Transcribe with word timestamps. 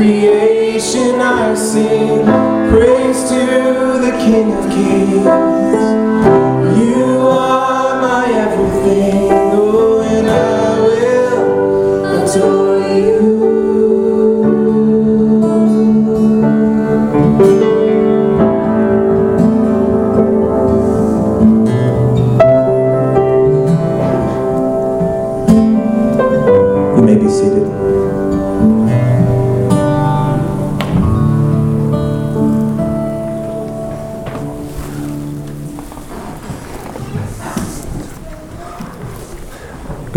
creation 0.00 1.20
I 1.20 1.54
sing 1.54 2.24
praise 2.70 3.28
to 3.28 4.00
the 4.00 4.12
King 4.24 4.50
of 4.54 4.64
Kings. 4.70 5.99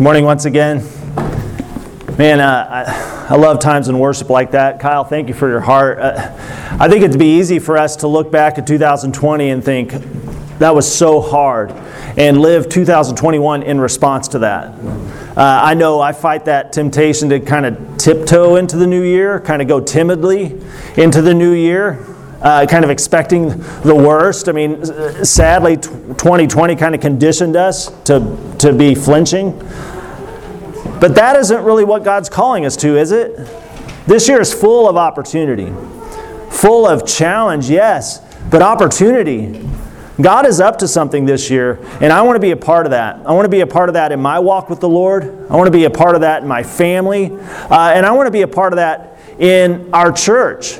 Good 0.04 0.08
morning 0.08 0.26
once 0.26 0.44
again. 0.44 0.84
Man, 2.18 2.42
uh, 2.42 3.26
I, 3.30 3.34
I 3.34 3.38
love 3.38 3.62
times 3.62 3.88
in 3.88 3.98
worship 3.98 4.30
like 4.30 4.52
that. 4.52 4.82
Kyle, 4.82 5.06
thank 5.06 5.30
you 5.30 5.34
for 5.34 5.48
your 5.48 5.62
heart. 5.62 5.98
Uh, 5.98 6.30
I 6.78 6.90
think 6.90 7.06
it'd 7.06 7.18
be 7.18 7.40
easy 7.40 7.58
for 7.58 7.78
us 7.78 7.96
to 7.96 8.10
look 8.10 8.30
back 8.30 8.58
at 8.58 8.68
2020 8.68 9.50
and 9.50 9.64
think 9.64 9.94
that 10.60 10.76
was 10.76 10.94
so 10.94 11.22
hard 11.22 11.72
and 12.18 12.42
live 12.42 12.68
2021 12.68 13.64
in 13.64 13.80
response 13.80 14.28
to 14.28 14.40
that. 14.40 14.74
Uh, 15.38 15.62
I 15.64 15.74
know 15.74 16.02
I 16.02 16.12
fight 16.12 16.44
that 16.46 16.74
temptation 16.74 17.30
to 17.30 17.40
kind 17.40 17.66
of 17.66 17.98
tiptoe 17.98 18.58
into 18.58 18.76
the 18.76 18.86
new 18.86 19.04
year, 19.04 19.40
kind 19.40 19.62
of 19.62 19.70
go 19.70 19.80
timidly 19.80 20.60
into 20.98 21.22
the 21.22 21.34
new 21.34 21.54
year. 21.54 22.06
Uh, 22.42 22.66
kind 22.66 22.84
of 22.84 22.90
expecting 22.90 23.48
the 23.84 23.96
worst. 23.96 24.50
I 24.50 24.52
mean, 24.52 24.84
sadly, 25.24 25.78
t- 25.78 25.84
2020 25.88 26.76
kind 26.76 26.94
of 26.94 27.00
conditioned 27.00 27.56
us 27.56 27.88
to, 28.02 28.38
to 28.60 28.74
be 28.74 28.96
flinching. 28.96 29.58
But 31.04 31.16
that 31.16 31.36
isn't 31.36 31.66
really 31.66 31.84
what 31.84 32.06
God's 32.06 32.30
calling 32.30 32.66
us 32.66 32.78
to, 32.78 32.98
is 32.98 33.12
it? 33.12 33.36
This 34.08 34.30
year 34.30 34.40
is 34.40 34.54
full 34.54 34.88
of 34.88 34.96
opportunity, 34.96 35.70
full 36.50 36.88
of 36.88 37.06
challenge, 37.06 37.70
yes, 37.70 38.22
but 38.50 38.62
opportunity. 38.62 39.68
God 40.22 40.46
is 40.46 40.62
up 40.62 40.80
to 40.80 40.88
something 40.88 41.26
this 41.26 41.50
year, 41.50 41.86
and 42.00 42.14
I 42.14 42.22
want 42.22 42.38
to 42.38 42.40
be 42.40 42.52
a 42.52 42.56
part 42.56 42.86
of 42.86 42.92
that. 42.92 43.18
I 43.26 43.34
want 43.34 43.44
to 43.44 43.50
be 43.50 43.60
a 43.60 43.68
part 43.68 43.90
of 43.90 43.96
that 43.96 44.14
in 44.14 44.22
my 44.22 44.40
walk 44.40 44.70
with 44.70 44.80
the 44.80 44.88
Lord. 44.88 45.24
I 45.50 45.58
want 45.58 45.68
to 45.68 45.72
be 45.72 45.84
a 45.84 45.90
part 45.90 46.16
of 46.16 46.22
that 46.22 46.42
in 46.42 46.48
my 46.48 46.64
family, 46.64 47.34
uh, 47.34 47.92
and 47.94 48.06
I 48.06 48.14
want 48.14 48.28
to 48.28 48.32
be 48.32 48.44
a 48.44 48.48
part 48.48 48.72
of 48.72 48.78
that 48.78 49.20
in 49.40 49.94
our 49.94 50.10
church. 50.10 50.80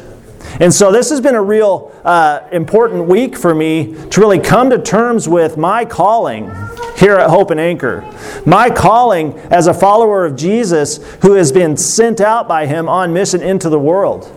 And 0.60 0.74
so 0.74 0.92
this 0.92 1.10
has 1.10 1.20
been 1.20 1.36
a 1.36 1.42
real 1.42 1.92
uh, 2.04 2.48
important 2.52 3.08
week 3.08 3.36
for 3.36 3.56
me 3.56 3.96
to 4.10 4.22
really 4.22 4.40
come 4.40 4.70
to 4.70 4.82
terms 4.82 5.28
with 5.28 5.58
my 5.58 5.84
calling 5.86 6.52
here 6.98 7.16
at 7.16 7.30
Hope 7.30 7.52
and 7.52 7.60
Anchor. 7.60 8.02
My 8.46 8.70
calling 8.70 9.34
as 9.52 9.68
a 9.68 9.74
follower 9.74 10.26
of 10.26 10.36
Jesus 10.36 10.98
who 11.22 11.34
has 11.34 11.52
been 11.52 11.76
sent 11.76 12.22
out 12.22 12.48
by 12.48 12.68
him 12.68 12.88
on 12.88 13.14
mission 13.14 13.42
into 13.42 13.70
the 13.70 13.80
world. 13.80 14.32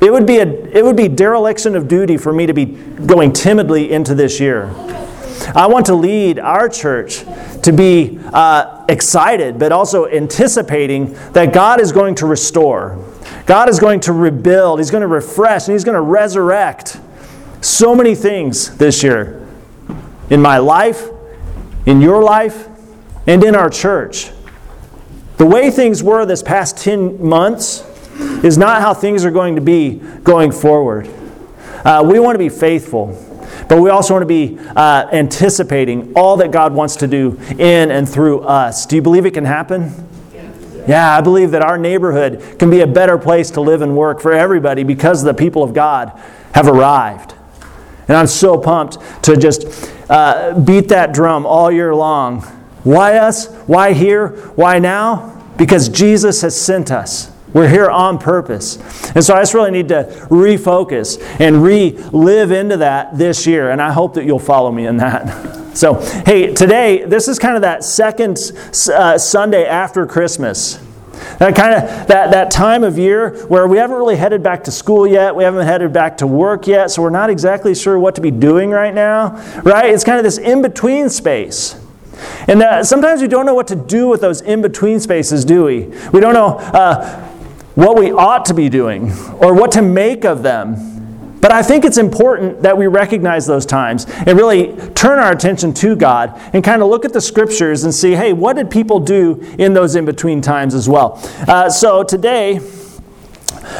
It 0.00 0.12
would 0.12 0.26
be 0.26 0.38
a 0.38 0.46
it 0.46 0.84
would 0.84 0.96
be 0.96 1.08
dereliction 1.08 1.74
of 1.74 1.88
duty 1.88 2.16
for 2.16 2.32
me 2.32 2.46
to 2.46 2.52
be 2.52 2.66
going 2.66 3.32
timidly 3.32 3.90
into 3.90 4.14
this 4.14 4.38
year. 4.38 4.70
I 5.54 5.66
want 5.66 5.86
to 5.86 5.94
lead 5.94 6.38
our 6.38 6.68
church 6.68 7.24
to 7.62 7.72
be 7.72 8.18
uh, 8.32 8.84
excited, 8.88 9.58
but 9.58 9.72
also 9.72 10.06
anticipating 10.06 11.12
that 11.32 11.52
God 11.52 11.80
is 11.80 11.92
going 11.92 12.14
to 12.16 12.26
restore. 12.26 13.02
God 13.46 13.68
is 13.68 13.78
going 13.78 14.00
to 14.00 14.12
rebuild. 14.12 14.80
He's 14.80 14.90
going 14.90 15.02
to 15.02 15.06
refresh, 15.06 15.66
and 15.66 15.72
He's 15.72 15.84
going 15.84 15.94
to 15.94 16.00
resurrect 16.00 17.00
so 17.60 17.94
many 17.94 18.14
things 18.14 18.76
this 18.76 19.02
year 19.02 19.46
in 20.28 20.42
my 20.42 20.58
life, 20.58 21.08
in 21.86 22.00
your 22.00 22.22
life, 22.22 22.68
and 23.26 23.42
in 23.42 23.54
our 23.54 23.70
church. 23.70 24.30
The 25.36 25.46
way 25.46 25.70
things 25.70 26.02
were 26.02 26.26
this 26.26 26.42
past 26.42 26.76
10 26.78 27.24
months 27.24 27.84
is 28.42 28.58
not 28.58 28.80
how 28.82 28.94
things 28.94 29.24
are 29.24 29.30
going 29.30 29.54
to 29.54 29.60
be 29.60 29.94
going 30.24 30.50
forward. 30.50 31.08
Uh, 31.84 32.02
we 32.04 32.18
want 32.18 32.34
to 32.34 32.38
be 32.38 32.48
faithful. 32.48 33.22
But 33.68 33.80
we 33.80 33.90
also 33.90 34.14
want 34.14 34.22
to 34.22 34.26
be 34.26 34.58
uh, 34.76 35.08
anticipating 35.12 36.12
all 36.14 36.36
that 36.36 36.52
God 36.52 36.72
wants 36.72 36.96
to 36.96 37.06
do 37.06 37.38
in 37.58 37.90
and 37.90 38.08
through 38.08 38.40
us. 38.40 38.86
Do 38.86 38.96
you 38.96 39.02
believe 39.02 39.26
it 39.26 39.34
can 39.34 39.44
happen? 39.44 39.92
Yeah, 40.88 41.16
I 41.16 41.20
believe 41.20 41.50
that 41.50 41.62
our 41.62 41.78
neighborhood 41.78 42.58
can 42.58 42.70
be 42.70 42.80
a 42.80 42.86
better 42.86 43.18
place 43.18 43.50
to 43.52 43.60
live 43.60 43.82
and 43.82 43.96
work 43.96 44.20
for 44.20 44.32
everybody 44.32 44.84
because 44.84 45.22
the 45.22 45.34
people 45.34 45.62
of 45.62 45.74
God 45.74 46.12
have 46.54 46.68
arrived. 46.68 47.34
And 48.08 48.16
I'm 48.16 48.28
so 48.28 48.56
pumped 48.56 48.98
to 49.24 49.36
just 49.36 49.90
uh, 50.08 50.58
beat 50.58 50.88
that 50.88 51.12
drum 51.12 51.44
all 51.44 51.72
year 51.72 51.94
long. 51.94 52.42
Why 52.84 53.18
us? 53.18 53.48
Why 53.66 53.92
here? 53.92 54.28
Why 54.54 54.78
now? 54.78 55.42
Because 55.56 55.88
Jesus 55.88 56.42
has 56.42 56.58
sent 56.60 56.92
us. 56.92 57.32
We're 57.56 57.70
here 57.70 57.88
on 57.88 58.18
purpose. 58.18 58.76
And 59.14 59.24
so 59.24 59.34
I 59.34 59.40
just 59.40 59.54
really 59.54 59.70
need 59.70 59.88
to 59.88 60.04
refocus 60.28 61.18
and 61.40 61.62
re 61.62 61.92
live 62.12 62.50
into 62.50 62.76
that 62.76 63.16
this 63.16 63.46
year. 63.46 63.70
And 63.70 63.80
I 63.80 63.92
hope 63.92 64.12
that 64.14 64.26
you'll 64.26 64.38
follow 64.38 64.70
me 64.70 64.86
in 64.86 64.98
that. 64.98 65.62
So, 65.76 66.00
hey, 66.24 66.54
today, 66.54 67.04
this 67.04 67.28
is 67.28 67.38
kind 67.38 67.54
of 67.54 67.60
that 67.60 67.84
second 67.84 68.38
uh, 68.90 69.18
Sunday 69.18 69.66
after 69.66 70.06
Christmas. 70.06 70.82
That 71.38 71.54
kind 71.54 71.74
of 71.74 72.06
that, 72.08 72.30
that 72.30 72.50
time 72.50 72.82
of 72.82 72.96
year 72.96 73.44
where 73.48 73.68
we 73.68 73.76
haven't 73.76 73.98
really 73.98 74.16
headed 74.16 74.42
back 74.42 74.64
to 74.64 74.70
school 74.70 75.06
yet, 75.06 75.36
we 75.36 75.44
haven't 75.44 75.66
headed 75.66 75.92
back 75.92 76.16
to 76.18 76.26
work 76.26 76.66
yet, 76.66 76.90
so 76.90 77.02
we're 77.02 77.10
not 77.10 77.28
exactly 77.28 77.74
sure 77.74 77.98
what 77.98 78.14
to 78.14 78.22
be 78.22 78.30
doing 78.30 78.70
right 78.70 78.94
now, 78.94 79.36
right? 79.64 79.90
It's 79.92 80.02
kind 80.02 80.16
of 80.16 80.24
this 80.24 80.38
in-between 80.38 81.10
space. 81.10 81.78
And 82.48 82.58
that 82.62 82.86
sometimes 82.86 83.20
we 83.20 83.28
don't 83.28 83.44
know 83.44 83.54
what 83.54 83.68
to 83.68 83.76
do 83.76 84.08
with 84.08 84.22
those 84.22 84.40
in-between 84.40 85.00
spaces, 85.00 85.44
do 85.44 85.64
we? 85.64 85.92
We 86.10 86.20
don't 86.20 86.32
know 86.32 86.56
uh, 86.56 87.35
what 87.76 87.96
we 87.98 88.10
ought 88.10 88.46
to 88.46 88.54
be 88.54 88.68
doing 88.68 89.12
or 89.34 89.54
what 89.54 89.70
to 89.72 89.82
make 89.82 90.24
of 90.24 90.42
them. 90.42 91.38
But 91.40 91.52
I 91.52 91.62
think 91.62 91.84
it's 91.84 91.98
important 91.98 92.62
that 92.62 92.76
we 92.76 92.86
recognize 92.86 93.46
those 93.46 93.66
times 93.66 94.06
and 94.08 94.36
really 94.36 94.74
turn 94.94 95.18
our 95.18 95.30
attention 95.30 95.72
to 95.74 95.94
God 95.94 96.32
and 96.54 96.64
kind 96.64 96.82
of 96.82 96.88
look 96.88 97.04
at 97.04 97.12
the 97.12 97.20
scriptures 97.20 97.84
and 97.84 97.94
see, 97.94 98.12
hey, 98.12 98.32
what 98.32 98.56
did 98.56 98.70
people 98.70 98.98
do 98.98 99.40
in 99.58 99.74
those 99.74 99.94
in 99.94 100.06
between 100.06 100.40
times 100.40 100.74
as 100.74 100.88
well? 100.88 101.20
Uh, 101.46 101.68
so 101.68 102.02
today, 102.02 102.58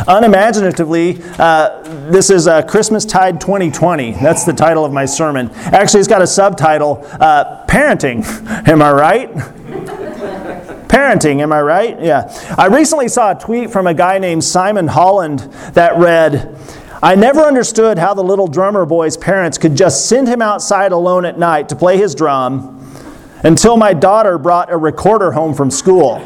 unimaginatively, 0.07 1.19
uh, 1.39 1.83
this 2.11 2.29
is 2.29 2.47
uh, 2.47 2.63
Christmas 2.63 3.07
Tide 3.07 3.41
2020. 3.41 4.13
That's 4.13 4.45
the 4.45 4.53
title 4.53 4.85
of 4.85 4.93
my 4.93 5.07
sermon. 5.07 5.51
Actually, 5.55 6.01
it's 6.01 6.09
got 6.09 6.23
a 6.23 6.27
subtitle 6.27 7.01
uh, 7.19 7.65
Parenting. 7.67 8.23
Am 8.69 8.83
I 8.83 8.93
right? 8.93 10.46
Parenting, 10.89 11.41
am 11.41 11.53
I 11.53 11.61
right? 11.63 12.01
Yeah. 12.01 12.33
I 12.57 12.67
recently 12.67 13.09
saw 13.09 13.33
a 13.33 13.35
tweet 13.35 13.71
from 13.71 13.87
a 13.87 13.95
guy 13.95 14.19
named 14.19 14.45
Simon 14.45 14.87
Holland 14.89 15.41
that 15.75 15.97
read, 15.97 16.57
I 17.03 17.15
never 17.15 17.41
understood 17.41 17.99
how 17.99 18.15
the 18.15 18.23
little 18.23 18.47
drummer 18.47 18.87
boy's 18.87 19.17
parents 19.17 19.59
could 19.59 19.77
just 19.77 20.09
send 20.09 20.29
him 20.29 20.41
outside 20.41 20.93
alone 20.93 21.25
at 21.25 21.39
night 21.39 21.69
to 21.71 21.77
play 21.77 21.99
his 21.99 22.15
drum 22.15 22.73
until 23.43 23.77
my 23.77 23.93
daughter 23.93 24.39
brought 24.39 24.73
a 24.73 24.77
recorder 24.77 25.33
home 25.33 25.55
from 25.55 25.71
school. 25.71 26.17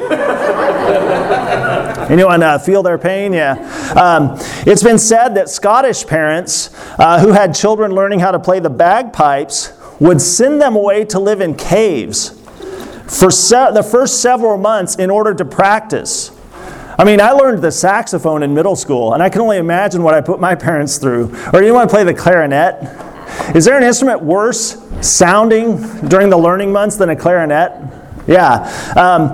Anyone 2.10 2.42
uh, 2.42 2.58
feel 2.58 2.82
their 2.82 2.98
pain? 2.98 3.32
Yeah. 3.32 3.52
Um, 3.94 4.36
it's 4.66 4.82
been 4.82 4.98
said 4.98 5.34
that 5.36 5.48
Scottish 5.48 6.06
parents 6.06 6.70
uh, 6.98 7.20
who 7.20 7.32
had 7.32 7.54
children 7.54 7.92
learning 7.92 8.20
how 8.20 8.30
to 8.30 8.38
play 8.38 8.58
the 8.60 8.70
bagpipes 8.70 9.72
would 10.00 10.20
send 10.20 10.60
them 10.60 10.76
away 10.76 11.04
to 11.06 11.18
live 11.18 11.40
in 11.40 11.54
caves 11.54 12.39
for 13.10 13.30
se- 13.30 13.72
the 13.74 13.82
first 13.82 14.22
several 14.22 14.56
months 14.56 14.94
in 14.94 15.10
order 15.10 15.34
to 15.34 15.44
practice. 15.44 16.30
I 16.98 17.04
mean, 17.04 17.20
I 17.20 17.32
learned 17.32 17.62
the 17.62 17.72
saxophone 17.72 18.42
in 18.42 18.54
middle 18.54 18.76
school, 18.76 19.14
and 19.14 19.22
I 19.22 19.28
can 19.28 19.40
only 19.40 19.56
imagine 19.56 20.02
what 20.02 20.14
I 20.14 20.20
put 20.20 20.38
my 20.40 20.54
parents 20.66 20.98
through. 20.98 21.34
Or 21.52 21.62
you 21.62 21.74
want 21.74 21.88
to 21.90 21.94
play 21.94 22.04
the 22.04 22.14
clarinet? 22.14 22.76
Is 23.54 23.64
there 23.64 23.76
an 23.76 23.82
instrument 23.82 24.22
worse 24.22 24.76
sounding 25.00 25.76
during 26.08 26.30
the 26.30 26.36
learning 26.36 26.72
months 26.72 26.96
than 26.96 27.10
a 27.10 27.16
clarinet? 27.16 27.72
Yeah. 28.26 28.62
Um, 28.96 29.32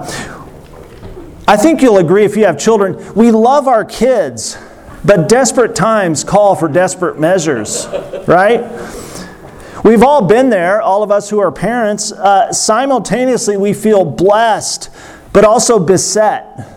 I 1.49 1.57
think 1.57 1.83
you'll 1.83 1.99
agree 1.99 2.25
if 2.25 2.37
you 2.37 2.45
have 2.45 2.59
children, 2.59 3.15
we 3.15 3.31
love 3.31 3.69
our 3.69 3.85
kids, 3.85 4.59
but 5.05 5.29
desperate 5.29 5.75
times 5.75 6.25
call 6.25 6.57
for 6.57 6.67
desperate 6.67 7.19
measures, 7.19 7.87
right? 8.27 8.61
We've 9.87 10.03
all 10.03 10.23
been 10.23 10.51
there, 10.51 10.83
all 10.83 11.05
of 11.05 11.13
us 11.13 11.31
who 11.31 11.39
are 11.39 11.53
parents. 11.53 12.11
Uh, 12.11 12.53
simultaneously, 12.53 13.57
we 13.57 13.73
feel 13.73 14.05
blessed, 14.05 14.91
but 15.33 15.45
also 15.45 15.79
beset. 15.79 16.73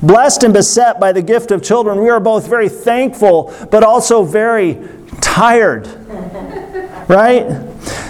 Blessed 0.00 0.42
and 0.42 0.54
beset 0.54 0.98
by 0.98 1.12
the 1.12 1.20
gift 1.20 1.50
of 1.50 1.62
children, 1.62 2.00
we 2.00 2.08
are 2.08 2.18
both 2.18 2.48
very 2.48 2.70
thankful, 2.70 3.54
but 3.70 3.84
also 3.84 4.22
very 4.24 4.88
tired. 5.20 5.86
Right? 7.08 7.46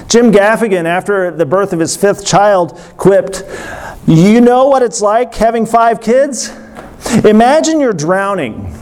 Jim 0.09 0.33
Gaffigan, 0.33 0.87
after 0.87 1.31
the 1.31 1.45
birth 1.45 1.75
of 1.75 1.81
his 1.81 1.99
fifth 1.99 2.25
child, 2.25 2.79
quipped, 2.97 3.45
You 4.07 4.41
know 4.41 4.69
what 4.69 4.83
it's 4.83 5.03
like 5.03 5.35
having 5.35 5.67
five 5.67 6.01
kids? 6.01 6.49
Imagine 7.23 7.79
you're 7.79 7.93
drowning 7.93 8.73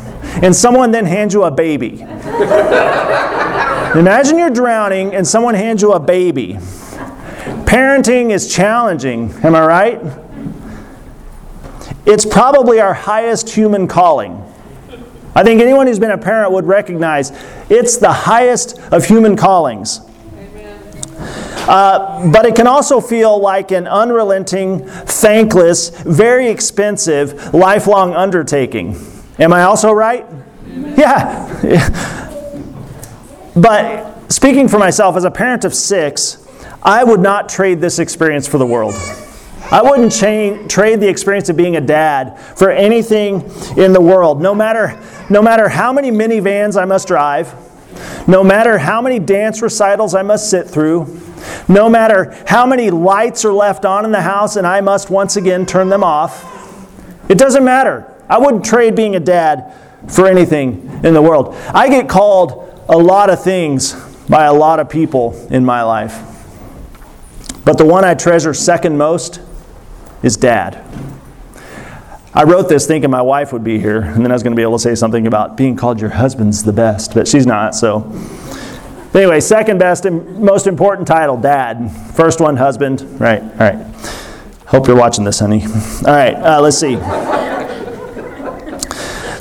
and 0.41 0.55
someone 0.55 0.93
then 0.93 1.05
hands 1.05 1.35
you 1.35 1.43
a 1.43 1.51
baby. 1.51 2.07
Imagine 3.94 4.38
you're 4.38 4.50
drowning 4.50 5.14
and 5.14 5.25
someone 5.26 5.55
hands 5.55 5.81
you 5.81 5.93
a 5.93 6.00
baby. 6.00 6.55
Parenting 7.64 8.31
is 8.31 8.52
challenging, 8.52 9.32
am 9.44 9.55
I 9.55 9.64
right? 9.64 10.00
It's 12.05 12.26
probably 12.26 12.81
our 12.81 12.93
highest 12.93 13.50
human 13.50 13.87
calling. 13.87 14.43
I 15.37 15.44
think 15.44 15.61
anyone 15.61 15.87
who's 15.87 16.00
been 16.00 16.11
a 16.11 16.19
parent 16.19 16.52
would 16.52 16.67
recognize 16.67 17.31
it's 17.70 17.96
the 17.96 18.12
highest 18.12 18.79
of 18.93 19.05
human 19.05 19.37
callings. 19.37 20.00
Uh, 21.67 22.31
but 22.31 22.46
it 22.46 22.56
can 22.56 22.67
also 22.67 23.00
feel 23.00 23.38
like 23.38 23.70
an 23.70 23.87
unrelenting, 23.87 24.85
thankless, 24.87 25.91
very 25.91 26.49
expensive, 26.49 27.55
lifelong 27.55 28.12
undertaking. 28.12 28.96
Am 29.38 29.52
I 29.52 29.62
also 29.62 29.93
right? 29.93 30.26
Yeah. 30.67 32.31
But 33.56 34.33
speaking 34.33 34.69
for 34.69 34.79
myself, 34.79 35.17
as 35.17 35.25
a 35.25 35.31
parent 35.31 35.65
of 35.65 35.75
six, 35.75 36.39
I 36.83 37.05
would 37.05 37.21
not 37.21 37.49
trade 37.49 37.81
this 37.81 37.99
experience 37.99 38.47
for 38.47 38.59
the 38.59 38.67
world. 38.67 38.95
I 39.71 39.83
wouldn't 39.83 40.12
chain, 40.12 40.69
trade 40.69 41.01
the 41.01 41.09
experience 41.09 41.49
of 41.49 41.56
being 41.56 41.77
a 41.77 41.81
dad 41.81 42.39
for 42.56 42.71
anything 42.71 43.51
in 43.77 43.93
the 43.93 44.01
world. 44.01 44.43
No 44.43 44.55
matter, 44.55 45.01
no 45.31 45.41
matter 45.41 45.69
how 45.69 45.93
many 45.93 46.11
minivans 46.11 46.81
I 46.81 46.85
must 46.85 47.09
drive, 47.09 47.55
no 48.29 48.45
matter 48.45 48.77
how 48.77 49.01
many 49.01 49.19
dance 49.19 49.62
recitals 49.62 50.15
I 50.15 50.23
must 50.23 50.51
sit 50.51 50.69
through, 50.69 51.21
no 51.69 51.89
matter 51.89 52.37
how 52.47 52.67
many 52.67 52.91
lights 52.91 53.45
are 53.45 53.53
left 53.53 53.85
on 53.85 54.05
in 54.05 54.12
the 54.12 54.21
house 54.21 54.56
and 54.56 54.67
I 54.67 54.81
must 54.81 55.11
once 55.11 55.37
again 55.37 55.65
turn 55.65 55.89
them 55.89 56.05
off, 56.05 56.51
it 57.31 57.39
doesn't 57.39 57.65
matter. 57.65 58.11
I 58.29 58.39
wouldn't 58.39 58.65
trade 58.65 58.95
being 58.95 59.17
a 59.17 59.21
dad 59.21 59.75
for 60.09 60.27
anything 60.27 61.01
in 61.05 61.15
the 61.15 61.23
world. 61.23 61.55
I 61.73 61.89
get 61.89 62.09
called 62.09 62.74
a 62.89 62.97
lot 62.97 63.31
of 63.31 63.43
things 63.43 63.95
by 64.29 64.45
a 64.45 64.53
lot 64.53 64.81
of 64.81 64.89
people 64.89 65.35
in 65.51 65.65
my 65.65 65.83
life. 65.83 66.21
But 67.65 67.79
the 67.79 67.85
one 67.85 68.05
I 68.05 68.15
treasure 68.15 68.55
second 68.55 68.99
most 68.99 69.41
is 70.23 70.37
dad. 70.37 70.83
I 72.35 72.45
wrote 72.45 72.69
this 72.69 72.87
thinking 72.87 73.11
my 73.11 73.23
wife 73.23 73.53
would 73.53 73.65
be 73.65 73.79
here, 73.79 74.01
and 74.01 74.25
then 74.25 74.31
I 74.31 74.35
was 74.35 74.43
going 74.43 74.53
to 74.53 74.57
be 74.57 74.63
able 74.63 74.79
to 74.79 74.83
say 74.83 74.95
something 74.95 75.27
about 75.27 75.57
being 75.57 75.77
called 75.77 76.01
your 76.01 76.11
husband's 76.11 76.65
the 76.65 76.73
best, 76.73 77.15
but 77.15 77.29
she's 77.29 77.47
not, 77.47 77.75
so 77.75 78.11
Anyway, 79.15 79.39
second 79.39 79.79
best 79.79 80.07
and 80.07 80.41
most 80.41 80.67
important 80.67 81.07
title, 81.07 81.37
dad. 81.37 81.89
First 82.17 82.41
one, 82.41 82.57
husband. 82.57 83.21
Right, 83.21 83.41
all 83.41 83.49
right. 83.49 83.87
Hope 84.67 84.89
you're 84.89 84.97
watching 84.97 85.23
this, 85.25 85.39
honey. 85.39 85.63
All 85.63 86.13
right, 86.13 86.35
uh, 86.35 86.61
let's 86.61 86.77
see. 86.77 86.97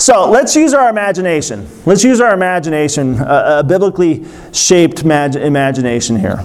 So 0.03 0.29
let's 0.29 0.53
use 0.53 0.73
our 0.73 0.89
imagination. 0.89 1.65
Let's 1.85 2.03
use 2.03 2.19
our 2.19 2.33
imagination, 2.33 3.21
uh, 3.21 3.59
a 3.59 3.63
biblically 3.63 4.25
shaped 4.51 5.05
mag- 5.05 5.38
imagination 5.38 6.19
here. 6.19 6.44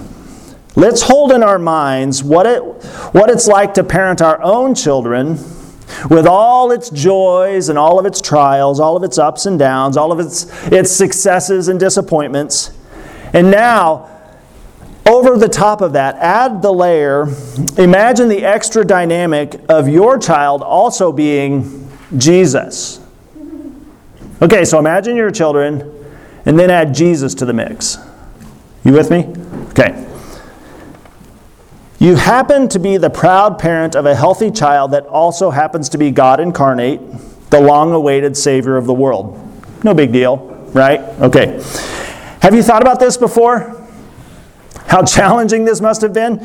Let's 0.77 1.01
hold 1.01 1.33
in 1.33 1.43
our 1.43 1.59
minds 1.59 2.23
what, 2.23 2.45
it, 2.45 2.61
what 3.11 3.29
it's 3.29 3.47
like 3.47 3.73
to 3.73 3.83
parent 3.83 4.21
our 4.21 4.41
own 4.41 4.75
children 4.75 5.31
with 6.09 6.25
all 6.25 6.71
its 6.71 6.89
joys 6.89 7.67
and 7.67 7.77
all 7.77 7.99
of 7.99 8.05
its 8.05 8.21
trials, 8.21 8.79
all 8.79 8.95
of 8.95 9.03
its 9.03 9.17
ups 9.17 9.45
and 9.45 9.59
downs, 9.59 9.97
all 9.97 10.13
of 10.13 10.21
its, 10.21 10.45
its 10.71 10.89
successes 10.89 11.67
and 11.67 11.81
disappointments. 11.81 12.71
And 13.33 13.51
now, 13.51 14.09
over 15.05 15.37
the 15.37 15.49
top 15.49 15.81
of 15.81 15.91
that, 15.91 16.15
add 16.15 16.61
the 16.61 16.71
layer, 16.71 17.23
imagine 17.77 18.29
the 18.29 18.45
extra 18.45 18.85
dynamic 18.85 19.59
of 19.67 19.89
your 19.89 20.17
child 20.17 20.61
also 20.61 21.11
being 21.11 21.91
Jesus. 22.15 22.98
Okay, 24.41 24.63
so 24.63 24.79
imagine 24.79 25.15
your 25.15 25.31
children 25.31 25.93
and 26.45 26.57
then 26.57 26.71
add 26.71 26.93
Jesus 26.93 27.33
to 27.35 27.45
the 27.45 27.53
mix. 27.53 27.97
You 28.85 28.93
with 28.93 29.11
me? 29.11 29.27
Okay. 29.71 30.05
You 31.99 32.15
happen 32.15 32.69
to 32.69 32.79
be 32.79 32.95
the 32.95 33.09
proud 33.09 33.59
parent 33.59 33.95
of 33.95 34.05
a 34.05 34.15
healthy 34.15 34.51
child 34.51 34.91
that 34.91 35.05
also 35.07 35.51
happens 35.51 35.89
to 35.89 35.97
be 35.97 36.11
God 36.11 36.39
incarnate, 36.39 37.01
the 37.49 37.59
long 37.59 37.91
awaited 37.91 38.37
Savior 38.37 38.77
of 38.77 38.85
the 38.85 38.93
world. 38.93 39.37
No 39.83 39.93
big 39.93 40.13
deal, 40.13 40.37
right? 40.73 41.01
Okay. 41.19 41.61
Have 42.41 42.55
you 42.55 42.63
thought 42.63 42.81
about 42.81 43.01
this 43.01 43.17
before? 43.17 43.85
How 44.85 45.03
challenging 45.03 45.65
this 45.65 45.81
must 45.81 46.01
have 46.01 46.13
been? 46.13 46.39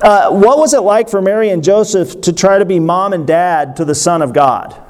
Uh, 0.00 0.30
what 0.30 0.58
was 0.58 0.72
it 0.72 0.80
like 0.80 1.10
for 1.10 1.20
Mary 1.20 1.50
and 1.50 1.64
Joseph 1.64 2.20
to 2.20 2.32
try 2.32 2.58
to 2.58 2.64
be 2.64 2.78
mom 2.78 3.12
and 3.12 3.26
dad 3.26 3.74
to 3.76 3.84
the 3.84 3.94
Son 3.94 4.22
of 4.22 4.32
God? 4.32 4.80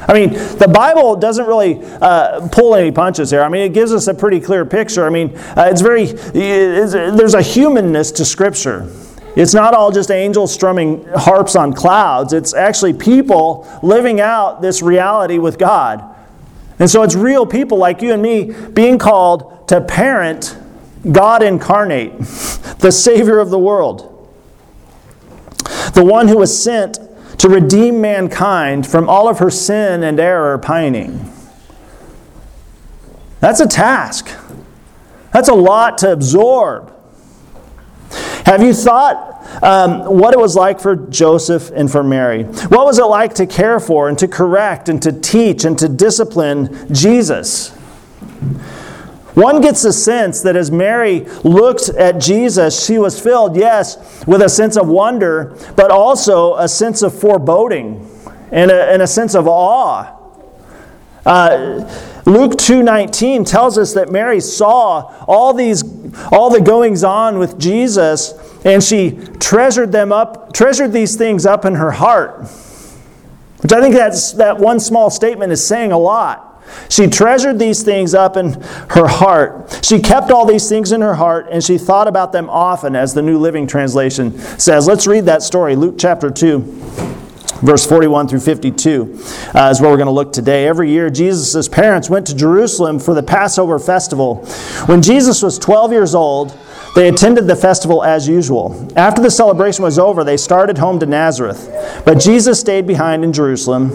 I 0.00 0.12
mean, 0.12 0.32
the 0.58 0.68
Bible 0.68 1.16
doesn't 1.16 1.46
really 1.46 1.80
uh, 1.82 2.48
pull 2.48 2.74
any 2.74 2.90
punches 2.90 3.30
here. 3.30 3.42
I 3.42 3.48
mean, 3.48 3.62
it 3.62 3.72
gives 3.72 3.92
us 3.92 4.06
a 4.06 4.14
pretty 4.14 4.40
clear 4.40 4.64
picture. 4.64 5.06
I 5.06 5.10
mean, 5.10 5.36
uh, 5.56 5.68
it's 5.70 5.80
very, 5.80 6.02
it's, 6.04 6.92
there's 6.92 7.34
a 7.34 7.42
humanness 7.42 8.10
to 8.12 8.24
Scripture. 8.24 8.90
It's 9.36 9.54
not 9.54 9.74
all 9.74 9.90
just 9.90 10.10
angels 10.10 10.52
strumming 10.52 11.04
harps 11.14 11.56
on 11.56 11.72
clouds, 11.72 12.32
it's 12.32 12.54
actually 12.54 12.92
people 12.92 13.68
living 13.82 14.20
out 14.20 14.62
this 14.62 14.82
reality 14.82 15.38
with 15.38 15.58
God. 15.58 16.14
And 16.78 16.90
so 16.90 17.02
it's 17.02 17.14
real 17.14 17.46
people 17.46 17.78
like 17.78 18.02
you 18.02 18.12
and 18.12 18.22
me 18.22 18.52
being 18.72 18.98
called 18.98 19.68
to 19.68 19.80
parent 19.80 20.56
God 21.10 21.42
incarnate, 21.42 22.18
the 22.78 22.90
Savior 22.90 23.38
of 23.38 23.50
the 23.50 23.58
world, 23.58 24.10
the 25.94 26.04
one 26.04 26.28
who 26.28 26.38
was 26.38 26.62
sent 26.62 26.98
to 27.44 27.50
redeem 27.50 28.00
mankind 28.00 28.86
from 28.86 29.06
all 29.06 29.28
of 29.28 29.38
her 29.38 29.50
sin 29.50 30.02
and 30.02 30.18
error 30.18 30.56
pining. 30.56 31.30
That's 33.40 33.60
a 33.60 33.68
task. 33.68 34.30
That's 35.30 35.50
a 35.50 35.54
lot 35.54 35.98
to 35.98 36.10
absorb. 36.10 36.90
Have 38.46 38.62
you 38.62 38.72
thought 38.72 39.62
um, 39.62 40.04
what 40.18 40.32
it 40.32 40.40
was 40.40 40.56
like 40.56 40.80
for 40.80 40.96
Joseph 40.96 41.70
and 41.74 41.92
for 41.92 42.02
Mary. 42.02 42.44
What 42.44 42.86
was 42.86 42.98
it 42.98 43.04
like 43.04 43.34
to 43.34 43.46
care 43.46 43.78
for 43.78 44.08
and 44.08 44.18
to 44.20 44.26
correct 44.26 44.88
and 44.88 45.02
to 45.02 45.12
teach 45.12 45.66
and 45.66 45.78
to 45.78 45.88
discipline 45.88 46.92
Jesus? 46.94 47.76
One 49.34 49.60
gets 49.60 49.84
a 49.84 49.92
sense 49.92 50.42
that 50.42 50.56
as 50.56 50.70
Mary 50.70 51.26
looked 51.42 51.88
at 51.90 52.20
Jesus, 52.20 52.84
she 52.84 52.98
was 52.98 53.20
filled, 53.20 53.56
yes, 53.56 54.24
with 54.26 54.42
a 54.42 54.48
sense 54.48 54.76
of 54.76 54.88
wonder, 54.88 55.56
but 55.76 55.90
also 55.90 56.54
a 56.56 56.68
sense 56.68 57.02
of 57.02 57.18
foreboding 57.18 58.08
and 58.52 58.70
a, 58.70 58.92
and 58.92 59.02
a 59.02 59.06
sense 59.06 59.34
of 59.34 59.48
awe. 59.48 60.16
Uh, 61.26 61.90
Luke 62.26 62.52
2:19 62.52 63.44
tells 63.46 63.76
us 63.76 63.94
that 63.94 64.10
Mary 64.10 64.40
saw 64.40 65.12
all 65.26 65.52
these 65.52 65.82
all 66.30 66.50
the 66.50 66.60
goings 66.60 67.02
on 67.02 67.38
with 67.38 67.58
Jesus 67.58 68.34
and 68.64 68.82
she 68.82 69.18
treasured 69.40 69.92
them 69.92 70.12
up, 70.12 70.52
treasured 70.52 70.92
these 70.92 71.16
things 71.16 71.44
up 71.44 71.64
in 71.64 71.74
her 71.74 71.90
heart. 71.90 72.48
Which 73.60 73.72
I 73.72 73.80
think 73.80 73.94
that's, 73.94 74.32
that 74.32 74.58
one 74.58 74.80
small 74.80 75.10
statement 75.10 75.52
is 75.52 75.64
saying 75.66 75.92
a 75.92 75.98
lot. 75.98 76.53
She 76.88 77.06
treasured 77.06 77.58
these 77.58 77.82
things 77.82 78.14
up 78.14 78.36
in 78.36 78.60
her 78.90 79.06
heart. 79.06 79.80
She 79.82 80.00
kept 80.00 80.30
all 80.30 80.46
these 80.46 80.68
things 80.68 80.92
in 80.92 81.00
her 81.00 81.14
heart 81.14 81.48
and 81.50 81.62
she 81.62 81.78
thought 81.78 82.08
about 82.08 82.32
them 82.32 82.48
often, 82.50 82.94
as 82.96 83.14
the 83.14 83.22
New 83.22 83.38
Living 83.38 83.66
Translation 83.66 84.38
says. 84.58 84.86
Let's 84.86 85.06
read 85.06 85.24
that 85.26 85.42
story, 85.42 85.76
Luke 85.76 85.96
chapter 85.98 86.30
2 86.30 86.82
verse 87.62 87.86
41 87.86 88.28
through 88.28 88.40
52 88.40 89.18
uh, 89.54 89.68
is 89.70 89.80
where 89.80 89.90
we're 89.90 89.96
going 89.96 90.06
to 90.06 90.12
look 90.12 90.32
today. 90.32 90.66
Every 90.66 90.90
year, 90.90 91.08
Jesus' 91.08 91.68
parents 91.68 92.10
went 92.10 92.26
to 92.26 92.36
Jerusalem 92.36 92.98
for 92.98 93.14
the 93.14 93.22
Passover 93.22 93.78
festival. 93.78 94.44
When 94.86 95.00
Jesus 95.00 95.42
was 95.42 95.58
12 95.58 95.92
years 95.92 96.14
old, 96.14 96.58
they 96.94 97.08
attended 97.08 97.46
the 97.46 97.56
festival 97.56 98.04
as 98.04 98.28
usual. 98.28 98.88
After 98.96 99.20
the 99.20 99.30
celebration 99.30 99.82
was 99.82 99.98
over, 99.98 100.22
they 100.22 100.36
started 100.36 100.78
home 100.78 101.00
to 101.00 101.06
Nazareth. 101.06 102.02
But 102.04 102.20
Jesus 102.20 102.60
stayed 102.60 102.86
behind 102.86 103.24
in 103.24 103.32
Jerusalem. 103.32 103.90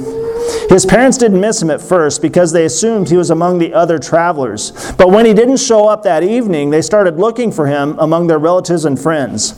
His 0.70 0.86
parents 0.86 1.18
didn't 1.18 1.39
miss 1.39 1.62
him 1.62 1.70
at 1.70 1.82
first 1.82 2.22
because 2.22 2.51
they 2.51 2.65
assumed 2.65 3.10
he 3.10 3.18
was 3.18 3.29
among 3.29 3.60
the 3.60 3.74
other 3.74 4.00
travelers. 4.00 4.72
But 4.94 5.10
when 5.10 5.25
he 5.25 5.34
didn't 5.34 5.58
show 5.58 5.88
up 5.88 6.03
that 6.03 6.24
evening, 6.24 6.70
they 6.70 6.82
started 6.82 7.18
looking 7.18 7.51
for 7.51 7.68
him 7.68 7.98
among 8.00 8.27
their 8.27 8.39
relatives 8.39 8.86
and 8.86 9.00
friends. 9.00 9.51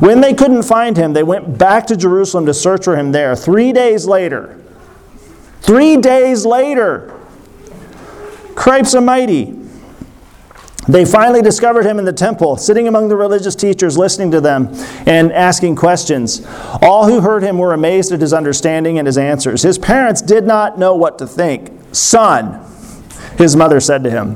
When 0.00 0.20
they 0.20 0.34
couldn't 0.34 0.62
find 0.62 0.96
him, 0.96 1.12
they 1.12 1.22
went 1.22 1.58
back 1.58 1.86
to 1.88 1.96
Jerusalem 1.96 2.46
to 2.46 2.54
search 2.54 2.84
for 2.84 2.96
him 2.96 3.12
there. 3.12 3.34
Three 3.36 3.72
days 3.72 4.06
later, 4.06 4.60
three 5.60 5.96
days 5.96 6.46
later, 6.46 7.14
cripes 8.54 8.94
a 8.94 9.00
mighty. 9.00 9.59
They 10.90 11.04
finally 11.04 11.40
discovered 11.40 11.86
him 11.86 11.98
in 11.98 12.04
the 12.04 12.12
temple, 12.12 12.56
sitting 12.56 12.88
among 12.88 13.08
the 13.08 13.16
religious 13.16 13.54
teachers, 13.54 13.96
listening 13.96 14.32
to 14.32 14.40
them 14.40 14.68
and 15.06 15.32
asking 15.32 15.76
questions. 15.76 16.44
All 16.82 17.06
who 17.06 17.20
heard 17.20 17.44
him 17.44 17.58
were 17.58 17.72
amazed 17.72 18.10
at 18.12 18.20
his 18.20 18.32
understanding 18.32 18.98
and 18.98 19.06
his 19.06 19.16
answers. 19.16 19.62
His 19.62 19.78
parents 19.78 20.20
did 20.20 20.46
not 20.46 20.78
know 20.78 20.96
what 20.96 21.18
to 21.18 21.26
think. 21.26 21.70
Son, 21.92 22.64
his 23.38 23.54
mother 23.54 23.78
said 23.78 24.02
to 24.04 24.10
him, 24.10 24.34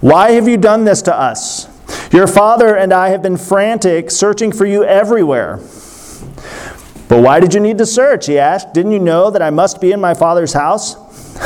Why 0.00 0.32
have 0.32 0.46
you 0.46 0.58
done 0.58 0.84
this 0.84 1.00
to 1.02 1.14
us? 1.14 1.68
Your 2.12 2.26
father 2.26 2.76
and 2.76 2.92
I 2.92 3.08
have 3.08 3.22
been 3.22 3.38
frantic, 3.38 4.10
searching 4.10 4.52
for 4.52 4.66
you 4.66 4.84
everywhere. 4.84 5.56
But 7.08 7.22
why 7.22 7.40
did 7.40 7.54
you 7.54 7.60
need 7.60 7.78
to 7.78 7.86
search? 7.86 8.26
He 8.26 8.38
asked. 8.38 8.74
Didn't 8.74 8.92
you 8.92 8.98
know 8.98 9.30
that 9.30 9.40
I 9.40 9.48
must 9.48 9.80
be 9.80 9.92
in 9.92 10.00
my 10.00 10.12
father's 10.12 10.52
house? 10.52 10.96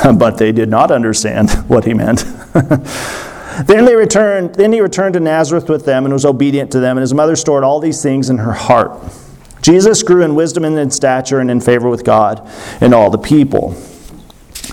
but 0.16 0.38
they 0.38 0.50
did 0.50 0.68
not 0.68 0.90
understand 0.90 1.50
what 1.68 1.84
he 1.84 1.94
meant. 1.94 2.24
then 3.66 3.84
they 3.84 3.96
returned, 3.96 4.54
then 4.54 4.72
he 4.72 4.80
returned 4.80 5.14
to 5.14 5.20
Nazareth 5.20 5.68
with 5.68 5.84
them 5.84 6.04
and 6.04 6.12
was 6.12 6.24
obedient 6.24 6.70
to 6.72 6.80
them, 6.80 6.96
and 6.96 7.02
his 7.02 7.14
mother 7.14 7.36
stored 7.36 7.64
all 7.64 7.80
these 7.80 8.02
things 8.02 8.30
in 8.30 8.38
her 8.38 8.52
heart. 8.52 8.92
Jesus 9.62 10.02
grew 10.02 10.22
in 10.22 10.34
wisdom 10.34 10.64
and 10.64 10.78
in 10.78 10.90
stature 10.90 11.38
and 11.38 11.50
in 11.50 11.60
favor 11.60 11.88
with 11.88 12.04
God 12.04 12.48
and 12.80 12.92
all 12.92 13.10
the 13.10 13.18
people. 13.18 13.74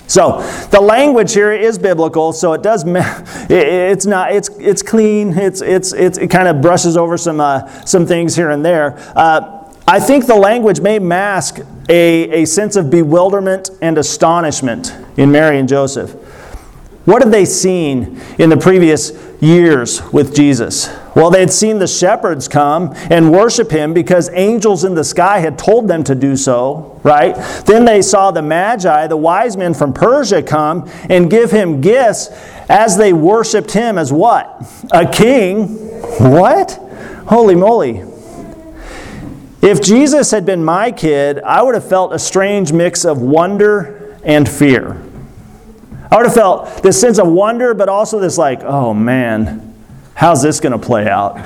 So 0.06 0.40
the 0.70 0.80
language 0.80 1.32
here 1.32 1.52
is 1.52 1.78
biblical, 1.78 2.32
so 2.32 2.52
it 2.52 2.62
does. 2.62 2.84
It's 3.52 4.06
not. 4.06 4.32
It's 4.32 4.48
it's 4.58 4.82
clean. 4.82 5.36
It's 5.36 5.60
it's, 5.60 5.92
it's 5.92 6.18
it 6.18 6.28
kind 6.28 6.48
of 6.48 6.60
brushes 6.60 6.96
over 6.96 7.16
some 7.16 7.40
uh, 7.40 7.68
some 7.84 8.06
things 8.06 8.34
here 8.36 8.50
and 8.50 8.64
there. 8.64 8.96
Uh, 9.16 9.60
I 9.86 9.98
think 9.98 10.26
the 10.26 10.36
language 10.36 10.80
may 10.80 10.98
mask 10.98 11.60
a, 11.88 12.42
a 12.42 12.44
sense 12.44 12.76
of 12.76 12.90
bewilderment 12.90 13.70
and 13.82 13.98
astonishment 13.98 14.96
in 15.16 15.32
Mary 15.32 15.58
and 15.58 15.68
Joseph. 15.68 16.14
What 17.06 17.22
had 17.22 17.32
they 17.32 17.46
seen 17.46 18.20
in 18.38 18.50
the 18.50 18.58
previous 18.58 19.12
years 19.40 20.02
with 20.12 20.34
Jesus? 20.34 20.94
Well, 21.16 21.30
they 21.30 21.40
had 21.40 21.50
seen 21.50 21.78
the 21.78 21.86
shepherds 21.86 22.46
come 22.46 22.92
and 23.10 23.32
worship 23.32 23.70
him 23.70 23.94
because 23.94 24.28
angels 24.34 24.84
in 24.84 24.94
the 24.94 25.02
sky 25.02 25.38
had 25.38 25.58
told 25.58 25.88
them 25.88 26.04
to 26.04 26.14
do 26.14 26.36
so, 26.36 27.00
right? 27.02 27.34
Then 27.64 27.86
they 27.86 28.02
saw 28.02 28.30
the 28.30 28.42
Magi, 28.42 29.06
the 29.06 29.16
wise 29.16 29.56
men 29.56 29.72
from 29.72 29.94
Persia, 29.94 30.42
come 30.42 30.90
and 31.08 31.30
give 31.30 31.50
him 31.50 31.80
gifts 31.80 32.28
as 32.68 32.98
they 32.98 33.14
worshiped 33.14 33.72
him 33.72 33.96
as 33.96 34.12
what? 34.12 34.62
A 34.92 35.10
king. 35.10 35.68
What? 36.18 36.72
Holy 37.26 37.54
moly. 37.54 38.04
If 39.62 39.82
Jesus 39.82 40.30
had 40.30 40.44
been 40.44 40.62
my 40.62 40.92
kid, 40.92 41.40
I 41.40 41.62
would 41.62 41.74
have 41.74 41.88
felt 41.88 42.12
a 42.12 42.18
strange 42.18 42.72
mix 42.72 43.06
of 43.06 43.22
wonder 43.22 44.18
and 44.22 44.46
fear. 44.46 45.02
I 46.10 46.16
would 46.16 46.26
have 46.26 46.34
felt 46.34 46.82
this 46.82 47.00
sense 47.00 47.18
of 47.18 47.28
wonder, 47.28 47.72
but 47.72 47.88
also 47.88 48.18
this, 48.18 48.36
like, 48.36 48.62
oh 48.62 48.92
man, 48.92 49.74
how's 50.14 50.42
this 50.42 50.58
going 50.58 50.72
to 50.72 50.78
play 50.78 51.08
out? 51.08 51.36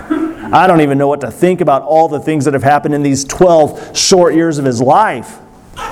I 0.52 0.66
don't 0.66 0.80
even 0.80 0.97
know 0.97 1.09
what 1.09 1.21
to 1.23 1.30
think 1.30 1.61
about 1.61 1.83
all 1.83 2.09
the 2.09 2.21
things 2.21 2.44
that 2.44 2.54
have 2.54 2.62
happened 2.62 2.94
in 2.94 3.02
these 3.02 3.25
12 3.25 3.97
short 3.97 4.35
years 4.35 4.59
of 4.59 4.64
his 4.64 4.80
life. 4.80 5.38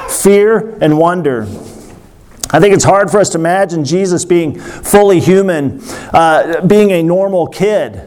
Fear 0.08 0.78
and 0.80 0.96
wonder. 0.96 1.42
I 2.54 2.60
think 2.60 2.74
it's 2.74 2.84
hard 2.84 3.10
for 3.10 3.18
us 3.18 3.30
to 3.30 3.38
imagine 3.38 3.84
Jesus 3.84 4.24
being 4.24 4.58
fully 4.58 5.20
human, 5.20 5.80
uh, 6.12 6.64
being 6.66 6.92
a 6.92 7.02
normal 7.02 7.46
kid. 7.46 8.00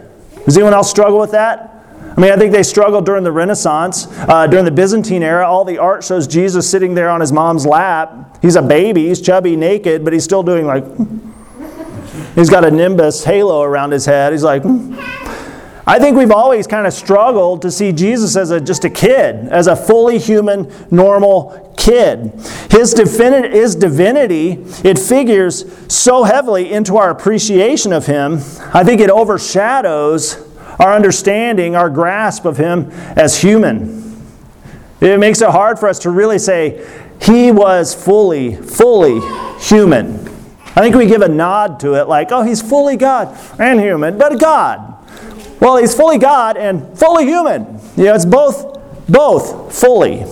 Does 0.45 0.55
anyone 0.55 0.73
else 0.73 0.89
struggle 0.89 1.19
with 1.19 1.31
that? 1.31 1.74
I 2.15 2.21
mean, 2.21 2.31
I 2.31 2.37
think 2.37 2.53
they 2.53 2.63
struggled 2.63 3.05
during 3.05 3.25
the 3.25 3.31
Renaissance. 3.31 4.07
Uh, 4.11 4.47
during 4.47 4.63
the 4.63 4.71
Byzantine 4.71 5.21
era, 5.21 5.45
all 5.45 5.65
the 5.65 5.77
art 5.77 6.03
shows 6.03 6.27
Jesus 6.27 6.69
sitting 6.69 6.95
there 6.95 7.09
on 7.09 7.19
his 7.19 7.33
mom's 7.33 7.65
lap. 7.65 8.37
He's 8.41 8.55
a 8.55 8.61
baby, 8.61 9.07
he's 9.07 9.19
chubby, 9.19 9.57
naked, 9.57 10.05
but 10.05 10.13
he's 10.13 10.23
still 10.23 10.43
doing 10.43 10.65
like. 10.65 10.85
He's 12.33 12.49
got 12.49 12.65
a 12.65 12.71
nimbus 12.71 13.23
halo 13.23 13.61
around 13.61 13.91
his 13.91 14.05
head. 14.05 14.33
He's 14.33 14.43
like. 14.43 14.63
I 15.87 15.99
think 15.99 16.17
we've 16.17 16.31
always 16.31 16.65
kind 16.65 16.87
of 16.87 16.93
struggled 16.93 17.61
to 17.61 17.71
see 17.71 17.91
Jesus 17.91 18.35
as 18.35 18.49
a, 18.51 18.59
just 18.59 18.85
a 18.85 18.89
kid, 18.89 19.47
as 19.49 19.67
a 19.67 19.75
fully 19.75 20.17
human, 20.17 20.73
normal 20.89 21.73
kid. 21.77 22.31
His, 22.71 22.93
his 22.97 23.75
divinity, 23.75 24.65
it 24.83 24.97
figures 24.97 25.63
so 25.93 26.23
heavily 26.23 26.73
into 26.73 26.97
our 26.97 27.11
appreciation 27.11 27.93
of 27.93 28.07
him, 28.07 28.39
I 28.73 28.83
think 28.83 28.99
it 28.99 29.11
overshadows 29.11 30.44
our 30.79 30.93
understanding, 30.93 31.75
our 31.75 31.89
grasp 31.89 32.45
of 32.45 32.57
Him 32.57 32.91
as 33.15 33.41
human. 33.41 34.03
It 35.01 35.19
makes 35.19 35.41
it 35.41 35.49
hard 35.49 35.79
for 35.79 35.87
us 35.87 35.99
to 35.99 36.09
really 36.09 36.39
say, 36.39 36.85
He 37.21 37.51
was 37.51 37.93
fully, 37.93 38.55
fully 38.55 39.19
human. 39.59 40.19
I 40.77 40.81
think 40.81 40.95
we 40.95 41.05
give 41.05 41.21
a 41.21 41.27
nod 41.27 41.79
to 41.81 41.93
it 41.93 42.07
like, 42.07 42.31
oh, 42.31 42.43
He's 42.43 42.61
fully 42.61 42.97
God 42.97 43.37
and 43.59 43.79
human, 43.79 44.17
but 44.17 44.39
God. 44.39 44.93
Well, 45.59 45.77
He's 45.77 45.95
fully 45.95 46.17
God 46.17 46.57
and 46.57 46.97
fully 46.97 47.25
human. 47.25 47.79
You 47.95 48.05
know, 48.05 48.15
it's 48.15 48.25
both, 48.25 49.07
both 49.07 49.77
fully. 49.77 50.25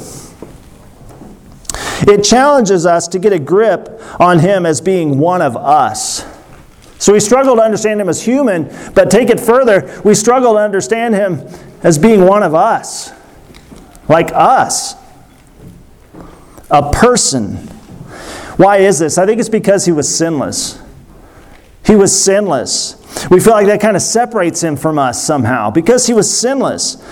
It 2.05 2.23
challenges 2.23 2.85
us 2.85 3.07
to 3.09 3.19
get 3.19 3.31
a 3.31 3.39
grip 3.39 4.01
on 4.19 4.39
Him 4.39 4.65
as 4.65 4.81
being 4.81 5.19
one 5.19 5.41
of 5.41 5.55
us. 5.55 6.25
So 7.03 7.12
we 7.12 7.19
struggle 7.19 7.57
to 7.57 7.62
understand 7.62 8.00
him 8.00 8.07
as 8.07 8.24
human, 8.24 8.74
but 8.95 9.12
take 9.12 9.29
it 9.29 9.38
further, 9.38 10.01
we 10.05 10.15
struggle 10.15 10.53
to 10.53 10.60
understand 10.60 11.13
him 11.13 11.45
as 11.83 11.98
being 11.98 12.25
one 12.25 12.43
of 12.43 12.55
us, 12.55 13.12
like 14.07 14.31
us, 14.33 14.95
a 16.72 16.93
person. 16.93 17.57
Why 18.55 18.77
is 18.77 19.00
this? 19.00 19.17
I 19.17 19.25
think 19.25 19.41
it's 19.41 19.50
because 19.50 19.83
he 19.83 19.91
was 19.91 20.15
sinless. 20.15 20.81
He 21.86 21.98
was 21.98 22.17
sinless. 22.17 22.95
We 23.29 23.41
feel 23.41 23.51
like 23.51 23.67
that 23.67 23.81
kind 23.81 23.98
of 23.98 24.01
separates 24.01 24.63
him 24.63 24.77
from 24.77 24.98
us 24.98 25.22
somehow 25.22 25.72
because 25.72 26.07
he 26.07 26.13
was 26.13 26.33
sinless. 26.33 27.03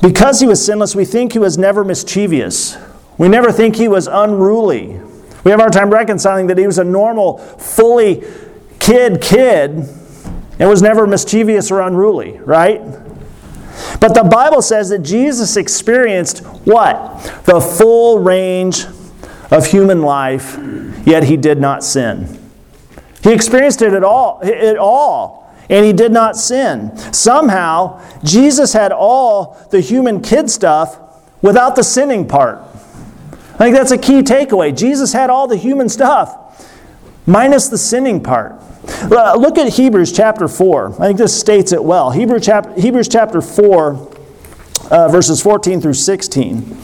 Because 0.00 0.38
he 0.38 0.46
was 0.46 0.64
sinless, 0.64 0.94
we 0.94 1.04
think 1.04 1.32
he 1.32 1.40
was 1.40 1.58
never 1.58 1.82
mischievous. 1.82 2.78
We 3.18 3.28
never 3.28 3.50
think 3.50 3.74
he 3.74 3.88
was 3.88 4.06
unruly. 4.06 5.00
We 5.42 5.50
have 5.50 5.58
our 5.58 5.70
time 5.70 5.90
reconciling 5.90 6.46
that 6.46 6.58
he 6.58 6.68
was 6.68 6.78
a 6.78 6.84
normal, 6.84 7.38
fully 7.38 8.22
kid, 8.86 9.20
kid, 9.20 9.70
and 10.58 10.70
was 10.70 10.80
never 10.80 11.06
mischievous 11.06 11.72
or 11.72 11.80
unruly, 11.80 12.38
right? 12.44 12.80
But 14.00 14.14
the 14.14 14.22
Bible 14.22 14.62
says 14.62 14.90
that 14.90 15.00
Jesus 15.00 15.56
experienced 15.56 16.38
what? 16.64 17.22
The 17.44 17.60
full 17.60 18.20
range 18.20 18.84
of 19.50 19.66
human 19.66 20.02
life, 20.02 20.56
yet 21.04 21.24
he 21.24 21.36
did 21.36 21.58
not 21.58 21.82
sin. 21.82 22.38
He 23.22 23.32
experienced 23.32 23.82
it 23.82 23.92
at 23.92 24.04
all, 24.04 24.40
it 24.42 24.76
all, 24.76 25.52
and 25.68 25.84
he 25.84 25.92
did 25.92 26.12
not 26.12 26.36
sin. 26.36 26.96
Somehow, 27.12 28.00
Jesus 28.22 28.72
had 28.72 28.92
all 28.92 29.58
the 29.72 29.80
human 29.80 30.22
kid 30.22 30.48
stuff 30.48 31.00
without 31.42 31.74
the 31.74 31.82
sinning 31.82 32.28
part. 32.28 32.60
I 33.54 33.58
think 33.58 33.76
that's 33.76 33.90
a 33.90 33.98
key 33.98 34.22
takeaway. 34.22 34.76
Jesus 34.76 35.12
had 35.12 35.28
all 35.28 35.48
the 35.48 35.56
human 35.56 35.88
stuff, 35.88 36.72
minus 37.26 37.68
the 37.68 37.78
sinning 37.78 38.22
part. 38.22 38.62
Look 39.10 39.58
at 39.58 39.72
Hebrews 39.72 40.12
chapter 40.12 40.48
4. 40.48 40.94
I 41.00 41.06
think 41.06 41.18
this 41.18 41.38
states 41.38 41.72
it 41.72 41.82
well. 41.82 42.10
Hebrew 42.10 42.40
chap- 42.40 42.76
Hebrews 42.76 43.08
chapter 43.08 43.40
4, 43.40 44.08
uh, 44.90 45.08
verses 45.08 45.42
14 45.42 45.80
through 45.80 45.94
16. 45.94 46.76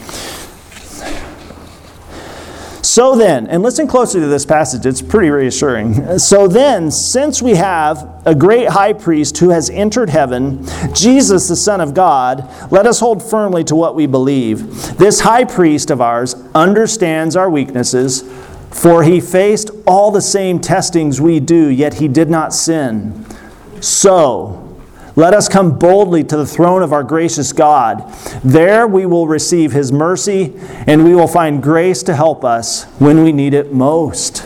So 2.83 3.15
then, 3.15 3.47
and 3.47 3.63
listen 3.63 3.87
closely 3.87 4.19
to 4.19 4.27
this 4.27 4.45
passage, 4.45 4.85
it's 4.85 5.01
pretty 5.01 5.29
reassuring. 5.29 6.19
So 6.19 6.47
then, 6.47 6.91
since 6.91 7.41
we 7.41 7.55
have 7.55 8.21
a 8.25 8.35
great 8.35 8.67
high 8.69 8.93
priest 8.93 9.37
who 9.37 9.49
has 9.49 9.69
entered 9.69 10.09
heaven, 10.09 10.67
Jesus, 10.93 11.47
the 11.47 11.55
Son 11.55 11.81
of 11.81 11.93
God, 11.93 12.47
let 12.71 12.85
us 12.85 12.99
hold 12.99 13.23
firmly 13.23 13.63
to 13.63 13.75
what 13.75 13.95
we 13.95 14.05
believe. 14.05 14.97
This 14.97 15.21
high 15.21 15.45
priest 15.45 15.89
of 15.91 16.01
ours 16.01 16.35
understands 16.53 17.35
our 17.35 17.49
weaknesses 17.49 18.21
for 18.73 19.03
he 19.03 19.21
faced 19.21 19.69
all 19.85 20.11
the 20.11 20.21
same 20.21 20.59
testings 20.59 21.21
we 21.21 21.39
do, 21.39 21.67
yet 21.67 21.95
he 21.95 22.07
did 22.07 22.29
not 22.29 22.53
sin. 22.53 23.25
So, 23.79 24.59
let 25.15 25.35
us 25.35 25.47
come 25.47 25.77
boldly 25.77 26.23
to 26.23 26.35
the 26.35 26.45
throne 26.45 26.81
of 26.81 26.91
our 26.91 27.03
gracious 27.03 27.53
God. 27.53 28.11
There 28.43 28.87
we 28.87 29.05
will 29.05 29.27
receive 29.27 29.71
his 29.71 29.91
mercy, 29.91 30.53
and 30.87 31.05
we 31.05 31.13
will 31.13 31.27
find 31.27 31.61
grace 31.61 32.01
to 32.03 32.15
help 32.15 32.43
us 32.43 32.85
when 32.97 33.23
we 33.23 33.31
need 33.31 33.53
it 33.53 33.71
most. 33.71 34.45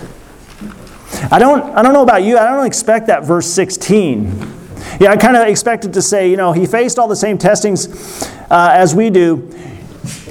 I 1.31 1.39
don't, 1.39 1.63
I 1.73 1.81
don't 1.81 1.93
know 1.93 2.03
about 2.03 2.23
you, 2.23 2.37
I 2.37 2.51
don't 2.51 2.65
expect 2.65 3.07
that 3.07 3.23
verse 3.23 3.47
16. 3.47 4.55
Yeah, 4.99 5.11
I 5.11 5.17
kind 5.17 5.37
of 5.37 5.47
expected 5.47 5.93
to 5.93 6.01
say, 6.01 6.29
you 6.29 6.37
know, 6.37 6.51
he 6.51 6.65
faced 6.65 6.99
all 6.99 7.07
the 7.07 7.15
same 7.15 7.37
testings 7.37 8.23
uh, 8.51 8.71
as 8.73 8.93
we 8.93 9.09
do, 9.09 9.49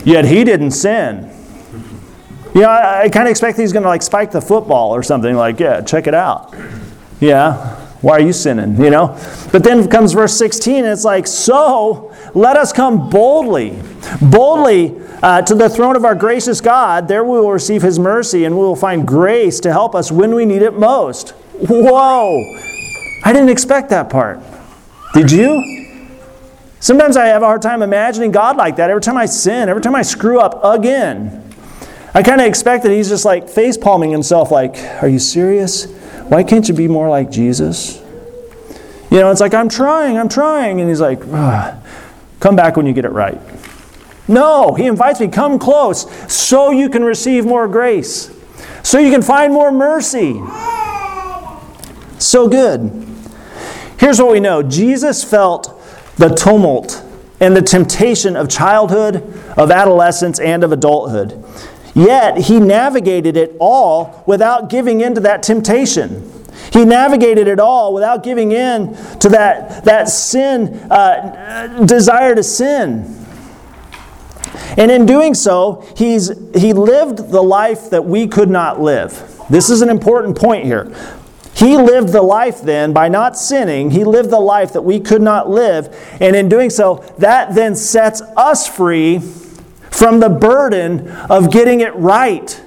yet 0.04 0.26
he 0.26 0.44
didn't 0.44 0.72
sin. 0.72 1.32
You 2.56 2.62
know, 2.62 2.70
I, 2.70 3.02
I 3.02 3.08
kind 3.10 3.28
of 3.28 3.30
expect 3.30 3.58
he's 3.58 3.74
going 3.74 3.82
to 3.82 3.88
like 3.90 4.00
spike 4.00 4.30
the 4.30 4.40
football 4.40 4.94
or 4.94 5.02
something 5.02 5.36
like, 5.36 5.60
yeah, 5.60 5.82
check 5.82 6.06
it 6.06 6.14
out. 6.14 6.54
Yeah, 7.20 7.76
why 8.00 8.14
are 8.14 8.20
you 8.20 8.32
sinning? 8.32 8.82
You 8.82 8.88
know? 8.88 9.08
But 9.52 9.62
then 9.62 9.86
comes 9.90 10.14
verse 10.14 10.34
16, 10.38 10.76
and 10.76 10.86
it's 10.86 11.04
like, 11.04 11.26
so 11.26 12.14
let 12.34 12.56
us 12.56 12.72
come 12.72 13.10
boldly, 13.10 13.78
boldly 14.22 14.98
uh, 15.22 15.42
to 15.42 15.54
the 15.54 15.68
throne 15.68 15.96
of 15.96 16.06
our 16.06 16.14
gracious 16.14 16.62
God. 16.62 17.08
There 17.08 17.24
we 17.24 17.38
will 17.38 17.52
receive 17.52 17.82
his 17.82 17.98
mercy, 17.98 18.46
and 18.46 18.54
we 18.54 18.62
will 18.62 18.74
find 18.74 19.06
grace 19.06 19.60
to 19.60 19.70
help 19.70 19.94
us 19.94 20.10
when 20.10 20.34
we 20.34 20.46
need 20.46 20.62
it 20.62 20.78
most. 20.78 21.32
Whoa! 21.58 22.42
I 23.22 23.34
didn't 23.34 23.50
expect 23.50 23.90
that 23.90 24.08
part. 24.08 24.40
Did 25.12 25.30
you? 25.30 25.98
Sometimes 26.80 27.18
I 27.18 27.26
have 27.26 27.42
a 27.42 27.46
hard 27.46 27.60
time 27.60 27.82
imagining 27.82 28.30
God 28.30 28.56
like 28.56 28.76
that. 28.76 28.88
Every 28.88 29.02
time 29.02 29.18
I 29.18 29.26
sin, 29.26 29.68
every 29.68 29.82
time 29.82 29.94
I 29.94 30.00
screw 30.00 30.40
up 30.40 30.64
again, 30.64 31.45
I 32.16 32.22
kind 32.22 32.40
of 32.40 32.46
expect 32.46 32.82
that 32.84 32.92
he's 32.92 33.10
just 33.10 33.26
like 33.26 33.46
face 33.46 33.76
palming 33.76 34.10
himself, 34.10 34.50
like, 34.50 34.78
Are 35.02 35.08
you 35.08 35.18
serious? 35.18 35.84
Why 36.28 36.44
can't 36.44 36.66
you 36.66 36.72
be 36.72 36.88
more 36.88 37.10
like 37.10 37.30
Jesus? 37.30 38.02
You 39.10 39.18
know, 39.18 39.30
it's 39.30 39.42
like, 39.42 39.52
I'm 39.52 39.68
trying, 39.68 40.16
I'm 40.16 40.30
trying. 40.30 40.80
And 40.80 40.88
he's 40.88 41.02
like, 41.02 41.20
Come 42.40 42.56
back 42.56 42.74
when 42.78 42.86
you 42.86 42.94
get 42.94 43.04
it 43.04 43.10
right. 43.10 43.38
No, 44.26 44.72
he 44.72 44.86
invites 44.86 45.20
me, 45.20 45.28
come 45.28 45.58
close 45.58 46.10
so 46.32 46.70
you 46.70 46.88
can 46.88 47.04
receive 47.04 47.44
more 47.44 47.68
grace, 47.68 48.34
so 48.82 48.98
you 48.98 49.10
can 49.10 49.20
find 49.20 49.52
more 49.52 49.70
mercy. 49.70 50.40
So 52.18 52.48
good. 52.48 53.06
Here's 53.98 54.18
what 54.18 54.32
we 54.32 54.40
know 54.40 54.62
Jesus 54.62 55.22
felt 55.22 55.78
the 56.16 56.30
tumult 56.30 57.04
and 57.40 57.54
the 57.54 57.60
temptation 57.60 58.36
of 58.36 58.48
childhood, 58.48 59.16
of 59.58 59.70
adolescence, 59.70 60.40
and 60.40 60.64
of 60.64 60.72
adulthood. 60.72 61.44
Yet 61.96 62.36
he 62.36 62.60
navigated 62.60 63.38
it 63.38 63.56
all 63.58 64.22
without 64.26 64.68
giving 64.68 65.00
in 65.00 65.14
to 65.14 65.20
that 65.22 65.42
temptation. 65.42 66.30
He 66.70 66.84
navigated 66.84 67.48
it 67.48 67.58
all 67.58 67.94
without 67.94 68.22
giving 68.22 68.52
in 68.52 68.94
to 69.20 69.30
that, 69.30 69.82
that 69.86 70.10
sin, 70.10 70.74
uh, 70.90 71.86
desire 71.86 72.34
to 72.34 72.42
sin. 72.42 73.24
And 74.76 74.90
in 74.90 75.06
doing 75.06 75.32
so, 75.32 75.86
he's, 75.96 76.28
he 76.54 76.74
lived 76.74 77.30
the 77.30 77.42
life 77.42 77.88
that 77.88 78.04
we 78.04 78.26
could 78.26 78.50
not 78.50 78.78
live. 78.78 79.42
This 79.48 79.70
is 79.70 79.80
an 79.80 79.88
important 79.88 80.36
point 80.36 80.66
here. 80.66 80.94
He 81.54 81.78
lived 81.78 82.10
the 82.10 82.20
life 82.20 82.60
then 82.60 82.92
by 82.92 83.08
not 83.08 83.38
sinning. 83.38 83.90
He 83.90 84.04
lived 84.04 84.28
the 84.28 84.38
life 84.38 84.74
that 84.74 84.82
we 84.82 85.00
could 85.00 85.22
not 85.22 85.48
live. 85.48 85.96
And 86.20 86.36
in 86.36 86.50
doing 86.50 86.68
so, 86.68 86.96
that 87.16 87.54
then 87.54 87.74
sets 87.74 88.20
us 88.36 88.68
free 88.68 89.22
from 89.96 90.20
the 90.20 90.28
burden 90.28 91.08
of 91.08 91.50
getting 91.50 91.80
it 91.80 91.94
right. 91.94 92.62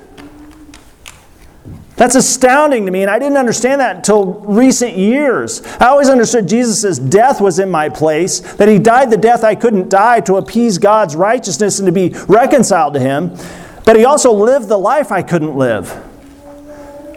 That's 1.95 2.15
astounding 2.15 2.85
to 2.85 2.91
me, 2.91 3.01
and 3.01 3.11
I 3.11 3.19
didn't 3.19 3.37
understand 3.37 3.81
that 3.81 3.97
until 3.97 4.25
recent 4.25 4.97
years. 4.97 5.61
I 5.79 5.87
always 5.87 6.09
understood 6.09 6.47
Jesus' 6.47 6.97
death 6.97 7.39
was 7.39 7.59
in 7.59 7.69
my 7.69 7.89
place, 7.89 8.39
that 8.55 8.67
he 8.67 8.79
died 8.79 9.11
the 9.11 9.17
death 9.17 9.43
I 9.43 9.53
couldn't 9.53 9.89
die 9.89 10.21
to 10.21 10.37
appease 10.37 10.77
God's 10.77 11.15
righteousness 11.15 11.77
and 11.77 11.85
to 11.85 11.91
be 11.91 12.15
reconciled 12.27 12.93
to 12.95 12.99
him, 12.99 13.37
but 13.85 13.95
he 13.95 14.05
also 14.05 14.31
lived 14.31 14.67
the 14.67 14.79
life 14.79 15.11
I 15.11 15.21
couldn't 15.21 15.55
live. 15.55 16.05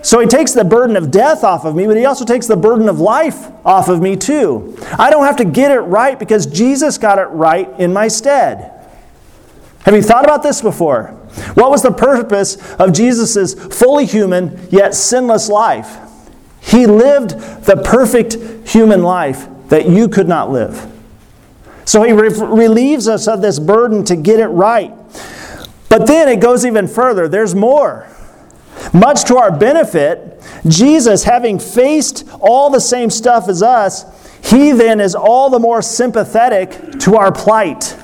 So 0.03 0.19
he 0.19 0.27
takes 0.27 0.53
the 0.53 0.65
burden 0.65 0.97
of 0.97 1.13
death 1.13 1.45
off 1.45 1.65
of 1.65 1.77
me, 1.77 1.87
but 1.87 1.97
he 1.97 2.05
also 2.05 2.25
takes 2.25 2.49
the 2.49 2.57
burden 2.57 2.89
of 2.89 2.99
life 2.99 3.51
off 3.65 3.89
of 3.89 4.03
me 4.03 4.17
too. 4.17 4.77
I 4.99 5.11
don't 5.11 5.25
have 5.25 5.37
to 5.37 5.45
get 5.45 5.71
it 5.71 5.81
right 5.81 6.19
because 6.19 6.45
Jesus 6.45 6.99
got 6.99 7.19
it 7.19 7.27
right 7.27 7.71
in 7.79 7.93
my 7.93 8.09
stead. 8.09 8.82
Have 9.85 9.95
you 9.95 10.03
thought 10.03 10.25
about 10.25 10.43
this 10.43 10.63
before? 10.63 11.07
What 11.55 11.71
was 11.71 11.83
the 11.83 11.93
purpose 11.93 12.57
of 12.75 12.93
Jesus' 12.93 13.55
fully 13.55 14.07
human 14.07 14.69
yet 14.71 14.95
sinless 14.95 15.49
life? 15.49 15.99
He 16.61 16.87
lived 16.87 17.31
the 17.65 17.77
perfect 17.77 18.35
human 18.69 19.03
life 19.03 19.49
that 19.69 19.89
you 19.89 20.09
could 20.09 20.29
not 20.29 20.51
live. 20.51 20.89
So 21.85 22.03
he 22.03 22.13
re- 22.13 22.29
relieves 22.29 23.09
us 23.09 23.27
of 23.27 23.43
this 23.43 23.59
burden 23.59 24.05
to 24.05 24.17
get 24.17 24.39
it 24.39 24.49
right. 24.49 24.95
But 25.89 26.07
then 26.07 26.29
it 26.29 26.41
goes 26.41 26.65
even 26.65 26.87
further. 26.87 27.29
There's 27.29 27.55
more. 27.55 28.07
Much 28.93 29.25
to 29.25 29.37
our 29.37 29.57
benefit, 29.57 30.43
Jesus, 30.67 31.25
having 31.25 31.59
faced 31.59 32.29
all 32.41 32.71
the 32.71 32.81
same 32.81 33.11
stuff 33.11 33.49
as 33.49 33.63
us, 33.63 34.05
he 34.43 34.73
then 34.73 35.01
is 35.01 35.15
all 35.15 35.51
the 35.51 35.59
more 35.59 35.83
sympathetic 35.83 36.99
to 37.01 37.17
our 37.17 37.33
plight. 37.33 37.97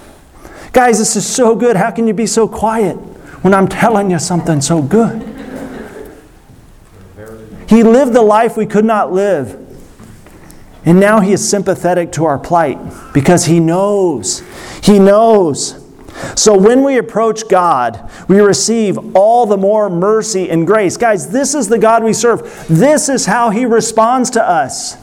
Guys, 0.73 0.99
this 0.99 1.17
is 1.17 1.27
so 1.27 1.55
good. 1.55 1.77
How 1.77 1.91
can 1.91 2.07
you 2.07 2.15
be 2.15 2.27
so 2.27 2.47
quiet? 2.47 2.97
when 3.43 3.55
I'm 3.55 3.69
telling 3.69 4.11
you 4.11 4.19
something 4.19 4.61
so 4.61 4.83
good. 4.83 5.23
He 7.69 7.83
lived 7.83 8.15
the 8.15 8.23
life 8.23 8.57
we 8.57 8.67
could 8.67 8.85
not 8.85 9.13
live. 9.13 9.65
And 10.85 10.99
now 10.99 11.21
he 11.21 11.33
is 11.33 11.49
sympathetic 11.49 12.13
to 12.13 12.25
our 12.25 12.39
plight 12.39 12.79
because 13.13 13.45
he 13.45 13.61
knows. 13.61 14.43
He 14.83 14.99
knows. 14.99 15.85
So 16.35 16.57
when 16.57 16.83
we 16.83 16.99
approach 16.99 17.47
God, 17.49 18.11
we 18.27 18.41
receive 18.41 19.15
all 19.15 19.45
the 19.45 19.57
more 19.57 19.91
mercy 19.91 20.51
and 20.51 20.67
grace. 20.67 20.97
Guys, 20.97 21.31
this 21.31 21.55
is 21.55 21.69
the 21.69 21.79
God 21.79 22.03
we 22.03 22.13
serve. 22.13 22.67
This 22.69 23.09
is 23.09 23.27
how 23.27 23.51
he 23.51 23.67
responds 23.67 24.31
to 24.31 24.43
us. 24.43 24.97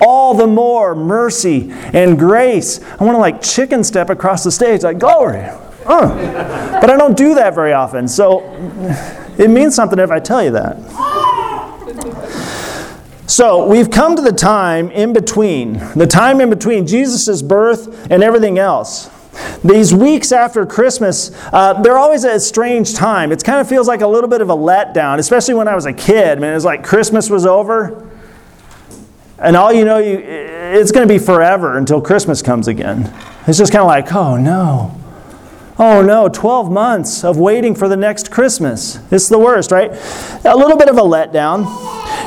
All 0.00 0.34
the 0.34 0.46
more 0.46 0.94
mercy 0.94 1.70
and 1.70 2.18
grace. 2.18 2.80
I 3.00 3.04
want 3.04 3.16
to 3.16 3.20
like 3.20 3.42
chicken 3.42 3.82
step 3.82 4.10
across 4.10 4.44
the 4.44 4.52
stage, 4.52 4.82
like, 4.82 4.98
glory. 4.98 5.40
Uh. 5.84 6.80
But 6.80 6.90
I 6.90 6.96
don't 6.96 7.16
do 7.16 7.34
that 7.34 7.54
very 7.54 7.72
often, 7.72 8.06
so 8.06 8.40
it 9.38 9.48
means 9.50 9.74
something 9.74 9.98
if 9.98 10.10
I 10.10 10.20
tell 10.20 10.42
you 10.44 10.50
that. 10.52 10.76
So 13.26 13.66
we've 13.66 13.90
come 13.90 14.16
to 14.16 14.22
the 14.22 14.32
time 14.32 14.90
in 14.90 15.12
between, 15.12 15.74
the 15.94 16.06
time 16.06 16.40
in 16.40 16.50
between 16.50 16.86
Jesus' 16.86 17.42
birth 17.42 18.10
and 18.10 18.22
everything 18.22 18.58
else. 18.58 19.10
These 19.62 19.94
weeks 19.94 20.32
after 20.32 20.66
Christmas, 20.66 21.30
uh, 21.52 21.74
they're 21.82 21.98
always 21.98 22.24
a 22.24 22.40
strange 22.40 22.94
time. 22.94 23.30
It 23.30 23.44
kind 23.44 23.60
of 23.60 23.68
feels 23.68 23.86
like 23.86 24.00
a 24.00 24.06
little 24.06 24.30
bit 24.30 24.40
of 24.40 24.50
a 24.50 24.56
letdown, 24.56 25.18
especially 25.18 25.54
when 25.54 25.68
I 25.68 25.74
was 25.74 25.86
a 25.86 25.92
kid. 25.92 26.42
It 26.42 26.54
was 26.54 26.64
like 26.64 26.82
Christmas 26.82 27.30
was 27.30 27.46
over, 27.46 28.10
and 29.38 29.56
all 29.56 29.72
you 29.72 29.84
know, 29.84 29.98
you, 29.98 30.18
it's 30.18 30.92
going 30.92 31.06
to 31.06 31.12
be 31.12 31.18
forever 31.18 31.76
until 31.76 32.00
Christmas 32.00 32.42
comes 32.42 32.68
again. 32.68 33.12
It's 33.46 33.58
just 33.58 33.72
kind 33.72 33.82
of 33.82 33.86
like, 33.86 34.12
oh 34.12 34.36
no. 34.36 34.94
Oh 35.80 36.02
no, 36.02 36.28
12 36.28 36.72
months 36.72 37.22
of 37.22 37.38
waiting 37.38 37.74
for 37.74 37.88
the 37.88 37.96
next 37.96 38.32
Christmas. 38.32 38.98
It's 39.12 39.28
the 39.28 39.38
worst, 39.38 39.70
right? 39.70 39.92
A 40.44 40.56
little 40.56 40.76
bit 40.76 40.88
of 40.88 40.98
a 40.98 41.02
letdown. 41.02 41.64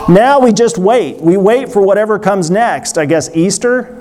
Now 0.07 0.39
we 0.39 0.53
just 0.53 0.77
wait. 0.77 1.19
We 1.19 1.35
wait 1.35 1.69
for 1.69 1.81
whatever 1.81 2.17
comes 2.17 2.49
next. 2.49 2.97
I 2.97 3.05
guess 3.05 3.29
Easter. 3.35 3.97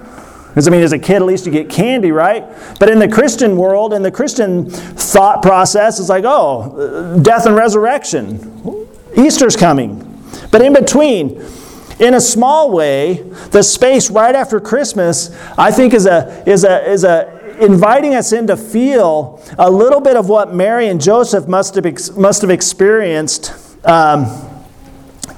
Because, 0.48 0.66
I 0.66 0.72
mean, 0.72 0.82
as 0.82 0.92
a 0.92 0.98
kid, 0.98 1.16
at 1.16 1.22
least 1.22 1.46
you 1.46 1.52
get 1.52 1.70
candy, 1.70 2.10
right? 2.10 2.44
But 2.80 2.90
in 2.90 2.98
the 2.98 3.08
Christian 3.08 3.56
world, 3.56 3.92
in 3.92 4.02
the 4.02 4.10
Christian 4.10 4.68
thought 4.68 5.42
process, 5.42 6.00
it's 6.00 6.08
like, 6.08 6.24
oh, 6.26 7.16
uh, 7.16 7.22
death 7.22 7.46
and 7.46 7.54
resurrection. 7.54 8.88
Easter's 9.16 9.54
coming. 9.54 10.06
But 10.50 10.62
in 10.62 10.72
between, 10.72 11.40
in 12.00 12.14
a 12.14 12.20
small 12.20 12.70
way, 12.70 13.22
the 13.50 13.62
space 13.62 14.10
right 14.10 14.34
after 14.34 14.58
Christmas, 14.58 15.30
I 15.56 15.70
think, 15.70 15.92
is 15.92 16.06
a, 16.06 16.42
is 16.48 16.64
a, 16.64 16.90
is 16.90 17.04
a 17.04 17.38
inviting 17.60 18.14
us 18.14 18.32
in 18.32 18.46
to 18.46 18.56
feel 18.56 19.42
a 19.58 19.70
little 19.70 20.00
bit 20.00 20.16
of 20.16 20.28
what 20.28 20.54
Mary 20.54 20.88
and 20.88 20.98
Joseph 20.98 21.46
must 21.46 21.74
have, 21.74 21.84
ex- 21.84 22.16
must 22.16 22.40
have 22.40 22.50
experienced 22.50 23.52
um, 23.84 24.24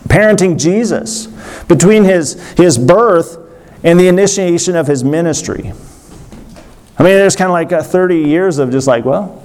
parenting 0.07 0.57
Jesus 0.57 1.27
between 1.67 2.05
his, 2.05 2.41
his 2.53 2.79
birth 2.79 3.39
and 3.83 3.99
the 3.99 4.07
initiation 4.07 4.77
of 4.77 4.87
his 4.87 5.03
ministry. 5.03 5.73
I 6.97 7.03
mean, 7.03 7.15
there's 7.15 7.35
kind 7.35 7.49
of 7.49 7.53
like 7.53 7.71
30 7.71 8.19
years 8.19 8.59
of 8.59 8.71
just 8.71 8.87
like, 8.87 9.05
well, 9.05 9.43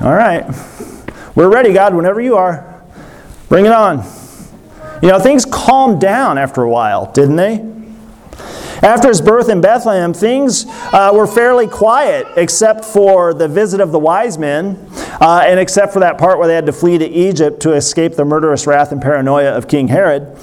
all 0.00 0.14
right, 0.14 0.44
we're 1.34 1.48
ready, 1.48 1.72
God, 1.72 1.92
whenever 1.92 2.20
you 2.20 2.36
are. 2.36 2.84
Bring 3.48 3.66
it 3.66 3.72
on. 3.72 4.21
You 5.02 5.08
know, 5.08 5.18
things 5.18 5.44
calmed 5.44 6.00
down 6.00 6.38
after 6.38 6.62
a 6.62 6.70
while, 6.70 7.10
didn't 7.10 7.34
they? 7.34 7.68
After 8.82 9.08
his 9.08 9.20
birth 9.20 9.48
in 9.48 9.60
Bethlehem, 9.60 10.12
things 10.12 10.64
uh, 10.68 11.10
were 11.12 11.26
fairly 11.26 11.66
quiet 11.66 12.26
except 12.36 12.84
for 12.84 13.34
the 13.34 13.48
visit 13.48 13.80
of 13.80 13.92
the 13.92 13.98
wise 13.98 14.38
men 14.38 14.88
uh, 15.20 15.44
and 15.44 15.58
except 15.58 15.92
for 15.92 16.00
that 16.00 16.18
part 16.18 16.38
where 16.38 16.46
they 16.46 16.54
had 16.54 16.66
to 16.66 16.72
flee 16.72 16.98
to 16.98 17.08
Egypt 17.08 17.60
to 17.62 17.72
escape 17.72 18.14
the 18.14 18.24
murderous 18.24 18.66
wrath 18.66 18.92
and 18.92 19.02
paranoia 19.02 19.56
of 19.56 19.68
King 19.68 19.88
Herod. 19.88 20.36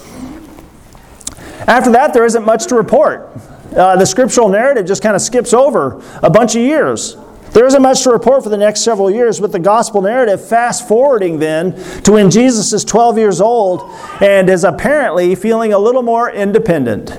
After 1.68 1.92
that, 1.92 2.14
there 2.14 2.26
isn't 2.26 2.46
much 2.46 2.68
to 2.68 2.76
report. 2.76 3.30
Uh, 3.76 3.96
the 3.96 4.06
scriptural 4.06 4.50
narrative 4.50 4.86
just 4.86 5.04
kind 5.04 5.16
of 5.16 5.22
skips 5.22 5.54
over 5.54 6.02
a 6.24 6.30
bunch 6.30 6.56
of 6.56 6.62
years. 6.62 7.16
There 7.54 7.66
isn't 7.66 7.82
much 7.82 8.04
to 8.04 8.12
report 8.12 8.44
for 8.44 8.50
the 8.50 8.58
next 8.58 8.82
several 8.82 9.10
years, 9.10 9.42
with 9.42 9.52
the 9.52 9.60
gospel 9.60 10.02
narrative 10.02 10.48
fast 10.48 10.88
forwarding 10.88 11.40
then 11.40 11.74
to 12.04 12.14
when 12.14 12.30
Jesus 12.30 12.74
is 12.74 12.84
12 12.86 13.18
years 13.18 13.42
old 13.42 13.82
and 14.22 14.50
is 14.50 14.64
apparently 14.64 15.36
feeling 15.36 15.74
a 15.74 15.80
little 15.80 16.04
more 16.04 16.32
independent 16.32 17.18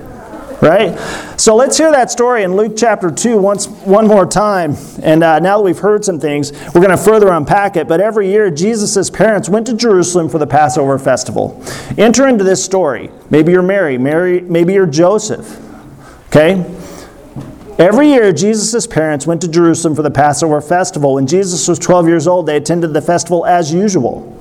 right? 0.61 0.99
So 1.39 1.57
let's 1.57 1.79
hear 1.79 1.91
that 1.91 2.11
story 2.11 2.43
in 2.43 2.55
Luke 2.55 2.75
chapter 2.77 3.11
2 3.11 3.39
once, 3.39 3.67
one 3.67 4.07
more 4.07 4.27
time. 4.27 4.77
And 5.03 5.23
uh, 5.23 5.39
now 5.39 5.59
that 5.59 5.65
we've 5.65 5.79
heard 5.79 6.05
some 6.05 6.21
things, 6.21 6.53
we're 6.75 6.83
going 6.83 6.91
to 6.91 6.97
further 6.97 7.29
unpack 7.31 7.77
it. 7.77 7.89
But 7.89 8.01
every 8.01 8.29
year, 8.29 8.51
Jesus' 8.51 9.09
parents 9.11 9.49
went 9.49 9.67
to 9.69 9.75
Jerusalem 9.75 10.29
for 10.29 10.39
the 10.39 10.47
Passover 10.47 10.99
festival. 10.99 11.63
Enter 11.97 12.29
into 12.29 12.45
this 12.45 12.63
story. 12.63 13.11
Maybe 13.31 13.53
you're 13.53 13.63
Mary, 13.63 13.97
Mary 13.97 14.41
maybe 14.41 14.75
you're 14.75 14.87
Joseph. 14.87 15.59
Okay? 16.29 16.65
Every 17.81 18.09
year, 18.09 18.31
Jesus' 18.31 18.87
parents 18.87 19.27
went 19.27 19.41
to 19.41 19.49
Jerusalem 19.49 19.95
for 19.95 20.03
the 20.03 20.11
Passover 20.11 20.61
festival. 20.61 21.15
When 21.15 21.27
Jesus 21.27 21.67
was 21.67 21.79
12 21.79 22.09
years 22.09 22.27
old, 22.27 22.45
they 22.45 22.59
attended 22.59 22.93
the 22.93 23.01
festival 23.01 23.47
as 23.47 23.73
usual. 23.73 24.39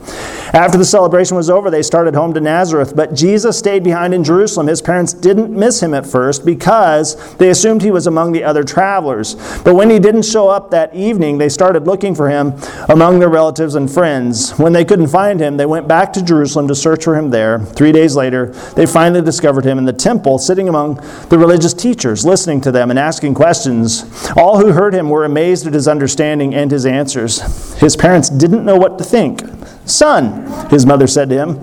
After 0.53 0.77
the 0.77 0.85
celebration 0.85 1.37
was 1.37 1.49
over, 1.49 1.69
they 1.69 1.83
started 1.83 2.15
home 2.15 2.33
to 2.33 2.41
Nazareth, 2.41 2.95
but 2.95 3.13
Jesus 3.13 3.57
stayed 3.57 3.83
behind 3.83 4.13
in 4.13 4.23
Jerusalem. 4.23 4.67
His 4.67 4.81
parents 4.81 5.13
didn't 5.13 5.51
miss 5.51 5.81
him 5.81 5.93
at 5.93 6.07
first 6.07 6.43
because 6.43 7.35
they 7.35 7.49
assumed 7.49 7.83
he 7.83 7.91
was 7.91 8.07
among 8.07 8.31
the 8.31 8.43
other 8.43 8.63
travelers. 8.63 9.35
But 9.63 9.75
when 9.75 9.91
he 9.91 9.99
didn't 9.99 10.23
show 10.23 10.49
up 10.49 10.71
that 10.71 10.95
evening, 10.95 11.37
they 11.37 11.49
started 11.49 11.85
looking 11.85 12.15
for 12.15 12.29
him 12.29 12.53
among 12.89 13.19
their 13.19 13.29
relatives 13.29 13.75
and 13.75 13.91
friends. 13.91 14.51
When 14.57 14.73
they 14.73 14.85
couldn't 14.85 15.09
find 15.09 15.39
him, 15.39 15.57
they 15.57 15.67
went 15.67 15.87
back 15.87 16.13
to 16.13 16.23
Jerusalem 16.23 16.67
to 16.67 16.75
search 16.75 17.03
for 17.03 17.15
him 17.15 17.29
there. 17.29 17.59
Three 17.59 17.91
days 17.91 18.15
later, 18.15 18.47
they 18.75 18.87
finally 18.87 19.21
discovered 19.21 19.65
him 19.65 19.77
in 19.77 19.85
the 19.85 19.93
temple, 19.93 20.39
sitting 20.39 20.67
among 20.67 20.95
the 21.29 21.37
religious 21.37 21.73
teachers, 21.73 22.25
listening 22.25 22.61
to 22.61 22.71
them 22.71 22.89
and 22.89 22.97
asking 22.97 23.35
questions. 23.35 24.05
All 24.35 24.59
who 24.59 24.71
heard 24.71 24.95
him 24.95 25.09
were 25.09 25.25
amazed 25.25 25.67
at 25.67 25.73
his 25.73 25.87
understanding 25.87 26.55
and 26.55 26.71
his 26.71 26.85
answers. 26.85 27.75
His 27.79 27.95
parents 27.95 28.29
didn't 28.29 28.65
know 28.65 28.77
what 28.77 28.97
to 28.97 29.03
think. 29.03 29.41
Son, 29.89 30.69
his 30.69 30.85
mother 30.85 31.07
said 31.07 31.29
to 31.29 31.35
him, 31.35 31.55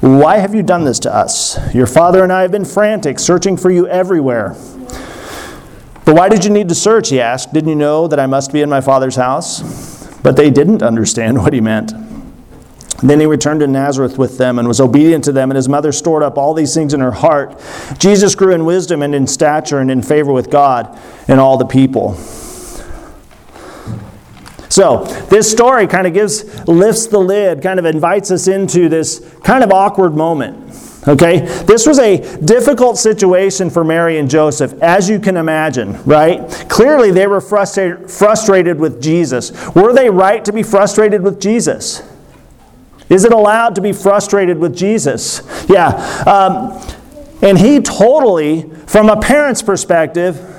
Why 0.00 0.38
have 0.38 0.54
you 0.54 0.62
done 0.62 0.84
this 0.84 0.98
to 1.00 1.14
us? 1.14 1.58
Your 1.74 1.86
father 1.86 2.22
and 2.22 2.32
I 2.32 2.42
have 2.42 2.50
been 2.50 2.64
frantic, 2.64 3.18
searching 3.18 3.56
for 3.56 3.70
you 3.70 3.86
everywhere. 3.86 4.56
But 6.04 6.16
why 6.16 6.28
did 6.28 6.44
you 6.44 6.50
need 6.50 6.68
to 6.68 6.74
search? 6.74 7.08
He 7.08 7.20
asked. 7.20 7.52
Didn't 7.52 7.70
you 7.70 7.76
know 7.76 8.08
that 8.08 8.20
I 8.20 8.26
must 8.26 8.52
be 8.52 8.60
in 8.60 8.68
my 8.68 8.80
father's 8.80 9.16
house? 9.16 10.06
But 10.22 10.36
they 10.36 10.50
didn't 10.50 10.82
understand 10.82 11.38
what 11.42 11.52
he 11.52 11.60
meant. 11.60 11.92
Then 13.02 13.20
he 13.20 13.26
returned 13.26 13.60
to 13.60 13.66
Nazareth 13.66 14.16
with 14.16 14.38
them 14.38 14.58
and 14.58 14.66
was 14.66 14.80
obedient 14.80 15.24
to 15.24 15.32
them, 15.32 15.50
and 15.50 15.56
his 15.56 15.68
mother 15.68 15.92
stored 15.92 16.22
up 16.22 16.38
all 16.38 16.54
these 16.54 16.74
things 16.74 16.94
in 16.94 17.00
her 17.00 17.10
heart. 17.10 17.60
Jesus 17.98 18.34
grew 18.34 18.54
in 18.54 18.64
wisdom 18.64 19.02
and 19.02 19.14
in 19.14 19.26
stature 19.26 19.78
and 19.78 19.90
in 19.90 20.00
favor 20.00 20.32
with 20.32 20.50
God 20.50 20.98
and 21.28 21.38
all 21.38 21.58
the 21.58 21.66
people. 21.66 22.16
So, 24.74 25.04
this 25.30 25.48
story 25.48 25.86
kind 25.86 26.04
of 26.04 26.14
gives, 26.14 26.66
lifts 26.66 27.06
the 27.06 27.20
lid, 27.20 27.62
kind 27.62 27.78
of 27.78 27.84
invites 27.84 28.32
us 28.32 28.48
into 28.48 28.88
this 28.88 29.24
kind 29.44 29.62
of 29.62 29.70
awkward 29.70 30.16
moment. 30.16 30.74
Okay? 31.06 31.42
This 31.62 31.86
was 31.86 32.00
a 32.00 32.18
difficult 32.40 32.98
situation 32.98 33.70
for 33.70 33.84
Mary 33.84 34.18
and 34.18 34.28
Joseph, 34.28 34.72
as 34.82 35.08
you 35.08 35.20
can 35.20 35.36
imagine, 35.36 36.02
right? 36.02 36.50
Clearly, 36.68 37.12
they 37.12 37.28
were 37.28 37.40
frustrated, 37.40 38.10
frustrated 38.10 38.80
with 38.80 39.00
Jesus. 39.00 39.52
Were 39.76 39.92
they 39.92 40.10
right 40.10 40.44
to 40.44 40.52
be 40.52 40.64
frustrated 40.64 41.22
with 41.22 41.40
Jesus? 41.40 42.02
Is 43.08 43.24
it 43.24 43.32
allowed 43.32 43.76
to 43.76 43.80
be 43.80 43.92
frustrated 43.92 44.58
with 44.58 44.76
Jesus? 44.76 45.42
Yeah. 45.68 45.90
Um, 46.26 46.84
and 47.42 47.56
he 47.56 47.78
totally, 47.78 48.68
from 48.88 49.08
a 49.08 49.20
parent's 49.20 49.62
perspective, 49.62 50.53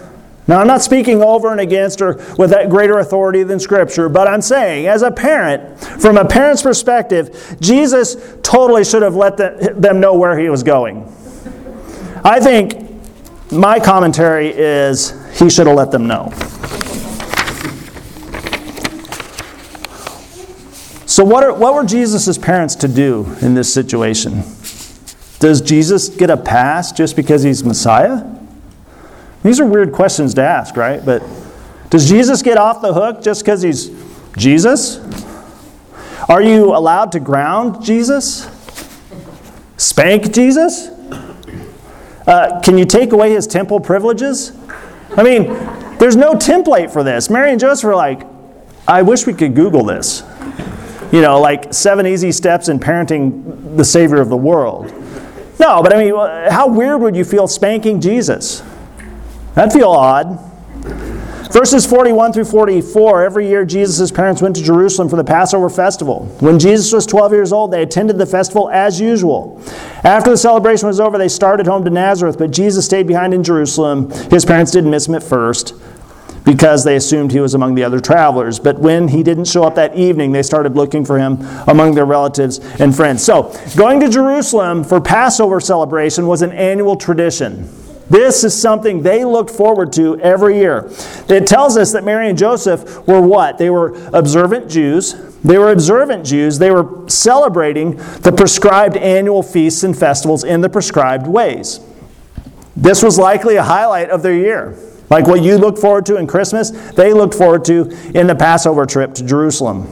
now 0.48 0.60
I'm 0.60 0.68
not 0.68 0.84
speaking 0.84 1.24
over 1.24 1.52
and 1.52 1.60
against 1.60 2.02
or 2.02 2.14
with 2.38 2.52
that 2.52 2.70
greater 2.70 3.00
authority 3.00 3.44
than 3.44 3.60
Scripture, 3.60 4.10
but 4.10 4.28
I'm 4.28 4.42
saying, 4.42 4.86
as 4.86 5.02
a 5.02 5.10
parent, 5.10 5.80
from 5.80 6.18
a 6.18 6.26
parent's 6.26 6.62
perspective, 6.62 7.58
Jesus 7.60 8.16
totally 8.44 8.84
should 8.84 9.02
have 9.02 9.16
let 9.16 9.38
them 9.38 10.00
know 10.00 10.16
where 10.16 10.38
he 10.38 10.50
was 10.50 10.62
going. 10.62 11.04
I 12.24 12.40
think 12.40 12.86
my 13.52 13.80
commentary 13.80 14.50
is 14.50 15.14
he 15.40 15.50
should 15.50 15.68
have 15.68 15.76
let 15.76 15.92
them 15.92 16.06
know. 16.06 16.32
So, 21.08 21.24
what, 21.24 21.44
are, 21.44 21.54
what 21.54 21.74
were 21.74 21.86
Jesus' 21.86 22.38
parents 22.38 22.76
to 22.76 22.88
do 22.88 23.36
in 23.42 23.54
this 23.54 23.74
situation? 23.74 24.44
Does 25.40 25.62
Jesus 25.62 26.10
get 26.10 26.30
a 26.30 26.38
pass 26.38 26.92
just 26.92 27.16
because 27.16 27.44
he's 27.44 27.64
Messiah? 27.64 28.35
These 29.46 29.62
are 29.62 29.66
weird 29.66 29.94
questions 29.94 30.34
to 30.34 30.42
ask, 30.42 30.76
right? 30.76 31.06
But 31.06 31.24
does 31.90 32.10
Jesus 32.10 32.42
get 32.42 32.58
off 32.58 32.82
the 32.82 32.94
hook 32.94 33.22
just 33.22 33.44
because 33.44 33.62
he's 33.62 33.92
Jesus? 34.36 35.00
Are 36.28 36.42
you 36.42 36.76
allowed 36.76 37.14
to 37.14 37.20
ground 37.20 37.82
Jesus? 37.82 38.50
Spank 39.78 40.34
Jesus? 40.34 40.88
Uh, 42.28 42.60
can 42.62 42.78
you 42.78 42.86
take 42.86 43.14
away 43.14 43.32
his 43.32 43.46
temple 43.46 43.80
privileges? 43.80 44.52
I 45.16 45.24
mean, 45.24 45.44
there's 46.00 46.16
no 46.16 46.34
template 46.34 46.92
for 46.92 47.04
this. 47.04 47.30
Mary 47.30 47.52
and 47.52 47.60
Joseph 47.60 47.86
are 47.86 47.96
like, 47.96 48.24
I 48.88 49.04
wish 49.04 49.26
we 49.26 49.34
could 49.34 49.56
Google 49.56 49.86
this 49.86 50.24
you 51.12 51.22
know, 51.22 51.40
like 51.40 51.74
seven 51.74 52.06
easy 52.06 52.32
steps 52.32 52.68
in 52.68 52.80
parenting 52.80 53.78
the 53.78 53.86
Savior 53.86 54.20
of 54.20 54.30
the 54.30 54.38
world. 54.38 54.92
No, 55.60 55.82
but 55.82 55.96
I 55.96 56.04
mean, 56.04 56.14
how 56.52 56.68
weird 56.68 57.00
would 57.00 57.16
you 57.16 57.24
feel 57.24 57.48
spanking 57.48 58.02
Jesus? 58.02 58.62
That'd 59.56 59.74
feel 59.74 59.90
odd. 59.90 60.40
Verses 61.52 61.86
41 61.86 62.34
through 62.34 62.44
44 62.44 63.24
every 63.24 63.48
year 63.48 63.64
Jesus' 63.64 64.12
parents 64.12 64.42
went 64.42 64.58
to 64.58 64.62
Jerusalem 64.62 65.08
for 65.08 65.16
the 65.16 65.24
Passover 65.24 65.70
festival. 65.70 66.26
When 66.42 66.60
Jesus 66.60 66.92
was 66.92 67.06
12 67.06 67.32
years 67.32 67.54
old, 67.54 67.72
they 67.72 67.82
attended 67.82 68.18
the 68.18 68.26
festival 68.26 68.70
as 68.70 69.00
usual. 69.00 69.62
After 70.04 70.32
the 70.32 70.38
celebration 70.38 70.88
was 70.88 71.00
over, 71.00 71.18
they 71.18 71.30
started 71.30 71.66
home 71.66 71.86
to 71.86 71.90
Nazareth, 71.90 72.38
but 72.38 72.52
Jesus 72.52 72.84
stayed 72.84 73.08
behind 73.08 73.34
in 73.34 73.42
Jerusalem. 73.42 74.12
His 74.30 74.44
parents 74.44 74.74
didn't 74.74 74.92
miss 74.92 75.08
him 75.08 75.16
at 75.16 75.24
first 75.24 75.74
because 76.44 76.84
they 76.84 76.98
assumed 76.98 77.32
he 77.32 77.40
was 77.40 77.54
among 77.54 77.76
the 77.76 77.86
other 77.86 78.02
travelers. 78.02 78.60
But 78.60 78.80
when 78.80 79.08
he 79.08 79.24
didn't 79.24 79.46
show 79.46 79.64
up 79.64 79.76
that 79.76 79.96
evening, 79.96 80.34
they 80.34 80.44
started 80.44 80.76
looking 80.76 81.06
for 81.06 81.18
him 81.18 81.38
among 81.68 81.96
their 81.96 82.06
relatives 82.06 82.60
and 82.82 82.94
friends. 82.94 83.24
So, 83.24 83.58
going 83.78 84.02
to 84.02 84.10
Jerusalem 84.10 84.84
for 84.84 85.00
Passover 85.00 85.62
celebration 85.62 86.28
was 86.28 86.42
an 86.42 86.52
annual 86.52 86.98
tradition. 86.98 87.70
This 88.10 88.44
is 88.44 88.60
something 88.60 89.02
they 89.02 89.26
looked 89.26 89.50
forward 89.50 89.92
to 89.94 90.20
every 90.20 90.58
year. 90.58 90.92
It 91.28 91.48
tells 91.48 91.76
us 91.76 91.92
that 91.94 92.04
Mary 92.04 92.30
and 92.30 92.38
Joseph 92.38 93.08
were 93.08 93.22
what? 93.22 93.58
They 93.58 93.70
were 93.70 93.96
observant 94.14 94.70
Jews. 94.70 95.14
They 95.44 95.58
were 95.58 95.72
observant 95.72 96.26
Jews. 96.26 96.60
They 96.60 96.72
were 96.72 97.10
celebrating 97.10 97.96
the 98.22 98.32
prescribed 98.36 98.96
annual 98.96 99.42
feasts 99.42 99.84
and 99.84 99.98
festivals 99.98 100.44
in 100.44 100.62
the 100.62 100.70
prescribed 100.70 101.26
ways. 101.26 101.80
This 102.76 103.02
was 103.02 103.18
likely 103.18 103.56
a 103.56 103.64
highlight 103.64 104.10
of 104.10 104.22
their 104.22 104.36
year. 104.36 104.78
Like 105.10 105.28
what 105.28 105.42
you 105.42 105.58
look 105.58 105.78
forward 105.78 106.06
to 106.08 106.18
in 106.18 106.28
Christmas, 106.28 106.72
they 106.92 107.14
looked 107.14 107.34
forward 107.34 107.66
to 107.66 107.90
in 108.14 108.28
the 108.28 108.36
Passover 108.36 108.86
trip 108.86 109.14
to 109.16 109.26
Jerusalem. 109.26 109.88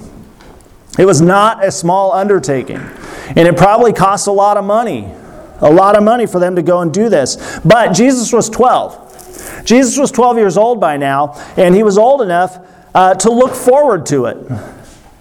It 0.97 1.06
was 1.06 1.21
not 1.21 1.65
a 1.65 1.71
small 1.71 2.12
undertaking, 2.12 2.78
and 3.30 3.39
it 3.39 3.58
probably 3.58 3.93
cost 3.93 4.28
a 4.28 4.32
lot 4.32 4.58
of 4.58 4.65
money. 4.65 5.12
A 5.62 5.72
lot 5.72 5.96
of 5.96 6.04
money 6.04 6.26
for 6.26 6.39
them 6.39 6.56
to 6.56 6.62
go 6.62 6.82
and 6.82 6.94
do 6.94 7.10
this. 7.10 7.60
But 7.63 7.94
Jesus 7.94 8.34
was 8.34 8.50
12. 8.50 9.63
Jesus 9.66 9.98
was 9.98 10.12
12 10.12 10.38
years 10.38 10.58
old 10.58 10.80
by 10.80 10.98
now, 10.98 11.34
and 11.58 11.74
he 11.74 11.84
was 11.84 11.98
old 11.98 12.22
enough 12.22 12.60
uh, 12.94 13.16
to 13.16 13.32
look 13.32 13.54
forward 13.54 14.06
to 14.08 14.26
it. 14.26 14.38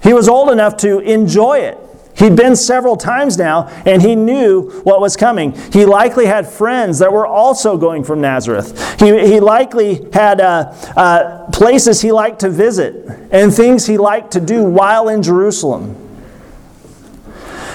He 0.03 0.13
was 0.13 0.29
old 0.29 0.51
enough 0.51 0.77
to 0.79 0.99
enjoy 1.01 1.59
it. 1.61 1.79
He'd 2.15 2.37
been 2.37 2.57
several 2.57 2.97
times 2.97 3.39
now, 3.39 3.69
and 3.87 4.03
he 4.03 4.15
knew 4.15 4.71
what 4.83 5.01
was 5.01 5.17
coming. 5.17 5.53
He 5.73 5.87
likely 5.87 6.27
had 6.27 6.47
friends 6.47 6.99
that 6.99 7.11
were 7.11 7.27
also 7.27 7.79
going 7.79 8.05
from 8.05 8.21
Nazareth. 8.21 9.01
He, 9.01 9.07
he 9.27 9.41
likely 9.41 10.09
had 10.13 10.41
uh, 10.41 10.75
uh, 10.95 11.51
places 11.51 12.03
he 12.03 12.13
liked 12.13 12.41
to 12.41 12.51
visit 12.51 13.09
and 13.31 13.53
things 13.53 13.87
he 13.87 13.97
liked 13.97 14.33
to 14.33 14.41
do 14.41 14.63
while 14.63 15.09
in 15.09 15.23
Jerusalem. 15.23 15.97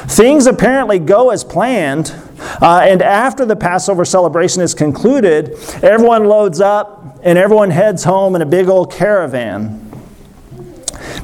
Things 0.08 0.46
apparently 0.46 1.00
go 1.00 1.32
as 1.32 1.43
planned, 1.43 2.13
uh, 2.62 2.82
and 2.84 3.02
after 3.02 3.46
the 3.46 3.56
Passover 3.56 4.06
celebration 4.06 4.62
is 4.62 4.74
concluded, 4.74 5.54
everyone 5.84 6.26
loads 6.26 6.60
up 6.62 7.20
and 7.24 7.38
everyone 7.38 7.70
heads 7.70 8.04
home 8.04 8.36
in 8.36 8.41
a 8.41 8.46
big 8.46 8.67
old 8.67 8.91
caravan. 8.91 9.84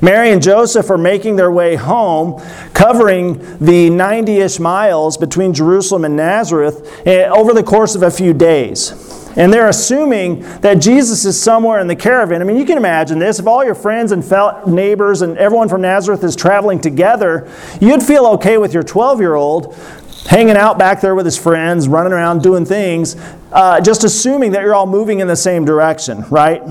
Mary 0.02 0.32
and 0.32 0.42
Joseph 0.44 0.90
are 0.90 0.98
making 0.98 1.38
their 1.38 1.52
way 1.52 1.76
home, 1.76 2.42
covering 2.74 3.40
the 3.60 3.90
90 3.90 4.38
ish 4.40 4.60
miles 4.60 5.18
between 5.18 5.54
Jerusalem 5.54 6.04
and 6.04 6.16
Nazareth 6.16 7.08
eh, 7.08 7.26
over 7.28 7.54
the 7.54 7.64
course 7.64 7.96
of 7.96 8.04
a 8.04 8.12
few 8.12 8.34
days. 8.34 8.92
And 9.36 9.52
they're 9.52 9.70
assuming 9.70 10.42
that 10.62 10.76
Jesus 10.76 11.26
is 11.26 11.42
somewhere 11.42 11.80
in 11.80 11.88
the 11.88 11.96
caravan. 11.96 12.42
I 12.42 12.46
mean, 12.46 12.58
you 12.58 12.66
can 12.66 12.78
imagine 12.78 13.18
this. 13.18 13.40
If 13.40 13.48
all 13.48 13.66
your 13.66 13.76
friends 13.76 14.12
and 14.12 14.24
neighbors 14.68 15.24
and 15.24 15.38
everyone 15.38 15.70
from 15.70 15.82
Nazareth 15.82 16.24
is 16.24 16.36
traveling 16.36 16.80
together, 16.80 17.50
you'd 17.82 18.04
feel 18.04 18.28
okay 18.28 18.60
with 18.60 18.74
your 18.74 18.84
12 18.84 19.20
year 19.22 19.34
old 19.34 19.76
hanging 20.26 20.56
out 20.58 20.78
back 20.78 21.02
there 21.02 21.16
with 21.16 21.26
his 21.26 21.38
friends, 21.38 21.88
running 21.88 22.14
around 22.14 22.42
doing 22.42 22.66
things, 22.66 23.16
uh, 23.52 23.82
just 23.82 24.04
assuming 24.04 24.52
that 24.52 24.62
you're 24.62 24.76
all 24.76 24.88
moving 24.88 25.20
in 25.20 25.28
the 25.28 25.36
same 25.36 25.66
direction, 25.66 26.24
right? 26.30 26.62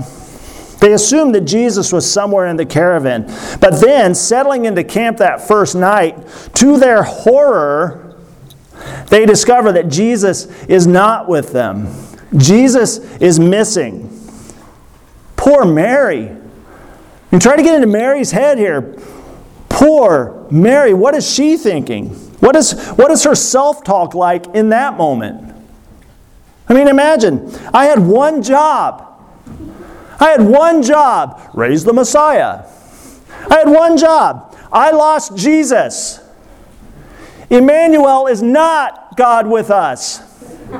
They 0.79 0.93
assumed 0.93 1.33
that 1.35 1.41
Jesus 1.41 1.93
was 1.93 2.11
somewhere 2.11 2.47
in 2.47 2.57
the 2.57 2.65
caravan. 2.65 3.23
But 3.61 3.79
then, 3.79 4.13
settling 4.13 4.65
into 4.65 4.83
camp 4.83 5.17
that 5.17 5.47
first 5.47 5.75
night, 5.75 6.27
to 6.55 6.77
their 6.77 7.03
horror, 7.03 8.15
they 9.07 9.25
discover 9.25 9.71
that 9.71 9.87
Jesus 9.87 10.47
is 10.65 10.85
not 10.85 11.29
with 11.29 11.53
them. 11.53 11.87
Jesus 12.35 12.97
is 13.21 13.39
missing. 13.39 14.09
Poor 15.37 15.65
Mary. 15.65 16.35
And 17.31 17.41
try 17.41 17.55
to 17.55 17.63
get 17.63 17.75
into 17.75 17.87
Mary's 17.87 18.31
head 18.31 18.57
here. 18.57 18.97
Poor 19.69 20.45
Mary, 20.51 20.93
what 20.93 21.15
is 21.15 21.31
she 21.31 21.57
thinking? 21.57 22.19
What 22.43 22.57
is, 22.57 22.73
what 22.97 23.09
is 23.09 23.23
her 23.23 23.35
self 23.35 23.85
talk 23.85 24.13
like 24.13 24.47
in 24.47 24.67
that 24.69 24.97
moment? 24.97 25.55
I 26.67 26.73
mean, 26.73 26.89
imagine, 26.89 27.49
I 27.73 27.85
had 27.85 27.99
one 27.99 28.43
job. 28.43 29.17
I 30.19 30.31
had 30.31 30.41
one 30.41 30.83
job 30.83 31.39
raise 31.53 31.85
the 31.85 31.93
Messiah. 31.93 32.65
I 33.49 33.59
had 33.59 33.69
one 33.69 33.95
job. 33.95 34.57
I 34.73 34.91
lost 34.91 35.37
Jesus. 35.37 36.19
Emmanuel 37.49 38.27
is 38.27 38.41
not 38.41 39.15
God 39.15 39.47
with 39.47 39.71
us. 39.71 40.19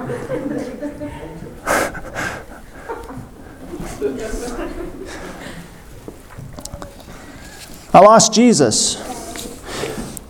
I 7.94 8.00
lost 8.02 8.34
Jesus. 8.34 9.13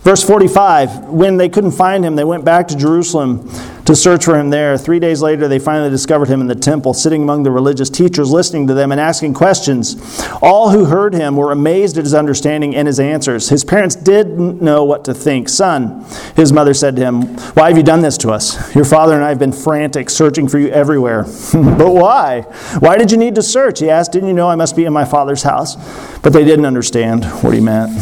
Verse 0.04 0.22
45 0.22 1.06
When 1.06 1.38
they 1.38 1.48
couldn't 1.48 1.72
find 1.72 2.04
him, 2.04 2.14
they 2.14 2.24
went 2.24 2.44
back 2.44 2.68
to 2.68 2.76
Jerusalem 2.76 3.50
to 3.86 3.96
search 3.96 4.24
for 4.24 4.38
him 4.38 4.50
there. 4.50 4.76
Three 4.78 4.98
days 4.98 5.22
later, 5.22 5.48
they 5.48 5.58
finally 5.58 5.90
discovered 5.90 6.28
him 6.28 6.40
in 6.42 6.46
the 6.46 6.54
temple, 6.54 6.94
sitting 6.94 7.22
among 7.22 7.42
the 7.42 7.50
religious 7.50 7.90
teachers, 7.90 8.30
listening 8.30 8.66
to 8.66 8.74
them 8.74 8.92
and 8.92 9.00
asking 9.00 9.34
questions. 9.34 10.22
All 10.42 10.70
who 10.70 10.84
heard 10.84 11.14
him 11.14 11.36
were 11.36 11.52
amazed 11.52 11.96
at 11.96 12.04
his 12.04 12.14
understanding 12.14 12.76
and 12.76 12.86
his 12.86 13.00
answers. 13.00 13.48
His 13.48 13.64
parents 13.64 13.94
didn't 13.94 14.60
know 14.60 14.84
what 14.84 15.04
to 15.06 15.14
think. 15.14 15.48
Son, 15.48 16.04
his 16.36 16.52
mother 16.52 16.74
said 16.74 16.96
to 16.96 17.02
him, 17.02 17.22
Why 17.54 17.68
have 17.68 17.76
you 17.76 17.82
done 17.82 18.02
this 18.02 18.18
to 18.18 18.30
us? 18.30 18.74
Your 18.74 18.84
father 18.84 19.14
and 19.14 19.24
I 19.24 19.30
have 19.30 19.38
been 19.38 19.52
frantic, 19.52 20.10
searching 20.10 20.48
for 20.48 20.58
you 20.58 20.68
everywhere. 20.68 21.22
but 21.52 21.94
why? 21.94 22.42
Why 22.78 22.98
did 22.98 23.10
you 23.10 23.16
need 23.16 23.34
to 23.36 23.42
search? 23.42 23.80
He 23.80 23.88
asked, 23.88 24.12
Didn't 24.12 24.28
you 24.28 24.34
know 24.34 24.48
I 24.48 24.54
must 24.54 24.76
be 24.76 24.84
in 24.84 24.92
my 24.92 25.06
father's 25.06 25.42
house? 25.42 25.76
But 26.20 26.34
they 26.34 26.44
didn't 26.44 26.66
understand 26.66 27.24
what 27.42 27.54
he 27.54 27.60
meant. 27.60 27.92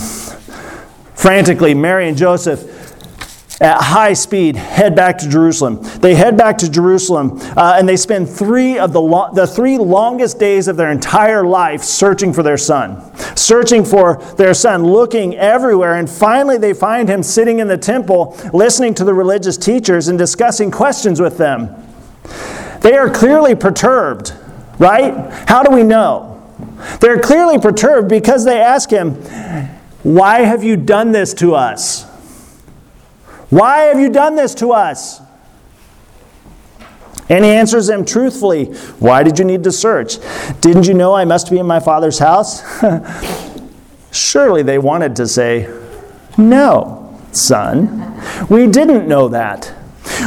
Frantically, 1.15 1.75
Mary 1.75 2.09
and 2.09 2.17
Joseph 2.17 2.83
at 3.63 3.81
high 3.81 4.13
speed 4.13 4.57
head 4.57 4.97
back 4.97 5.19
to 5.19 5.29
Jerusalem. 5.29 5.79
They 6.01 6.17
head 6.17 6.37
back 6.37 6.59
to 6.59 6.71
Jerusalem 6.71 7.39
uh, 7.57 7.77
and 7.79 7.89
they 7.89 7.97
spend 7.97 8.29
three 8.29 8.77
of 8.77 8.93
the, 8.93 9.01
lo- 9.01 9.31
the 9.33 9.47
three 9.47 9.79
longest 9.79 10.41
days 10.41 10.67
of 10.67 10.77
their 10.77 10.91
entire 10.91 11.47
life 11.47 11.83
searching 11.83 12.33
for 12.33 12.43
their 12.43 12.59
son, 12.59 13.15
searching 13.37 13.85
for 13.85 14.17
their 14.37 14.53
son, 14.53 14.85
looking 14.85 15.37
everywhere. 15.37 15.95
And 15.95 16.11
finally, 16.11 16.59
they 16.59 16.75
find 16.75 17.09
him 17.09 17.23
sitting 17.23 17.61
in 17.61 17.69
the 17.69 17.79
temple, 17.79 18.37
listening 18.53 18.95
to 18.95 19.05
the 19.05 19.15
religious 19.15 19.57
teachers 19.57 20.09
and 20.09 20.19
discussing 20.19 20.73
questions 20.73 21.21
with 21.21 21.39
them. 21.39 21.69
They 22.81 22.95
are 22.95 23.09
clearly 23.09 23.55
perturbed, 23.55 24.35
right? 24.79 25.15
How 25.47 25.63
do 25.63 25.73
we 25.73 25.85
know? 25.85 26.31
They're 27.01 27.21
clearly 27.21 27.59
perturbed 27.59 28.09
because 28.09 28.45
they 28.45 28.61
ask 28.61 28.91
him, 28.91 29.23
Why 30.03 30.41
have 30.41 30.65
you 30.65 30.77
done 30.77 31.13
this 31.13 31.33
to 31.35 31.55
us? 31.55 32.05
Why 33.51 33.83
have 33.83 34.01
you 34.01 34.09
done 34.09 34.35
this 34.35 34.55
to 34.57 34.73
us? 34.73 35.21
And 37.29 37.45
he 37.45 37.51
answers 37.51 37.87
them 37.87 38.05
truthfully 38.05 38.67
Why 38.99 39.23
did 39.23 39.39
you 39.39 39.45
need 39.45 39.65
to 39.65 39.73
search? 39.73 40.17
Didn't 40.61 40.87
you 40.87 40.95
know 40.95 41.15
I 41.15 41.25
must 41.25 41.51
be 41.51 41.59
in 41.59 41.67
my 41.67 41.81
father's 41.81 42.19
house? 42.19 42.63
Surely 44.13 44.63
they 44.63 44.79
wanted 44.79 45.17
to 45.17 45.27
say, 45.27 45.73
No, 46.37 47.19
son, 47.33 48.21
we 48.49 48.67
didn't 48.67 49.07
know 49.07 49.29
that. 49.29 49.73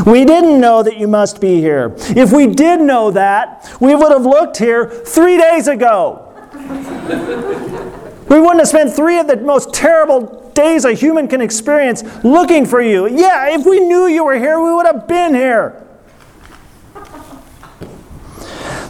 We 0.05 0.25
didn't 0.25 0.59
know 0.59 0.83
that 0.83 0.97
you 0.97 1.07
must 1.07 1.39
be 1.41 1.59
here. 1.59 1.93
If 1.97 2.31
we 2.31 2.47
did 2.47 2.81
know 2.81 3.11
that, 3.11 3.75
we 3.79 3.93
would 3.93 4.11
have 4.11 4.25
looked 4.25 4.57
here 4.57 4.89
three 4.89 5.37
days 5.37 5.67
ago. 5.67 6.21
we 8.29 8.39
wouldn't 8.39 8.59
have 8.59 8.67
spent 8.67 8.93
three 8.93 9.19
of 9.19 9.27
the 9.27 9.37
most 9.37 9.73
terrible 9.73 10.51
days 10.55 10.85
a 10.85 10.93
human 10.93 11.27
can 11.27 11.41
experience 11.41 12.03
looking 12.23 12.65
for 12.65 12.81
you. 12.81 13.07
Yeah, 13.07 13.49
if 13.49 13.65
we 13.65 13.79
knew 13.79 14.07
you 14.07 14.23
were 14.23 14.37
here, 14.37 14.59
we 14.59 14.73
would 14.73 14.85
have 14.85 15.07
been 15.07 15.33
here. 15.33 15.81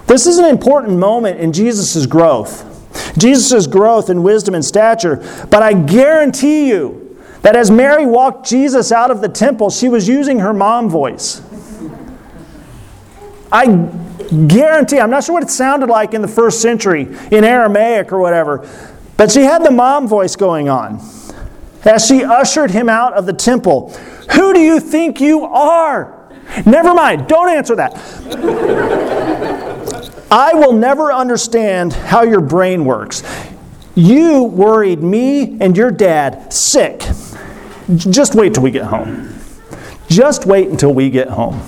This 0.08 0.28
is 0.28 0.38
an 0.38 0.46
important 0.46 0.98
moment 0.98 1.40
in 1.40 1.52
Jesus' 1.52 2.06
growth. 2.06 2.72
Jesus' 3.18 3.68
growth 3.68 4.10
in 4.10 4.24
wisdom 4.24 4.56
and 4.56 4.64
stature. 4.64 5.18
But 5.50 5.64
I 5.64 5.74
guarantee 5.74 6.70
you 6.70 7.20
that 7.42 7.56
as 7.56 7.70
Mary 7.72 8.06
walked 8.06 8.48
Jesus 8.48 8.92
out 8.92 9.12
of 9.12 9.22
the 9.22 9.30
temple, 9.30 9.70
she 9.70 9.90
was 9.90 10.08
using 10.08 10.40
her 10.40 10.54
mom 10.54 10.90
voice. 10.90 11.42
I 13.52 13.90
guarantee, 14.48 15.00
I'm 15.00 15.10
not 15.10 15.24
sure 15.24 15.34
what 15.34 15.44
it 15.44 15.50
sounded 15.50 15.90
like 15.90 16.14
in 16.14 16.22
the 16.22 16.28
first 16.28 16.62
century 16.62 17.04
in 17.32 17.44
Aramaic 17.44 18.12
or 18.12 18.20
whatever, 18.20 18.68
but 19.18 19.32
she 19.32 19.42
had 19.42 19.64
the 19.64 19.72
mom 19.72 20.08
voice 20.08 20.36
going 20.36 20.70
on 20.70 21.02
as 21.84 22.06
she 22.06 22.24
ushered 22.24 22.72
him 22.72 22.90
out 22.90 23.14
of 23.14 23.26
the 23.26 23.34
temple. 23.34 23.92
Who 24.34 24.54
do 24.54 24.60
you 24.60 24.80
think 24.80 25.22
you 25.22 25.44
are? 25.46 26.30
Never 26.66 26.94
mind, 26.94 27.28
don't 27.28 27.50
answer 27.50 27.76
that. 27.76 27.96
I 30.32 30.54
will 30.54 30.74
never 30.74 31.14
understand 31.14 31.94
how 31.94 32.24
your 32.24 32.42
brain 32.42 32.86
works. 32.86 33.24
You 33.94 34.44
worried 34.44 35.02
me 35.02 35.58
and 35.62 35.78
your 35.78 35.92
dad 35.92 36.52
sick. 36.52 37.04
Just 37.96 38.36
wait 38.36 38.54
till 38.54 38.64
we 38.64 38.72
get 38.72 38.86
home. 38.86 39.34
Just 40.10 40.46
wait 40.46 40.68
until 40.68 40.94
we 40.94 41.10
get 41.10 41.30
home. 41.30 41.62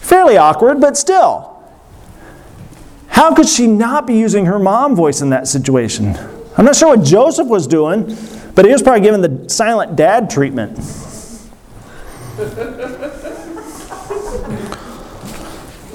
Fairly 0.00 0.36
awkward, 0.36 0.80
but 0.80 0.96
still. 0.96 1.62
How 3.08 3.34
could 3.34 3.48
she 3.48 3.66
not 3.66 4.06
be 4.06 4.14
using 4.14 4.46
her 4.46 4.58
mom 4.58 4.96
voice 4.96 5.20
in 5.20 5.30
that 5.30 5.46
situation? 5.46 6.16
I'm 6.56 6.64
not 6.64 6.76
sure 6.76 6.96
what 6.96 7.04
Joseph 7.04 7.48
was 7.48 7.66
doing, 7.66 8.16
but 8.54 8.64
he 8.64 8.72
was 8.72 8.82
probably 8.82 9.00
given 9.00 9.20
the 9.20 9.48
silent 9.48 9.96
dad 9.96 10.28
treatment. 10.28 10.78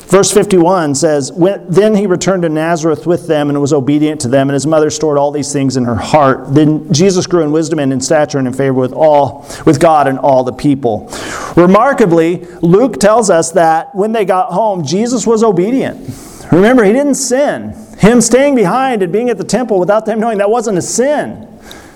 Verse 0.08 0.32
51 0.32 0.96
says, 0.96 1.32
Then 1.68 1.94
he 1.94 2.08
returned 2.08 2.44
to 2.44 2.50
Nazareth 2.50 3.06
with 3.06 3.28
them 3.28 3.50
and 3.50 3.60
was 3.60 3.74
obedient 3.74 4.22
to 4.22 4.30
them, 4.30 4.50
and 4.50 4.54
his 4.54 4.66
mother 4.66 4.90
stored 4.90 5.18
all 5.18 5.32
these 5.32 5.52
things 5.52 5.76
in 5.76 5.84
her 5.84 5.96
heart. 5.96 6.54
Then 6.54 6.92
Jesus 6.94 7.28
grew 7.28 7.44
in 7.44 7.52
wisdom 7.52 7.78
and 7.80 7.92
in 7.92 8.00
stature 8.00 8.38
and 8.38 8.48
in 8.48 8.54
favor 8.54 8.74
with 8.74 8.94
all, 8.94 9.46
with 9.66 9.82
God 9.82 10.08
and 10.08 10.18
all 10.18 10.46
the 10.46 10.54
people. 10.54 11.12
Remarkably, 11.58 12.46
Luke 12.62 13.00
tells 13.02 13.30
us 13.30 13.52
that 13.52 13.94
when 13.94 14.14
they 14.14 14.24
got 14.24 14.54
home, 14.54 14.86
Jesus 14.86 15.28
was 15.28 15.44
obedient. 15.44 16.10
Remember, 16.54 16.86
he 16.86 16.94
didn't 16.94 17.16
sin. 17.16 17.76
Him 17.98 18.22
staying 18.22 18.56
behind 18.56 19.02
and 19.02 19.12
being 19.12 19.30
at 19.30 19.38
the 19.38 19.44
temple 19.44 19.80
without 19.80 20.06
them 20.06 20.20
knowing 20.20 20.38
that 20.38 20.50
wasn't 20.50 20.78
a 20.78 20.82
sin. 20.82 21.48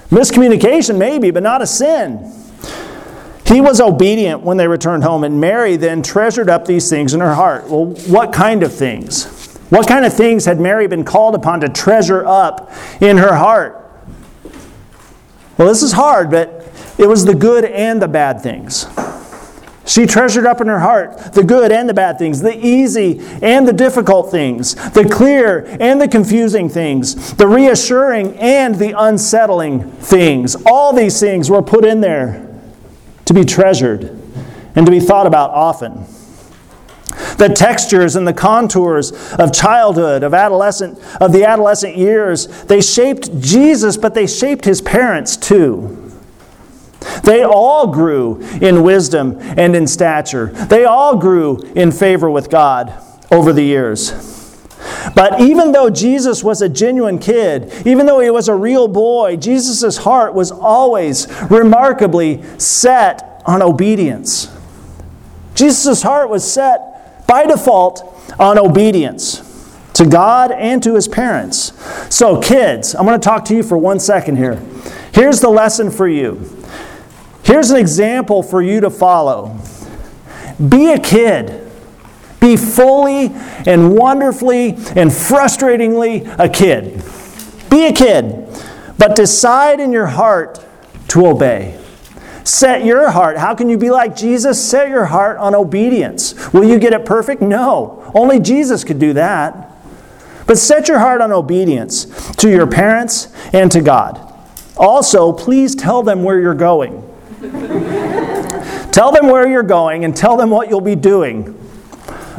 Miscommunication, 0.10 0.98
maybe, 0.98 1.32
but 1.32 1.44
not 1.44 1.62
a 1.62 1.68
sin. 1.68 2.34
He 3.46 3.62
was 3.62 3.82
obedient 3.82 4.42
when 4.42 4.58
they 4.58 4.68
returned 4.68 5.04
home, 5.04 5.24
and 5.24 5.40
Mary 5.40 5.76
then 5.76 6.02
treasured 6.02 6.50
up 6.50 6.66
these 6.66 6.90
things 6.90 7.14
in 7.14 7.20
her 7.20 7.34
heart. 7.34 7.70
Well, 7.70 7.88
what 8.08 8.34
kind 8.34 8.64
of 8.64 8.74
things? 8.74 9.26
What 9.70 9.88
kind 9.88 10.06
of 10.06 10.14
things 10.14 10.46
had 10.46 10.60
Mary 10.60 10.88
been 10.88 11.06
called 11.06 11.36
upon 11.36 11.62
to 11.62 11.70
treasure 11.70 12.26
up 12.26 12.72
in 13.02 13.18
her 13.18 13.36
heart? 13.36 13.78
Well, 15.58 15.68
this 15.68 15.84
is 15.84 15.92
hard, 15.92 16.32
but 16.32 16.72
it 16.98 17.08
was 17.08 17.26
the 17.26 17.36
good 17.36 17.66
and 17.66 18.02
the 18.02 18.08
bad 18.08 18.42
things. 18.42 18.86
She 19.92 20.06
treasured 20.06 20.46
up 20.46 20.62
in 20.62 20.68
her 20.68 20.80
heart 20.80 21.34
the 21.34 21.44
good 21.44 21.70
and 21.70 21.90
the 21.90 21.94
bad 21.94 22.18
things, 22.18 22.40
the 22.40 22.58
easy 22.66 23.20
and 23.42 23.68
the 23.68 23.74
difficult 23.74 24.32
things, 24.32 24.74
the 24.92 25.04
clear 25.04 25.66
and 25.82 26.00
the 26.00 26.08
confusing 26.08 26.70
things, 26.70 27.34
the 27.34 27.46
reassuring 27.46 28.38
and 28.38 28.76
the 28.76 28.98
unsettling 28.98 29.92
things. 29.92 30.56
All 30.66 30.94
these 30.94 31.20
things 31.20 31.50
were 31.50 31.62
put 31.62 31.84
in 31.84 32.00
there 32.00 32.50
to 33.26 33.34
be 33.34 33.44
treasured 33.44 34.18
and 34.76 34.86
to 34.86 34.92
be 34.94 35.02
thought 35.02 35.28
about 35.28 35.50
often. 35.50 36.06
The 37.38 37.52
textures 37.54 38.16
and 38.16 38.26
the 38.26 38.32
contours 38.32 39.12
of 39.34 39.52
childhood, 39.52 40.24
of 40.24 40.34
adolescent, 40.34 41.00
of 41.20 41.34
the 41.34 41.44
adolescent 41.44 41.98
years, 41.98 42.48
they 42.64 42.80
shaped 42.80 43.42
Jesus, 43.42 43.98
but 43.98 44.14
they 44.14 44.26
shaped 44.26 44.64
his 44.64 44.82
parents 44.82 45.36
too. 45.36 46.11
They 47.24 47.44
all 47.44 47.88
grew 47.88 48.40
in 48.62 48.84
wisdom 48.84 49.38
and 49.40 49.76
in 49.76 49.88
stature. 49.88 50.48
They 50.48 50.86
all 50.86 51.18
grew 51.18 51.58
in 51.76 51.92
favor 51.92 52.30
with 52.30 52.50
God 52.50 52.94
over 53.32 53.54
the 53.54 53.64
years. 53.64 54.12
But 55.16 55.42
even 55.42 55.72
though 55.72 55.90
Jesus 55.90 56.44
was 56.44 56.62
a 56.62 56.70
genuine 56.70 57.20
kid, 57.20 57.72
even 57.86 58.06
though 58.06 58.20
he 58.20 58.30
was 58.30 58.48
a 58.48 58.56
real 58.56 58.88
boy, 58.88 59.38
Jesus' 59.38 59.98
heart 59.98 60.34
was 60.34 60.52
always 60.52 61.28
remarkably 61.50 62.44
set 62.60 63.42
on 63.46 63.62
obedience. 63.62 64.56
Jesus' 65.56 66.02
heart 66.02 66.30
was 66.30 66.50
set 66.50 67.26
by 67.28 67.46
default 67.46 68.04
on 68.40 68.58
obedience 68.58 69.48
to 69.94 70.06
God 70.06 70.52
and 70.52 70.82
to 70.84 70.96
his 70.96 71.08
parents. 71.08 71.74
So, 72.14 72.42
kids, 72.42 72.96
I'm 72.96 73.06
going 73.06 73.20
to 73.20 73.24
talk 73.24 73.46
to 73.46 73.56
you 73.56 73.64
for 73.64 73.78
one 73.78 74.00
second 74.00 74.38
here. 74.38 74.62
Here's 75.14 75.42
the 75.42 75.50
lesson 75.50 75.92
for 75.92 76.08
you 76.08 76.61
Here's 77.44 77.72
an 77.72 77.78
example 77.78 78.44
for 78.44 78.62
you 78.62 78.82
to 78.82 78.90
follow 78.90 79.58
be 80.70 80.92
a 80.92 81.00
kid. 81.00 81.72
Be 82.40 82.58
fully 82.58 83.32
and 83.68 83.96
wonderfully 83.96 84.70
and 84.70 85.12
frustratingly 85.12 86.36
a 86.40 86.50
kid. 86.50 87.04
Be 87.70 87.86
a 87.88 87.94
kid, 87.94 88.48
but 88.98 89.16
decide 89.16 89.80
in 89.80 89.92
your 89.92 90.08
heart 90.08 90.64
to 91.10 91.28
obey. 91.28 91.80
Set 92.44 92.84
your 92.84 93.12
heart. 93.12 93.38
How 93.38 93.54
can 93.54 93.70
you 93.70 93.78
be 93.78 93.92
like 93.92 94.16
Jesus? 94.16 94.64
Set 94.64 94.90
your 94.90 95.06
heart 95.06 95.38
on 95.38 95.54
obedience. 95.54 96.52
Will 96.52 96.64
you 96.64 96.80
get 96.80 96.94
it 96.94 97.06
perfect? 97.06 97.42
No. 97.42 98.12
Only 98.16 98.40
Jesus 98.40 98.84
could 98.84 99.00
do 99.00 99.14
that. 99.14 99.72
But 100.48 100.58
set 100.58 100.88
your 100.88 101.00
heart 101.00 101.22
on 101.22 101.32
obedience 101.32 102.06
to 102.38 102.50
your 102.50 102.66
parents 102.66 103.32
and 103.54 103.72
to 103.72 103.82
God. 103.82 104.20
Also, 104.76 105.32
please 105.32 105.76
tell 105.76 106.02
them 106.02 106.24
where 106.24 106.40
you're 106.40 106.56
going. 106.56 107.08
Tell 108.92 109.12
them 109.12 109.28
where 109.28 109.50
you're 109.50 109.64
going 109.64 110.06
and 110.06 110.16
tell 110.16 110.38
them 110.38 110.52
what 110.52 110.70
you'll 110.70 110.80
be 110.80 110.96
doing. 110.96 111.58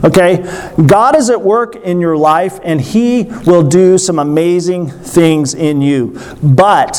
Okay? 0.05 0.43
God 0.87 1.17
is 1.17 1.29
at 1.29 1.41
work 1.41 1.75
in 1.77 2.01
your 2.01 2.17
life 2.17 2.61
and 2.63 2.81
He 2.81 3.25
will 3.47 3.67
do 3.67 3.99
some 3.99 4.21
amazing 4.21 4.89
things 4.89 5.55
in 5.55 5.81
you. 5.81 6.21
But 6.41 6.97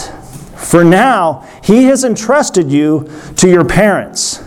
for 0.58 0.84
now, 0.84 1.48
He 1.64 1.86
has 1.86 2.04
entrusted 2.04 2.70
you 2.70 3.10
to 3.38 3.48
your 3.48 3.64
parents. 3.64 4.44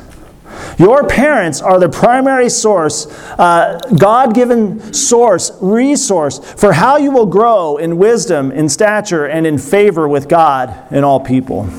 Your 0.78 1.06
parents 1.06 1.62
are 1.62 1.78
the 1.78 1.88
primary 1.88 2.50
source, 2.50 3.06
uh, 3.38 3.78
God 3.98 4.34
given 4.34 4.92
source, 4.92 5.50
resource 5.62 6.38
for 6.38 6.74
how 6.74 6.98
you 6.98 7.10
will 7.10 7.26
grow 7.26 7.78
in 7.78 7.96
wisdom, 7.96 8.52
in 8.52 8.68
stature, 8.68 9.26
and 9.26 9.46
in 9.46 9.56
favor 9.56 10.06
with 10.06 10.28
God 10.28 10.74
and 10.90 11.04
all 11.06 11.20
people. 11.20 11.70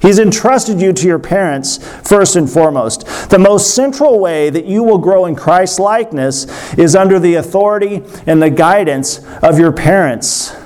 He's 0.00 0.18
entrusted 0.18 0.80
you 0.80 0.92
to 0.92 1.06
your 1.06 1.18
parents 1.18 1.78
first 2.08 2.36
and 2.36 2.48
foremost. 2.48 3.06
The 3.30 3.38
most 3.38 3.74
central 3.74 4.20
way 4.20 4.48
that 4.48 4.64
you 4.64 4.82
will 4.84 4.98
grow 4.98 5.26
in 5.26 5.34
Christ's 5.34 5.80
likeness 5.80 6.46
is 6.74 6.94
under 6.94 7.18
the 7.18 7.34
authority 7.34 8.04
and 8.26 8.40
the 8.40 8.50
guidance 8.50 9.24
of 9.42 9.58
your 9.58 9.72
parents. 9.72 10.56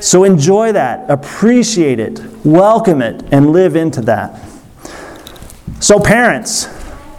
So 0.00 0.24
enjoy 0.24 0.72
that, 0.72 1.10
appreciate 1.10 2.00
it, 2.00 2.20
welcome 2.44 3.02
it, 3.02 3.22
and 3.32 3.50
live 3.50 3.76
into 3.76 4.00
that. 4.02 4.40
So, 5.78 5.98
parents, 5.98 6.68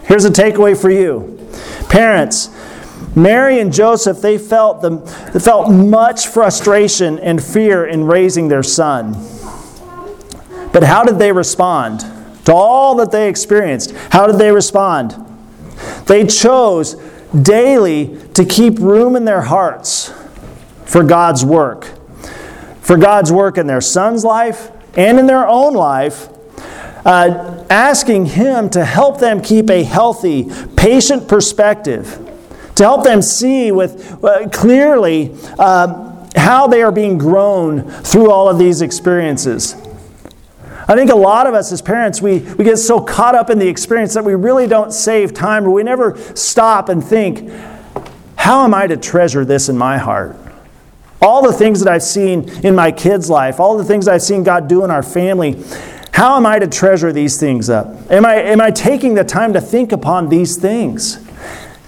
here's 0.04 0.24
a 0.24 0.30
takeaway 0.30 0.80
for 0.80 0.90
you. 0.90 1.48
Parents, 1.88 2.48
Mary 3.16 3.58
and 3.58 3.72
Joseph, 3.72 4.20
they 4.20 4.38
felt, 4.38 4.82
the, 4.82 4.98
they 5.32 5.40
felt 5.40 5.70
much 5.70 6.28
frustration 6.28 7.18
and 7.18 7.42
fear 7.42 7.84
in 7.84 8.04
raising 8.04 8.48
their 8.48 8.62
son. 8.62 9.14
But 10.72 10.84
how 10.84 11.04
did 11.04 11.18
they 11.18 11.32
respond 11.32 12.00
to 12.44 12.52
all 12.52 12.96
that 12.96 13.12
they 13.12 13.28
experienced? 13.28 13.92
How 14.10 14.26
did 14.26 14.36
they 14.38 14.50
respond? 14.50 15.14
They 16.06 16.26
chose 16.26 16.94
daily 17.40 18.18
to 18.34 18.44
keep 18.44 18.78
room 18.78 19.16
in 19.16 19.24
their 19.24 19.42
hearts 19.42 20.12
for 20.84 21.02
God's 21.02 21.44
work. 21.44 21.90
For 22.80 22.96
God's 22.96 23.30
work 23.30 23.58
in 23.58 23.66
their 23.66 23.80
son's 23.80 24.24
life 24.24 24.70
and 24.96 25.18
in 25.18 25.26
their 25.26 25.46
own 25.46 25.74
life, 25.74 26.28
uh, 27.04 27.64
asking 27.70 28.26
Him 28.26 28.68
to 28.70 28.84
help 28.84 29.18
them 29.18 29.40
keep 29.40 29.70
a 29.70 29.82
healthy, 29.82 30.50
patient 30.76 31.28
perspective, 31.28 32.18
to 32.74 32.82
help 32.82 33.04
them 33.04 33.22
see 33.22 33.72
with 33.72 34.22
uh, 34.24 34.48
clearly 34.50 35.34
uh, 35.58 36.26
how 36.36 36.66
they 36.66 36.82
are 36.82 36.92
being 36.92 37.18
grown 37.18 37.82
through 37.82 38.30
all 38.30 38.48
of 38.48 38.58
these 38.58 38.82
experiences. 38.82 39.76
I 40.88 40.96
think 40.96 41.10
a 41.10 41.16
lot 41.16 41.46
of 41.46 41.54
us 41.54 41.70
as 41.70 41.80
parents, 41.80 42.20
we, 42.20 42.40
we 42.40 42.64
get 42.64 42.76
so 42.76 43.00
caught 43.00 43.34
up 43.34 43.50
in 43.50 43.58
the 43.58 43.68
experience 43.68 44.14
that 44.14 44.24
we 44.24 44.34
really 44.34 44.66
don't 44.66 44.92
save 44.92 45.32
time 45.32 45.64
or 45.64 45.70
we 45.70 45.82
never 45.82 46.16
stop 46.34 46.88
and 46.88 47.02
think, 47.02 47.50
how 48.36 48.64
am 48.64 48.74
I 48.74 48.88
to 48.88 48.96
treasure 48.96 49.44
this 49.44 49.68
in 49.68 49.78
my 49.78 49.98
heart? 49.98 50.36
All 51.20 51.42
the 51.42 51.52
things 51.52 51.80
that 51.80 51.92
I've 51.92 52.02
seen 52.02 52.48
in 52.64 52.74
my 52.74 52.90
kids' 52.90 53.30
life, 53.30 53.60
all 53.60 53.78
the 53.78 53.84
things 53.84 54.08
I've 54.08 54.22
seen 54.22 54.42
God 54.42 54.66
do 54.66 54.82
in 54.84 54.90
our 54.90 55.04
family, 55.04 55.62
how 56.12 56.36
am 56.36 56.46
I 56.46 56.58
to 56.58 56.66
treasure 56.66 57.12
these 57.12 57.38
things 57.38 57.70
up? 57.70 58.10
Am 58.10 58.26
I, 58.26 58.34
am 58.34 58.60
I 58.60 58.72
taking 58.72 59.14
the 59.14 59.24
time 59.24 59.52
to 59.52 59.60
think 59.60 59.92
upon 59.92 60.28
these 60.28 60.56
things? 60.56 61.24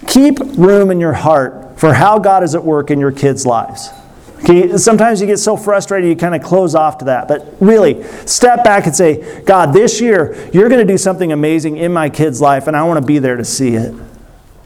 Keep 0.07 0.39
room 0.57 0.89
in 0.89 1.01
your 1.01 1.13
heart 1.13 1.77
for 1.77 1.93
how 1.93 2.17
God 2.19 2.43
is 2.43 2.55
at 2.55 2.63
work 2.63 2.89
in 2.89 2.99
your 2.99 3.11
kids' 3.11 3.45
lives. 3.45 3.89
Okay, 4.39 4.77
sometimes 4.77 5.21
you 5.21 5.27
get 5.27 5.37
so 5.37 5.57
frustrated 5.57 6.09
you 6.09 6.15
kind 6.15 6.35
of 6.35 6.43
close 6.43 6.75
off 6.75 6.99
to 6.99 7.05
that. 7.05 7.27
But 7.27 7.55
really, 7.59 8.03
step 8.25 8.63
back 8.63 8.85
and 8.85 8.95
say, 8.95 9.43
God, 9.43 9.73
this 9.73 9.99
year 10.01 10.49
you're 10.53 10.69
going 10.69 10.85
to 10.85 10.91
do 10.91 10.97
something 10.97 11.31
amazing 11.31 11.77
in 11.77 11.91
my 11.91 12.09
kid's 12.09 12.41
life, 12.41 12.67
and 12.67 12.75
I 12.75 12.83
want 12.83 12.99
to 12.99 13.05
be 13.05 13.19
there 13.19 13.37
to 13.37 13.45
see 13.45 13.75
it. 13.75 13.95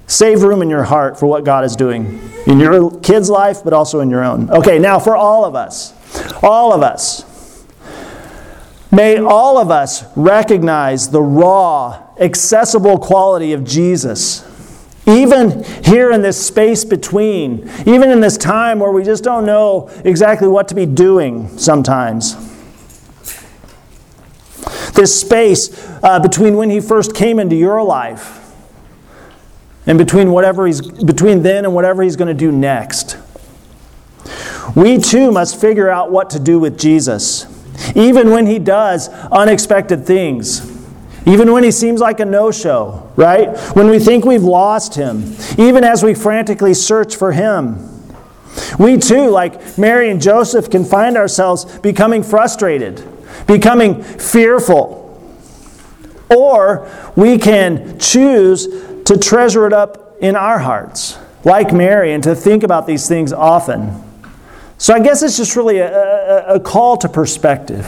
Save 0.07 0.41
room 0.41 0.61
in 0.63 0.69
your 0.69 0.83
heart 0.83 1.19
for 1.19 1.27
what 1.27 1.45
God 1.45 1.63
is 1.63 1.75
doing 1.75 2.19
in 2.47 2.59
your 2.59 2.99
kid's 3.01 3.29
life, 3.29 3.63
but 3.63 3.73
also 3.73 3.99
in 3.99 4.09
your 4.09 4.23
own. 4.23 4.49
Okay, 4.49 4.79
now 4.79 4.97
for 4.97 5.15
all 5.15 5.45
of 5.45 5.53
us, 5.53 5.93
all 6.41 6.73
of 6.73 6.81
us, 6.81 7.63
may 8.91 9.17
all 9.17 9.59
of 9.59 9.69
us 9.69 10.03
recognize 10.17 11.09
the 11.09 11.21
raw, 11.21 12.07
accessible 12.19 12.97
quality 12.97 13.53
of 13.53 13.63
Jesus 13.63 14.48
even 15.09 15.63
here 15.83 16.11
in 16.11 16.21
this 16.21 16.43
space 16.45 16.85
between, 16.85 17.69
even 17.85 18.11
in 18.11 18.19
this 18.19 18.37
time 18.37 18.79
where 18.79 18.91
we 18.91 19.03
just 19.03 19.23
don't 19.23 19.45
know 19.45 19.89
exactly 20.05 20.47
what 20.47 20.67
to 20.67 20.75
be 20.75 20.85
doing 20.85 21.57
sometimes. 21.57 22.35
This 24.93 25.19
space 25.19 25.87
uh, 26.03 26.19
between 26.19 26.57
when 26.57 26.69
he 26.69 26.81
first 26.81 27.15
came 27.15 27.39
into 27.39 27.55
your 27.55 27.81
life 27.83 28.53
and 29.85 29.97
between 29.97 30.31
whatever 30.31 30.67
he's 30.67 30.81
between 30.81 31.41
then 31.41 31.65
and 31.65 31.73
whatever 31.73 32.03
he's 32.03 32.15
going 32.15 32.27
to 32.27 32.33
do 32.33 32.51
next. 32.51 33.17
We 34.75 34.99
too 34.99 35.31
must 35.31 35.59
figure 35.59 35.89
out 35.89 36.11
what 36.11 36.29
to 36.31 36.39
do 36.39 36.59
with 36.59 36.77
Jesus, 36.77 37.45
even 37.95 38.29
when 38.29 38.45
he 38.45 38.59
does 38.59 39.09
unexpected 39.09 40.05
things. 40.05 40.68
Even 41.25 41.51
when 41.51 41.63
he 41.63 41.71
seems 41.71 41.99
like 41.99 42.19
a 42.19 42.25
no 42.25 42.51
show, 42.51 43.11
right? 43.15 43.57
When 43.75 43.89
we 43.89 43.99
think 43.99 44.25
we've 44.25 44.43
lost 44.43 44.95
him, 44.95 45.35
even 45.57 45.83
as 45.83 46.03
we 46.03 46.13
frantically 46.13 46.73
search 46.73 47.15
for 47.15 47.31
him. 47.31 47.85
We 48.79 48.97
too, 48.97 49.29
like 49.29 49.77
Mary 49.77 50.09
and 50.09 50.21
Joseph, 50.21 50.69
can 50.69 50.85
find 50.85 51.17
ourselves 51.17 51.65
becoming 51.79 52.23
frustrated, 52.23 53.03
becoming 53.47 54.01
fearful. 54.03 55.05
Or 56.35 56.89
we 57.15 57.37
can 57.37 57.99
choose 57.99 58.67
to 59.05 59.17
treasure 59.17 59.65
it 59.67 59.73
up 59.73 60.17
in 60.21 60.35
our 60.35 60.59
hearts, 60.59 61.17
like 61.43 61.73
Mary, 61.73 62.13
and 62.13 62.23
to 62.23 62.35
think 62.35 62.63
about 62.63 62.87
these 62.87 63.07
things 63.07 63.33
often. 63.33 64.03
So 64.77 64.93
I 64.93 64.99
guess 64.99 65.23
it's 65.23 65.37
just 65.37 65.55
really 65.55 65.79
a, 65.79 65.91
a, 65.91 66.55
a 66.55 66.59
call 66.59 66.97
to 66.97 67.09
perspective. 67.09 67.87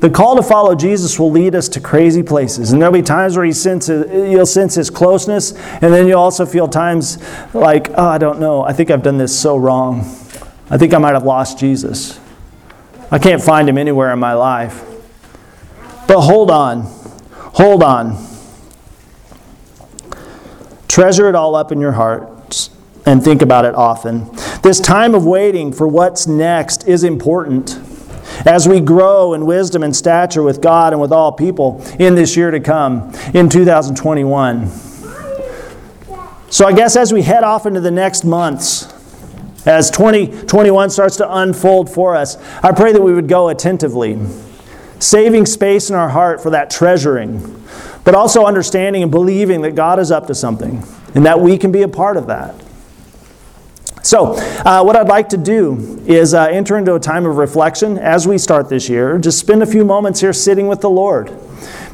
The 0.00 0.10
call 0.10 0.36
to 0.36 0.42
follow 0.42 0.74
Jesus 0.74 1.18
will 1.18 1.30
lead 1.30 1.54
us 1.54 1.68
to 1.70 1.80
crazy 1.80 2.22
places. 2.22 2.72
And 2.72 2.80
there'll 2.80 2.92
be 2.92 3.02
times 3.02 3.36
where 3.36 3.50
sense, 3.52 3.88
you'll 3.88 4.44
sense 4.44 4.74
his 4.74 4.90
closeness, 4.90 5.52
and 5.52 5.92
then 5.92 6.06
you'll 6.06 6.20
also 6.20 6.44
feel 6.44 6.68
times 6.68 7.18
like, 7.54 7.90
oh, 7.90 8.06
I 8.06 8.18
don't 8.18 8.38
know, 8.38 8.62
I 8.62 8.72
think 8.74 8.90
I've 8.90 9.02
done 9.02 9.16
this 9.16 9.38
so 9.38 9.56
wrong. 9.56 10.00
I 10.68 10.76
think 10.76 10.92
I 10.92 10.98
might 10.98 11.14
have 11.14 11.24
lost 11.24 11.58
Jesus. 11.58 12.20
I 13.10 13.18
can't 13.18 13.42
find 13.42 13.68
him 13.68 13.78
anywhere 13.78 14.12
in 14.12 14.18
my 14.18 14.34
life. 14.34 14.84
But 16.06 16.20
hold 16.20 16.50
on, 16.50 16.82
hold 17.54 17.82
on. 17.82 18.26
Treasure 20.88 21.28
it 21.28 21.34
all 21.34 21.54
up 21.54 21.72
in 21.72 21.80
your 21.80 21.92
heart 21.92 22.70
and 23.06 23.22
think 23.22 23.42
about 23.42 23.64
it 23.64 23.74
often. 23.74 24.30
This 24.62 24.80
time 24.80 25.14
of 25.14 25.24
waiting 25.24 25.72
for 25.72 25.88
what's 25.88 26.26
next 26.26 26.86
is 26.86 27.02
important 27.02 27.80
as 28.44 28.68
we 28.68 28.80
grow 28.80 29.34
in 29.34 29.46
wisdom 29.46 29.82
and 29.82 29.94
stature 29.94 30.42
with 30.42 30.60
God 30.60 30.92
and 30.92 31.00
with 31.00 31.12
all 31.12 31.32
people 31.32 31.82
in 31.98 32.14
this 32.14 32.36
year 32.36 32.50
to 32.50 32.60
come, 32.60 33.12
in 33.32 33.48
2021. 33.48 34.68
So, 36.48 36.66
I 36.66 36.72
guess 36.72 36.96
as 36.96 37.12
we 37.12 37.22
head 37.22 37.42
off 37.42 37.66
into 37.66 37.80
the 37.80 37.90
next 37.90 38.24
months, 38.24 38.92
as 39.66 39.90
2021 39.90 40.90
starts 40.90 41.16
to 41.16 41.36
unfold 41.38 41.90
for 41.90 42.14
us, 42.14 42.36
I 42.62 42.72
pray 42.72 42.92
that 42.92 43.02
we 43.02 43.12
would 43.12 43.28
go 43.28 43.48
attentively, 43.48 44.16
saving 45.00 45.46
space 45.46 45.90
in 45.90 45.96
our 45.96 46.08
heart 46.08 46.40
for 46.40 46.50
that 46.50 46.70
treasuring, 46.70 47.64
but 48.04 48.14
also 48.14 48.44
understanding 48.44 49.02
and 49.02 49.10
believing 49.10 49.62
that 49.62 49.74
God 49.74 49.98
is 49.98 50.12
up 50.12 50.28
to 50.28 50.34
something 50.34 50.84
and 51.14 51.26
that 51.26 51.40
we 51.40 51.58
can 51.58 51.72
be 51.72 51.82
a 51.82 51.88
part 51.88 52.16
of 52.16 52.28
that. 52.28 52.54
So, 54.06 54.34
uh, 54.36 54.84
what 54.84 54.94
I'd 54.94 55.08
like 55.08 55.30
to 55.30 55.36
do 55.36 56.00
is 56.06 56.32
uh, 56.32 56.44
enter 56.44 56.78
into 56.78 56.94
a 56.94 57.00
time 57.00 57.26
of 57.26 57.38
reflection 57.38 57.98
as 57.98 58.24
we 58.24 58.38
start 58.38 58.68
this 58.68 58.88
year. 58.88 59.18
Just 59.18 59.40
spend 59.40 59.64
a 59.64 59.66
few 59.66 59.84
moments 59.84 60.20
here 60.20 60.32
sitting 60.32 60.68
with 60.68 60.80
the 60.80 60.88
Lord. 60.88 61.36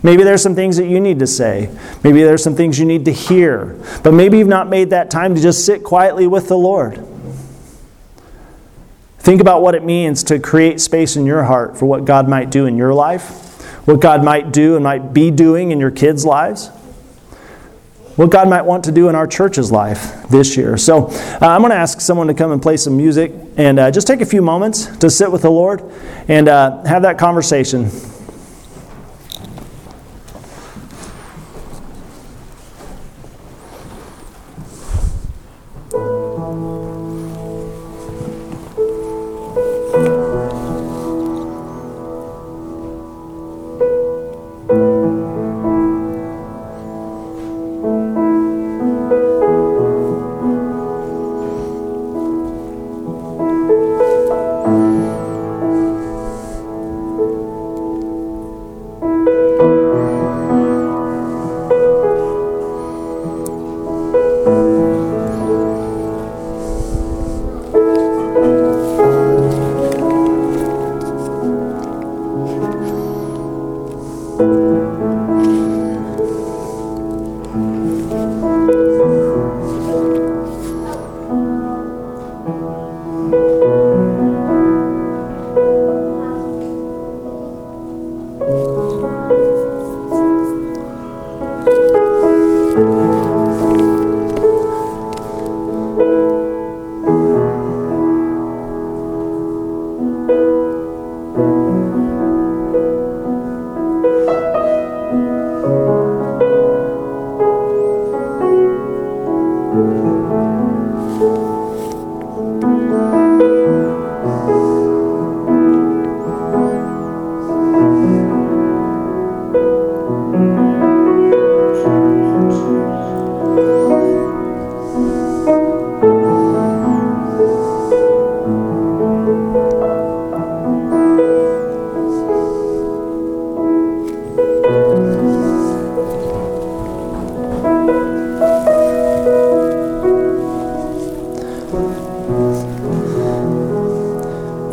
Maybe 0.02 0.22
there's 0.22 0.42
some 0.42 0.54
things 0.54 0.76
that 0.76 0.88
you 0.88 1.00
need 1.00 1.20
to 1.20 1.26
say. 1.26 1.74
Maybe 2.04 2.22
there's 2.22 2.44
some 2.44 2.54
things 2.54 2.78
you 2.78 2.84
need 2.84 3.06
to 3.06 3.12
hear. 3.12 3.82
But 4.02 4.12
maybe 4.12 4.36
you've 4.36 4.46
not 4.46 4.68
made 4.68 4.90
that 4.90 5.10
time 5.10 5.34
to 5.34 5.40
just 5.40 5.64
sit 5.64 5.82
quietly 5.82 6.26
with 6.26 6.48
the 6.48 6.56
Lord. 6.58 7.02
Think 9.20 9.40
about 9.40 9.62
what 9.62 9.74
it 9.74 9.82
means 9.82 10.22
to 10.24 10.38
create 10.38 10.82
space 10.82 11.16
in 11.16 11.24
your 11.24 11.44
heart 11.44 11.78
for 11.78 11.86
what 11.86 12.04
God 12.04 12.28
might 12.28 12.50
do 12.50 12.66
in 12.66 12.76
your 12.76 12.92
life, 12.92 13.86
what 13.86 14.02
God 14.02 14.22
might 14.22 14.52
do 14.52 14.74
and 14.74 14.84
might 14.84 15.14
be 15.14 15.30
doing 15.30 15.70
in 15.70 15.80
your 15.80 15.90
kids' 15.90 16.26
lives 16.26 16.70
what 18.16 18.30
God 18.30 18.48
might 18.48 18.62
want 18.62 18.84
to 18.84 18.92
do 18.92 19.08
in 19.08 19.14
our 19.14 19.26
church's 19.26 19.72
life 19.72 20.28
this 20.28 20.56
year. 20.56 20.76
So 20.76 21.06
uh, 21.06 21.38
I'm 21.40 21.60
going 21.60 21.70
to 21.70 21.76
ask 21.76 22.00
someone 22.00 22.26
to 22.26 22.34
come 22.34 22.52
and 22.52 22.60
play 22.60 22.76
some 22.76 22.96
music 22.96 23.32
and 23.56 23.78
uh, 23.78 23.90
just 23.90 24.06
take 24.06 24.20
a 24.20 24.26
few 24.26 24.42
moments 24.42 24.86
to 24.98 25.10
sit 25.10 25.32
with 25.32 25.42
the 25.42 25.50
Lord 25.50 25.82
and 26.28 26.48
uh, 26.48 26.82
have 26.84 27.02
that 27.02 27.18
conversation. 27.18 27.90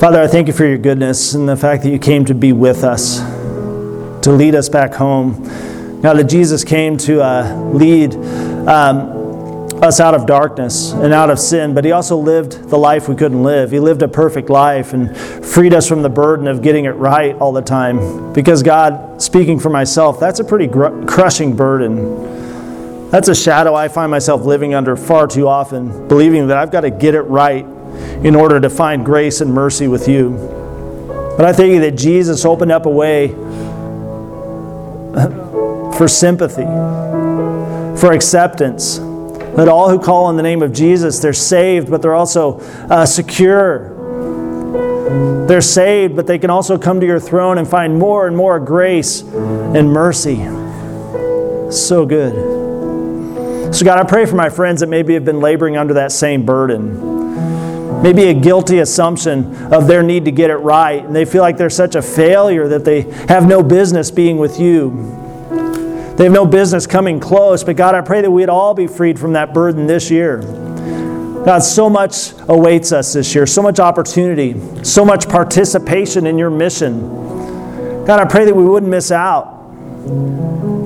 Father, 0.10 0.24
I 0.24 0.28
thank 0.28 0.48
you 0.48 0.54
for 0.54 0.66
your 0.66 0.80
goodness 0.80 1.36
and 1.36 1.48
the 1.48 1.56
fact 1.56 1.84
that 1.84 1.92
you 1.92 2.00
came 2.00 2.26
to 2.26 2.34
be 2.34 2.52
with 2.52 2.84
us, 2.84 3.20
to 4.24 4.32
lead 4.32 4.56
us 4.56 4.68
back 4.68 4.92
home. 4.96 5.44
God, 6.02 6.18
that 6.18 6.24
Jesus 6.24 6.64
came 6.64 6.98
to 6.98 7.22
uh, 7.22 7.56
lead 7.72 8.16
um, 8.16 9.70
us 9.84 10.00
out 10.00 10.16
of 10.16 10.26
darkness 10.26 10.94
and 10.94 11.14
out 11.14 11.30
of 11.30 11.38
sin, 11.38 11.76
but 11.76 11.86
he 11.86 11.92
also 11.92 12.18
lived 12.18 12.70
the 12.70 12.76
life 12.76 13.08
we 13.08 13.16
couldn't 13.16 13.44
live. 13.44 13.70
He 13.70 13.80
lived 13.80 14.02
a 14.02 14.08
perfect 14.08 14.50
life 14.50 14.94
and 14.94 15.16
freed 15.16 15.76
us 15.76 15.88
from 15.88 16.02
the 16.02 16.10
burden 16.10 16.48
of 16.48 16.64
getting 16.64 16.86
it 16.86 16.96
right 16.96 17.36
all 17.36 17.52
the 17.52 17.62
time. 17.62 18.34
Because, 18.34 18.64
God, 18.64 19.22
speaking 19.22 19.60
for 19.60 19.70
myself, 19.70 20.20
that's 20.20 20.40
a 20.40 20.44
pretty 20.44 20.66
gr- 20.66 21.06
crushing 21.06 21.56
burden. 21.56 23.12
That's 23.12 23.28
a 23.28 23.36
shadow 23.36 23.76
I 23.76 23.90
find 23.90 24.10
myself 24.10 24.42
living 24.42 24.74
under 24.74 24.96
far 24.96 25.28
too 25.28 25.48
often, 25.48 26.08
believing 26.08 26.48
that 26.48 26.58
I've 26.58 26.72
got 26.72 26.82
to 26.82 26.90
get 26.90 27.14
it 27.14 27.22
right 27.22 27.64
in 28.24 28.36
order 28.36 28.60
to 28.60 28.70
find 28.70 29.06
grace 29.06 29.42
and 29.42 29.54
mercy 29.54 29.88
with 29.88 30.08
you. 30.08 30.32
But 31.40 31.46
I 31.46 31.54
thank 31.54 31.74
you 31.74 31.80
that 31.82 31.96
Jesus 31.96 32.44
opened 32.44 32.72
up 32.72 32.86
a 32.86 32.90
way 32.90 33.30
for 35.98 36.08
sympathy, 36.08 36.66
for 38.00 38.12
acceptance. 38.12 38.98
That 38.98 39.68
all 39.68 39.90
who 39.90 40.00
call 40.00 40.26
on 40.26 40.38
the 40.38 40.44
name 40.44 40.62
of 40.62 40.74
Jesus, 40.74 41.20
they're 41.20 41.34
saved, 41.34 41.90
but 41.90 42.02
they're 42.02 42.14
also 42.14 42.60
uh, 42.90 43.06
secure. 43.06 43.96
They're 45.48 45.62
saved, 45.62 46.16
but 46.16 46.28
they 46.28 46.40
can 46.40 46.50
also 46.50 46.78
come 46.78 47.00
to 47.00 47.06
your 47.06 47.20
throne 47.20 47.58
and 47.58 47.68
find 47.68 47.98
more 47.98 48.28
and 48.28 48.38
more 48.38 48.60
grace 48.60 49.22
and 49.22 49.92
mercy. 49.92 50.38
So 51.72 52.06
good. 52.06 53.74
So, 53.76 53.86
God, 53.86 53.98
I 53.98 54.04
pray 54.04 54.26
for 54.26 54.36
my 54.36 54.50
friends 54.50 54.82
that 54.82 54.88
maybe 54.88 55.14
have 55.14 55.26
been 55.26 55.40
laboring 55.40 55.78
under 55.78 55.94
that 55.96 56.12
same 56.12 56.46
burden 56.46 57.19
maybe 58.02 58.24
a 58.26 58.34
guilty 58.34 58.80
assumption 58.80 59.74
of 59.74 59.88
their 59.88 60.04
need 60.04 60.26
to 60.26 60.32
get 60.32 60.50
it 60.50 60.58
right, 60.58 61.04
and 61.04 61.16
they 61.16 61.26
feel 61.26 61.42
like 61.42 61.58
they're 61.58 61.70
such 61.70 61.96
a 61.96 62.02
failure 62.02 62.68
that 62.68 62.86
they 62.86 63.02
have 63.28 63.48
no 63.48 63.62
business 63.62 64.12
being 64.12 64.38
with 64.38 64.60
you. 64.60 65.16
They 66.18 66.26
have 66.26 66.34
no 66.34 66.46
business 66.46 66.86
coming 66.86 67.20
close, 67.20 67.64
but 67.64 67.78
God, 67.78 67.96
I 67.96 68.02
pray 68.02 68.22
that 68.22 68.32
we'd 68.32 68.50
all 68.50 68.74
be 68.74 68.88
freed 68.88 69.18
from 69.18 69.34
that 69.34 69.54
burden 69.54 69.88
this 69.88 70.12
year. 70.12 70.42
God, 71.46 71.60
so 71.60 71.90
much 71.90 72.34
awaits 72.50 72.92
us 72.92 73.14
this 73.14 73.34
year, 73.34 73.48
so 73.48 73.62
much 73.62 73.80
opportunity, 73.80 74.84
so 74.84 75.06
much 75.06 75.30
participation 75.30 76.28
in 76.28 76.38
your 76.38 76.50
mission. 76.50 77.00
God, 78.06 78.20
I 78.20 78.26
pray 78.26 78.46
that 78.46 78.56
we 78.56 78.66
wouldn't 78.66 78.90
miss 78.90 79.12
out. 79.12 79.58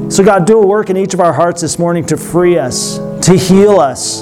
So, 0.09 0.23
God, 0.23 0.45
do 0.45 0.61
a 0.61 0.65
work 0.67 0.91
in 0.91 0.97
each 0.97 1.15
of 1.15 1.19
our 1.19 1.33
hearts 1.33 1.61
this 1.61 1.79
morning 1.79 2.05
to 2.05 2.17
free 2.17 2.59
us, 2.59 2.97
to 3.25 3.35
heal 3.35 3.79
us, 3.79 4.21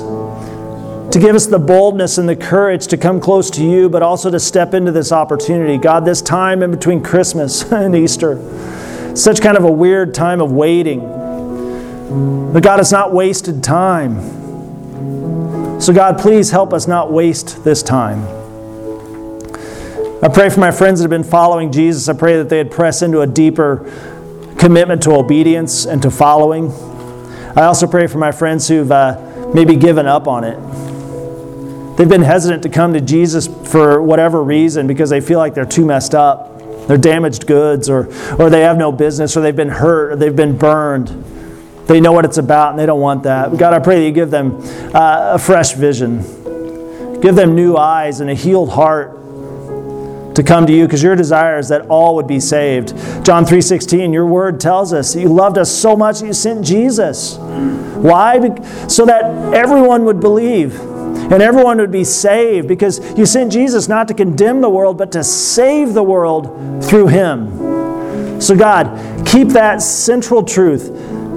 to 1.12 1.20
give 1.20 1.36
us 1.36 1.46
the 1.46 1.60
boldness 1.60 2.18
and 2.18 2.28
the 2.28 2.36
courage 2.36 2.88
to 2.88 2.98
come 2.98 3.20
close 3.20 3.50
to 3.52 3.64
you, 3.64 3.90
but 3.90 4.02
also 4.02 4.32
to 4.32 4.40
step 4.40 4.74
into 4.74 4.94
this 4.94 5.12
opportunity. 5.12 5.78
God, 5.78 6.06
this 6.06 6.22
time 6.22 6.64
in 6.64 6.72
between 6.72 7.04
Christmas 7.04 7.70
and 7.72 7.94
Easter, 7.96 8.38
such 9.16 9.42
kind 9.42 9.58
of 9.58 9.66
a 9.66 9.72
weird 9.72 10.14
time 10.14 10.40
of 10.40 10.54
waiting. 10.54 11.02
But 12.54 12.64
God, 12.64 12.80
it's 12.80 12.94
not 12.94 13.14
wasted 13.14 13.62
time. 13.62 14.40
So, 15.82 15.94
God, 15.94 16.18
please 16.18 16.52
help 16.52 16.74
us 16.74 16.88
not 16.88 17.12
waste 17.12 17.64
this 17.64 17.84
time. 17.84 18.24
I 20.24 20.30
pray 20.30 20.50
for 20.50 20.60
my 20.60 20.72
friends 20.72 21.00
that 21.00 21.06
have 21.06 21.10
been 21.10 21.30
following 21.30 21.72
Jesus. 21.72 22.08
I 22.08 22.14
pray 22.14 22.38
that 22.38 22.48
they'd 22.48 22.70
press 22.72 23.02
into 23.02 23.22
a 23.22 23.28
deeper 23.28 23.92
commitment 24.58 25.04
to 25.04 25.12
obedience 25.14 25.86
and 25.86 26.02
to 26.04 26.12
following. 26.12 26.72
I 27.56 27.64
also 27.64 27.88
pray 27.88 28.08
for 28.08 28.20
my 28.20 28.32
friends 28.32 28.68
who've 28.68 28.92
uh, 28.92 29.50
maybe 29.54 29.76
given 29.76 30.06
up 30.06 30.28
on 30.28 30.44
it. 30.44 30.91
They've 32.02 32.10
been 32.10 32.24
hesitant 32.24 32.64
to 32.64 32.70
come 32.70 32.94
to 32.94 33.00
Jesus 33.00 33.46
for 33.46 34.02
whatever 34.02 34.42
reason 34.44 34.88
because 34.88 35.12
they 35.12 35.22
feel 35.22 35.38
like 35.38 35.54
they're 35.54 35.66
too 35.66 35.86
messed 35.86 36.16
up. 36.16 36.58
They're 36.88 36.98
damaged 36.98 37.46
goods, 37.46 37.92
or, 37.92 38.08
or 38.40 38.50
they 38.50 38.62
have 38.62 38.76
no 38.76 38.92
business, 38.92 39.38
or 39.38 39.42
they've 39.42 39.56
been 39.56 39.70
hurt, 39.70 40.14
or 40.14 40.16
they've 40.16 40.36
been 40.36 40.58
burned. 40.58 41.10
They 41.86 42.02
know 42.02 42.12
what 42.12 42.26
it's 42.26 42.40
about 42.40 42.72
and 42.72 42.80
they 42.80 42.88
don't 42.88 43.02
want 43.02 43.22
that. 43.22 43.56
God, 43.56 43.76
I 43.76 43.78
pray 43.78 44.00
that 44.00 44.06
you 44.08 44.12
give 44.12 44.32
them 44.32 44.58
uh, 44.96 45.34
a 45.36 45.38
fresh 45.38 45.74
vision, 45.74 46.22
give 47.22 47.36
them 47.36 47.54
new 47.54 47.78
eyes 47.78 48.20
and 48.20 48.32
a 48.32 48.34
healed 48.34 48.72
heart 48.72 49.12
to 50.34 50.42
come 50.44 50.66
to 50.66 50.74
you 50.74 50.86
because 50.88 51.04
your 51.04 51.16
desire 51.16 51.60
is 51.60 51.70
that 51.70 51.86
all 51.86 52.16
would 52.16 52.26
be 52.26 52.40
saved. 52.40 52.96
John 53.24 53.46
3:16 53.46 54.12
your 54.12 54.26
word 54.26 54.60
tells 54.60 54.92
us 54.92 55.16
you 55.16 55.28
loved 55.30 55.60
us 55.60 55.70
so 55.72 55.96
much 55.96 56.22
that 56.22 56.26
you 56.26 56.34
sent 56.34 56.66
Jesus. 56.66 57.38
Why? 57.38 58.40
So 58.88 59.06
that 59.06 59.54
everyone 59.54 60.06
would 60.06 60.20
believe 60.20 60.91
and 61.32 61.42
everyone 61.42 61.78
would 61.78 61.92
be 61.92 62.04
saved 62.04 62.68
because 62.68 63.00
you 63.18 63.26
sent 63.26 63.52
Jesus 63.52 63.88
not 63.88 64.08
to 64.10 64.14
condemn 64.14 64.62
the 64.62 64.70
world, 64.70 64.98
but 64.98 65.12
to 65.14 65.24
save 65.24 65.94
the 65.94 66.04
world 66.04 66.84
through 66.84 67.08
him. 67.08 68.42
So, 68.42 68.56
God, 68.56 69.26
keep 69.26 69.50
that 69.50 69.82
central 69.82 70.44
truth, 70.44 70.90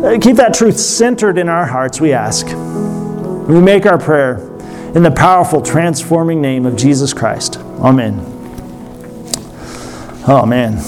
uh, 0.03 0.19
keep 0.21 0.37
that 0.37 0.55
truth 0.55 0.79
centered 0.79 1.39
in 1.39 1.49
our 1.49 1.67
hearts, 1.67 2.01
we 2.01 2.13
ask. 2.13 2.47
We 2.47 3.61
make 3.61 3.87
our 3.87 3.99
prayer 3.99 4.39
in 4.95 5.03
the 5.03 5.11
powerful, 5.11 5.61
transforming 5.61 6.41
name 6.41 6.67
of 6.67 6.77
Jesus 6.77 7.13
Christ. 7.13 7.59
Amen. 7.59 8.19
Oh, 10.27 10.47
man. 10.47 10.79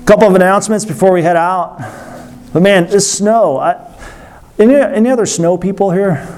A 0.00 0.06
couple 0.06 0.28
of 0.28 0.34
announcements 0.34 0.84
before 0.84 1.12
we 1.12 1.22
head 1.22 1.36
out. 1.36 1.78
But 2.52 2.62
man, 2.62 2.86
this 2.86 3.12
snow. 3.12 3.58
I, 3.58 3.92
any, 4.58 4.74
any 4.74 5.10
other 5.10 5.26
snow 5.26 5.58
people 5.58 5.90
here? 5.90 6.33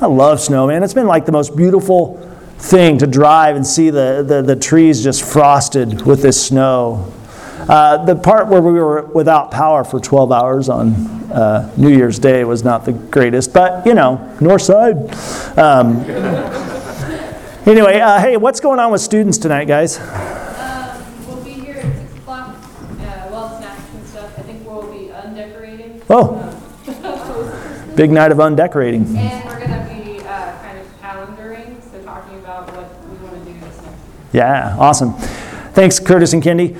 I 0.00 0.06
love 0.06 0.40
snow, 0.40 0.68
man. 0.68 0.84
It's 0.84 0.94
been 0.94 1.08
like 1.08 1.26
the 1.26 1.32
most 1.32 1.56
beautiful 1.56 2.18
thing 2.58 2.98
to 2.98 3.06
drive 3.08 3.56
and 3.56 3.66
see 3.66 3.90
the, 3.90 4.24
the, 4.24 4.42
the 4.42 4.54
trees 4.54 5.02
just 5.02 5.24
frosted 5.24 6.06
with 6.06 6.22
this 6.22 6.46
snow. 6.46 7.12
Uh, 7.68 8.04
the 8.04 8.14
part 8.14 8.46
where 8.46 8.62
we 8.62 8.72
were 8.74 9.06
without 9.06 9.50
power 9.50 9.82
for 9.82 9.98
12 9.98 10.30
hours 10.30 10.68
on 10.68 10.94
uh, 11.32 11.72
New 11.76 11.88
Year's 11.88 12.20
Day 12.20 12.44
was 12.44 12.62
not 12.62 12.84
the 12.84 12.92
greatest, 12.92 13.52
but 13.52 13.84
you 13.84 13.94
know, 13.94 14.36
north 14.40 14.62
side. 14.62 14.94
Um, 15.58 15.96
anyway, 17.66 17.98
uh, 17.98 18.20
hey, 18.20 18.36
what's 18.36 18.60
going 18.60 18.78
on 18.78 18.92
with 18.92 19.00
students 19.00 19.36
tonight, 19.36 19.64
guys? 19.64 19.98
Um, 19.98 21.02
we'll 21.26 21.42
be 21.42 21.54
here 21.54 21.74
at 21.74 21.82
6 21.82 22.18
o'clock, 22.18 22.50
uh, 22.54 23.28
well, 23.32 23.58
snacks 23.58 23.82
and 23.92 24.06
stuff. 24.06 24.38
I 24.38 24.42
think 24.42 24.64
we'll 24.64 24.90
be 24.92 25.10
undecorating. 25.10 26.00
Oh, 26.08 26.57
big 27.98 28.12
night 28.12 28.30
of 28.30 28.38
undecorating. 28.38 29.04
And 29.16 29.44
we're 29.44 29.58
going 29.58 29.70
to 29.70 29.92
be 29.92 30.20
uh, 30.20 30.56
kind 30.62 30.78
of 30.78 30.86
calendaring, 31.02 31.82
so 31.82 32.00
talking 32.04 32.38
about 32.38 32.72
what 32.72 32.88
we 33.08 33.16
want 33.16 33.44
to 33.44 33.52
do 33.52 33.58
this 33.58 33.82
next 33.82 33.84
year. 34.32 34.44
Yeah, 34.44 34.76
awesome. 34.78 35.14
Thanks, 35.74 35.98
Curtis 35.98 36.32
and 36.32 36.40
Kendi. 36.40 36.76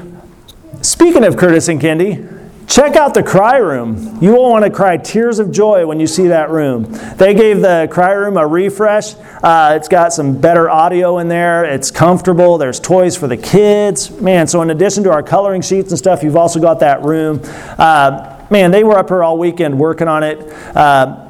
Speaking 0.81 1.25
of 1.25 1.37
Curtis 1.37 1.67
and 1.67 1.81
Kendi, 1.81 2.37
Check 2.69 2.97
out 2.97 3.15
the 3.15 3.23
cry 3.23 3.57
room. 3.57 4.19
You 4.21 4.33
will 4.33 4.51
want 4.51 4.63
to 4.63 4.71
cry 4.71 4.99
tears 4.99 5.39
of 5.39 5.51
joy 5.51 5.87
when 5.87 5.99
you 6.01 6.07
see 6.07 6.27
that 6.27 6.51
room. 6.51 6.85
They 7.17 7.33
gave 7.33 7.63
the 7.63 7.89
cry 7.91 8.13
room 8.13 8.37
a 8.37 8.47
refresh. 8.47 9.15
Uh, 9.43 9.73
it's 9.75 9.89
got 9.89 10.13
some 10.13 10.39
better 10.39 10.69
audio 10.69 11.17
in 11.17 11.29
there. 11.29 11.65
It's 11.65 11.91
comfortable. 11.91 12.59
There's 12.59 12.79
toys 12.79 13.17
for 13.17 13.27
the 13.27 13.39
kids. 13.39 14.11
Man, 14.21 14.47
so 14.47 14.61
in 14.61 14.69
addition 14.69 15.03
to 15.05 15.11
our 15.11 15.23
coloring 15.23 15.63
sheets 15.63 15.93
and 15.93 15.99
stuff, 15.99 16.23
you've 16.23 16.37
also 16.37 16.61
got 16.61 16.81
that 16.81 17.03
room. 17.03 17.41
Uh, 17.79 18.38
man, 18.51 18.71
they 18.71 18.85
were 18.85 18.99
up 18.99 19.09
here 19.09 19.23
all 19.23 19.39
weekend 19.39 19.79
working 19.79 20.09
on 20.09 20.23
it. 20.23 20.39
Uh, 20.77 21.25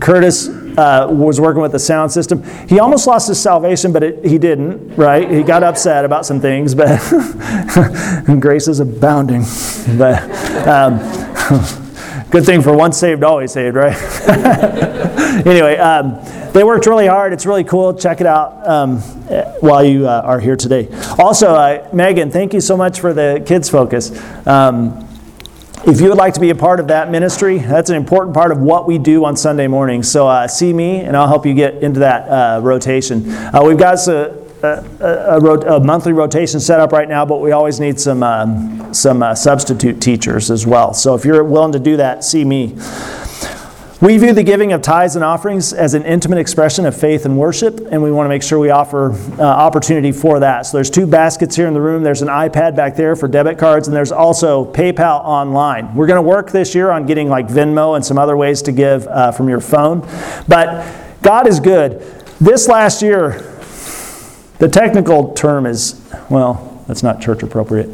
Curtis 0.00 0.48
uh, 0.48 1.08
was 1.10 1.40
working 1.40 1.62
with 1.62 1.72
the 1.72 1.78
sound 1.78 2.12
system. 2.12 2.42
He 2.68 2.78
almost 2.78 3.06
lost 3.06 3.28
his 3.28 3.40
salvation, 3.40 3.92
but 3.92 4.02
it, 4.02 4.24
he 4.24 4.38
didn't, 4.38 4.96
right? 4.96 5.28
He 5.28 5.42
got 5.42 5.62
upset 5.62 6.04
about 6.04 6.26
some 6.26 6.40
things, 6.40 6.74
but 6.74 6.98
grace 8.40 8.68
is 8.68 8.80
abounding. 8.80 9.42
But 9.96 10.22
um, 10.68 10.98
good 12.30 12.44
thing 12.44 12.62
for 12.62 12.76
once 12.76 12.98
saved, 12.98 13.24
always 13.24 13.52
saved, 13.52 13.74
right? 13.74 13.96
anyway, 15.46 15.76
um, 15.78 16.20
they 16.52 16.62
worked 16.64 16.86
really 16.86 17.06
hard. 17.06 17.32
It's 17.32 17.46
really 17.46 17.64
cool. 17.64 17.94
Check 17.94 18.20
it 18.20 18.26
out 18.26 18.66
um, 18.68 18.98
while 19.60 19.82
you 19.82 20.06
uh, 20.06 20.22
are 20.24 20.38
here 20.38 20.56
today. 20.56 20.88
Also, 21.18 21.54
uh, 21.54 21.88
Megan, 21.92 22.30
thank 22.30 22.52
you 22.52 22.60
so 22.60 22.76
much 22.76 23.00
for 23.00 23.12
the 23.12 23.42
kids 23.46 23.68
focus. 23.68 24.12
Um, 24.46 25.07
if 25.88 26.02
you 26.02 26.08
would 26.10 26.18
like 26.18 26.34
to 26.34 26.40
be 26.40 26.50
a 26.50 26.54
part 26.54 26.80
of 26.80 26.88
that 26.88 27.10
ministry, 27.10 27.58
that's 27.58 27.88
an 27.88 27.96
important 27.96 28.34
part 28.34 28.52
of 28.52 28.58
what 28.58 28.86
we 28.86 28.98
do 28.98 29.24
on 29.24 29.36
Sunday 29.36 29.66
mornings. 29.66 30.10
So 30.10 30.28
uh, 30.28 30.46
see 30.46 30.70
me, 30.70 31.00
and 31.00 31.16
I'll 31.16 31.26
help 31.26 31.46
you 31.46 31.54
get 31.54 31.82
into 31.82 32.00
that 32.00 32.28
uh, 32.28 32.60
rotation. 32.60 33.30
Uh, 33.30 33.62
we've 33.64 33.78
got 33.78 34.06
a, 34.06 34.36
a, 34.62 35.38
a, 35.38 35.76
a, 35.76 35.80
monthly 35.80 36.12
rotation 36.12 36.60
set 36.60 36.78
up 36.78 36.92
right 36.92 37.08
now, 37.08 37.24
but 37.24 37.40
we 37.40 37.52
always 37.52 37.80
need 37.80 37.98
some 37.98 38.22
um, 38.22 38.92
some 38.92 39.22
uh, 39.22 39.34
substitute 39.34 40.00
teachers 40.02 40.50
as 40.50 40.66
well. 40.66 40.92
So 40.92 41.14
if 41.14 41.24
you're 41.24 41.42
willing 41.42 41.72
to 41.72 41.78
do 41.78 41.96
that, 41.96 42.22
see 42.22 42.44
me. 42.44 42.76
We 44.00 44.16
view 44.16 44.32
the 44.32 44.44
giving 44.44 44.72
of 44.72 44.80
tithes 44.80 45.16
and 45.16 45.24
offerings 45.24 45.72
as 45.72 45.94
an 45.94 46.04
intimate 46.04 46.38
expression 46.38 46.86
of 46.86 46.96
faith 46.96 47.24
and 47.24 47.36
worship, 47.36 47.80
and 47.90 48.00
we 48.00 48.12
want 48.12 48.26
to 48.26 48.28
make 48.28 48.44
sure 48.44 48.60
we 48.60 48.70
offer 48.70 49.10
uh, 49.10 49.42
opportunity 49.42 50.12
for 50.12 50.38
that. 50.38 50.66
So 50.66 50.76
there's 50.76 50.88
two 50.88 51.04
baskets 51.04 51.56
here 51.56 51.66
in 51.66 51.74
the 51.74 51.80
room. 51.80 52.04
There's 52.04 52.22
an 52.22 52.28
iPad 52.28 52.76
back 52.76 52.94
there 52.94 53.16
for 53.16 53.26
debit 53.26 53.58
cards, 53.58 53.88
and 53.88 53.96
there's 53.96 54.12
also 54.12 54.72
PayPal 54.72 55.24
online. 55.24 55.96
We're 55.96 56.06
going 56.06 56.22
to 56.22 56.28
work 56.28 56.52
this 56.52 56.76
year 56.76 56.92
on 56.92 57.06
getting 57.06 57.28
like 57.28 57.48
Venmo 57.48 57.96
and 57.96 58.06
some 58.06 58.18
other 58.18 58.36
ways 58.36 58.62
to 58.62 58.72
give 58.72 59.04
uh, 59.08 59.32
from 59.32 59.48
your 59.48 59.60
phone. 59.60 60.06
But 60.46 60.88
God 61.20 61.48
is 61.48 61.58
good. 61.58 62.00
This 62.40 62.68
last 62.68 63.02
year, 63.02 63.40
the 64.60 64.68
technical 64.68 65.34
term 65.34 65.66
is, 65.66 66.00
well, 66.30 66.84
that's 66.86 67.02
not 67.02 67.20
church 67.20 67.42
appropriate. 67.42 67.90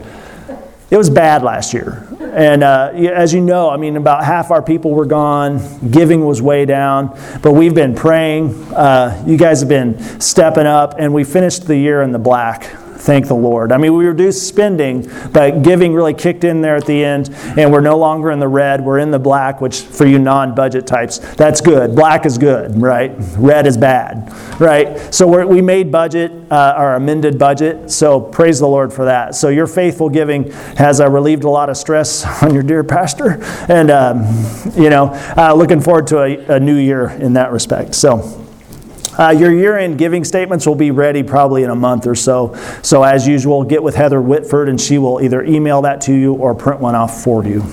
It 0.91 0.97
was 0.97 1.11
bad 1.11 1.43
last 1.43 1.73
year. 1.75 2.07
And 2.21 2.63
uh, 2.63 2.91
as 2.95 3.33
you 3.33 3.41
know, 3.41 3.71
I 3.71 3.77
mean, 3.77 3.97
about 3.97 4.25
half 4.25 4.51
our 4.51 4.63
people 4.63 4.93
were 4.93 5.07
gone. 5.07 5.61
Giving 5.91 6.25
was 6.25 6.43
way 6.43 6.67
down. 6.67 7.19
But 7.43 7.53
we've 7.53 7.75
been 7.75 7.95
praying. 7.95 8.55
Uh, 8.73 9.23
you 9.27 9.37
guys 9.37 9.61
have 9.61 9.69
been 9.69 10.21
stepping 10.21 10.67
up, 10.67 10.95
and 10.99 11.15
we 11.15 11.25
finished 11.25 11.67
the 11.67 11.77
year 11.77 12.03
in 12.03 12.13
the 12.13 12.19
black. 12.19 12.77
Thank 13.05 13.29
the 13.29 13.35
Lord. 13.35 13.71
I 13.71 13.77
mean, 13.77 13.95
we 13.95 14.07
reduced 14.07 14.49
spending, 14.49 15.07
but 15.31 15.63
giving 15.63 15.93
really 15.93 16.15
kicked 16.15 16.43
in 16.43 16.63
there 16.63 16.75
at 16.75 16.87
the 16.87 17.05
end, 17.05 17.29
and 17.59 17.71
we're 17.71 17.83
no 17.83 17.99
longer 17.99 18.31
in 18.31 18.39
the 18.39 18.49
red. 18.49 18.83
We're 18.83 18.99
in 18.99 19.11
the 19.11 19.19
black, 19.19 19.61
which 19.61 19.83
for 19.83 20.07
you 20.07 20.19
non 20.19 20.55
budget 20.55 20.87
types, 20.87 21.19
that's 21.19 21.61
good. 21.61 21.95
Black 21.95 22.25
is 22.25 22.39
good, 22.39 22.81
right? 22.81 23.13
Red 23.37 23.67
is 23.67 23.77
bad, 23.77 24.33
right? 24.59 25.13
So 25.15 25.45
we 25.45 25.61
made 25.61 25.93
budget, 25.93 26.33
uh, 26.51 26.73
our 26.79 26.97
amended 26.97 27.39
budget, 27.39 27.91
so 27.91 28.23
praise 28.23 28.59
the 28.59 28.69
Lord 28.69 28.91
for 28.91 29.05
that. 29.05 29.35
So 29.35 29.51
your 29.51 29.67
faithful 29.67 30.09
giving 30.09 30.51
has 30.79 30.99
uh, 30.99 31.11
relieved 31.11 31.45
a 31.45 31.51
lot 31.51 31.69
of 31.69 31.77
stress 31.77 32.25
on 32.43 32.55
your 32.55 32.63
dear 32.63 32.83
pastor, 32.83 33.37
and, 33.69 33.91
um, 33.91 34.23
you 34.75 34.89
know, 34.89 35.11
uh, 35.37 35.53
looking 35.55 35.83
forward 35.83 36.07
to 36.07 36.23
a, 36.23 36.57
a 36.57 36.59
new 36.59 36.77
year 36.77 37.11
in 37.11 37.35
that 37.35 37.53
respect. 37.53 37.95
So, 37.95 38.44
uh, 39.19 39.31
your 39.31 39.53
year 39.53 39.79
end 39.79 39.99
giving 39.99 40.25
statements 40.25 40.67
will 40.67 40.75
be 40.75 40.91
ready 40.91 41.23
probably 41.23 41.63
in 41.63 41.71
a 41.71 41.77
month 41.77 42.07
or 42.07 42.15
so. 42.15 42.55
So, 42.83 43.03
as 43.03 43.27
usual, 43.27 43.65
get 43.65 43.83
with 43.83 43.95
Heather 43.95 44.21
Whitford 44.21 44.69
and 44.69 44.81
she 44.81 44.99
will 44.99 45.23
either 45.23 45.43
email 45.43 45.83
that 45.83 46.01
to 46.03 46.13
you 46.13 46.35
or 46.35 46.55
print 46.55 46.81
one 46.81 46.95
off 46.95 47.23
for 47.23 47.45
you. 47.45 47.65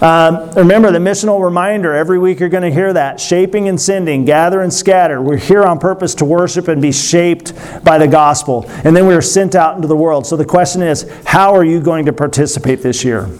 Um, 0.00 0.50
remember 0.50 0.92
the 0.92 0.98
missional 0.98 1.42
reminder 1.42 1.94
every 1.94 2.18
week 2.18 2.38
you're 2.38 2.50
going 2.50 2.62
to 2.62 2.70
hear 2.70 2.92
that 2.92 3.18
shaping 3.18 3.66
and 3.68 3.80
sending, 3.80 4.26
gather 4.26 4.60
and 4.60 4.72
scatter. 4.72 5.22
We're 5.22 5.38
here 5.38 5.64
on 5.64 5.78
purpose 5.78 6.14
to 6.16 6.26
worship 6.26 6.68
and 6.68 6.82
be 6.82 6.92
shaped 6.92 7.54
by 7.82 7.96
the 7.96 8.06
gospel. 8.06 8.66
And 8.84 8.94
then 8.94 9.06
we 9.06 9.14
are 9.14 9.22
sent 9.22 9.54
out 9.54 9.74
into 9.74 9.88
the 9.88 9.96
world. 9.96 10.26
So 10.26 10.36
the 10.36 10.44
question 10.44 10.82
is 10.82 11.10
how 11.24 11.54
are 11.54 11.64
you 11.64 11.80
going 11.80 12.04
to 12.06 12.12
participate 12.12 12.82
this 12.82 13.04
year? 13.04 13.30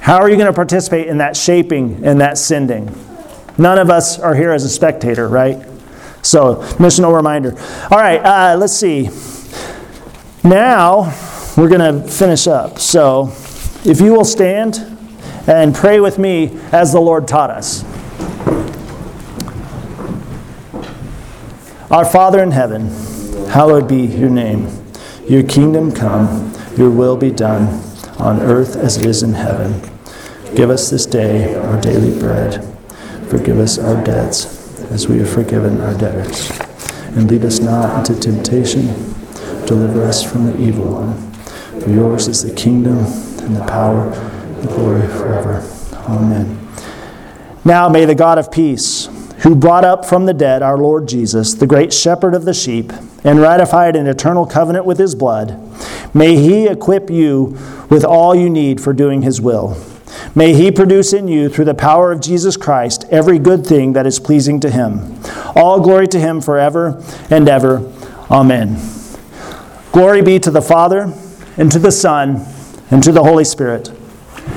How 0.00 0.16
are 0.16 0.28
you 0.28 0.36
going 0.36 0.48
to 0.48 0.52
participate 0.52 1.06
in 1.06 1.18
that 1.18 1.36
shaping 1.36 2.04
and 2.04 2.20
that 2.20 2.38
sending? 2.38 2.92
None 3.56 3.78
of 3.78 3.88
us 3.88 4.18
are 4.18 4.34
here 4.34 4.50
as 4.50 4.64
a 4.64 4.68
spectator, 4.68 5.28
right? 5.28 5.64
So, 6.24 6.56
missional 6.78 7.14
reminder. 7.14 7.50
All 7.90 7.98
right, 7.98 8.16
uh, 8.16 8.56
let's 8.56 8.72
see. 8.72 9.10
Now, 10.42 11.14
we're 11.54 11.68
going 11.68 12.02
to 12.02 12.10
finish 12.10 12.46
up. 12.46 12.78
So, 12.78 13.30
if 13.84 14.00
you 14.00 14.12
will 14.12 14.24
stand 14.24 14.76
and 15.46 15.74
pray 15.74 16.00
with 16.00 16.18
me 16.18 16.58
as 16.72 16.92
the 16.92 17.00
Lord 17.00 17.28
taught 17.28 17.50
us. 17.50 17.84
Our 21.90 22.06
Father 22.06 22.42
in 22.42 22.52
heaven, 22.52 22.88
hallowed 23.48 23.86
be 23.86 24.06
your 24.06 24.30
name. 24.30 24.82
Your 25.28 25.42
kingdom 25.42 25.92
come, 25.92 26.54
your 26.78 26.90
will 26.90 27.18
be 27.18 27.32
done, 27.32 27.82
on 28.18 28.40
earth 28.40 28.76
as 28.76 28.96
it 28.96 29.04
is 29.04 29.22
in 29.22 29.34
heaven. 29.34 29.78
Give 30.56 30.70
us 30.70 30.88
this 30.88 31.04
day 31.04 31.54
our 31.54 31.78
daily 31.82 32.18
bread. 32.18 32.64
Forgive 33.28 33.58
us 33.58 33.78
our 33.78 34.02
debts 34.02 34.53
as 34.90 35.08
we 35.08 35.18
have 35.18 35.28
forgiven 35.28 35.80
our 35.80 35.94
debtors. 35.94 36.50
And 37.16 37.30
lead 37.30 37.44
us 37.44 37.60
not 37.60 38.08
into 38.08 38.20
temptation, 38.20 38.86
deliver 39.66 40.04
us 40.04 40.22
from 40.22 40.46
the 40.46 40.60
evil 40.60 41.02
one. 41.02 41.32
For 41.80 41.90
yours 41.90 42.28
is 42.28 42.42
the 42.42 42.54
kingdom, 42.54 42.98
and 42.98 43.56
the 43.56 43.64
power, 43.66 44.12
and 44.12 44.62
the 44.62 44.68
glory 44.68 45.06
forever. 45.08 45.62
Amen. 46.08 46.68
Now 47.64 47.88
may 47.88 48.04
the 48.04 48.14
God 48.14 48.38
of 48.38 48.50
peace, 48.50 49.08
who 49.38 49.54
brought 49.54 49.84
up 49.84 50.04
from 50.04 50.26
the 50.26 50.34
dead 50.34 50.62
our 50.62 50.78
Lord 50.78 51.08
Jesus, 51.08 51.54
the 51.54 51.66
great 51.66 51.92
shepherd 51.92 52.34
of 52.34 52.44
the 52.44 52.54
sheep, 52.54 52.92
and 53.24 53.40
ratified 53.40 53.96
an 53.96 54.06
eternal 54.06 54.46
covenant 54.46 54.84
with 54.84 54.98
his 54.98 55.14
blood, 55.14 55.60
may 56.14 56.36
he 56.36 56.66
equip 56.66 57.10
you 57.10 57.56
with 57.88 58.04
all 58.04 58.34
you 58.34 58.50
need 58.50 58.80
for 58.80 58.92
doing 58.92 59.22
his 59.22 59.40
will 59.40 59.76
May 60.34 60.52
He 60.52 60.72
produce 60.72 61.12
in 61.12 61.28
you, 61.28 61.48
through 61.48 61.66
the 61.66 61.74
power 61.74 62.10
of 62.10 62.20
Jesus 62.20 62.56
Christ, 62.56 63.04
every 63.10 63.38
good 63.38 63.64
thing 63.64 63.92
that 63.92 64.06
is 64.06 64.18
pleasing 64.18 64.58
to 64.60 64.70
Him. 64.70 65.20
All 65.54 65.80
glory 65.80 66.08
to 66.08 66.18
Him 66.18 66.40
forever 66.40 67.02
and 67.30 67.48
ever. 67.48 67.90
Amen. 68.30 68.80
Glory 69.92 70.22
be 70.22 70.40
to 70.40 70.50
the 70.50 70.62
Father, 70.62 71.12
and 71.56 71.70
to 71.70 71.78
the 71.78 71.92
Son, 71.92 72.44
and 72.90 73.02
to 73.02 73.12
the 73.12 73.22
Holy 73.22 73.44
Spirit, 73.44 73.92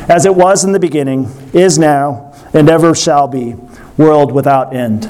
as 0.10 0.26
it 0.26 0.36
was 0.36 0.64
in 0.64 0.72
the 0.72 0.80
beginning, 0.80 1.32
is 1.54 1.78
now, 1.78 2.34
and 2.54 2.70
ever 2.70 2.96
shall 2.96 3.28
be, 3.28 3.54
world 3.98 4.32
without 4.32 4.76
end. 4.76 5.04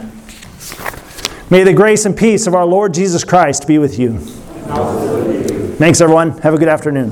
May 1.50 1.64
the 1.64 1.74
grace 1.74 2.06
and 2.06 2.18
peace 2.18 2.46
of 2.46 2.54
our 2.54 2.66
Lord 2.66 2.94
Jesus 2.94 3.24
Christ 3.24 3.68
be 3.68 3.78
with 3.78 3.98
you. 3.98 4.20
Thanks, 5.78 6.02
everyone. 6.02 6.38
Have 6.40 6.54
a 6.54 6.58
good 6.58 6.68
afternoon. 6.68 7.12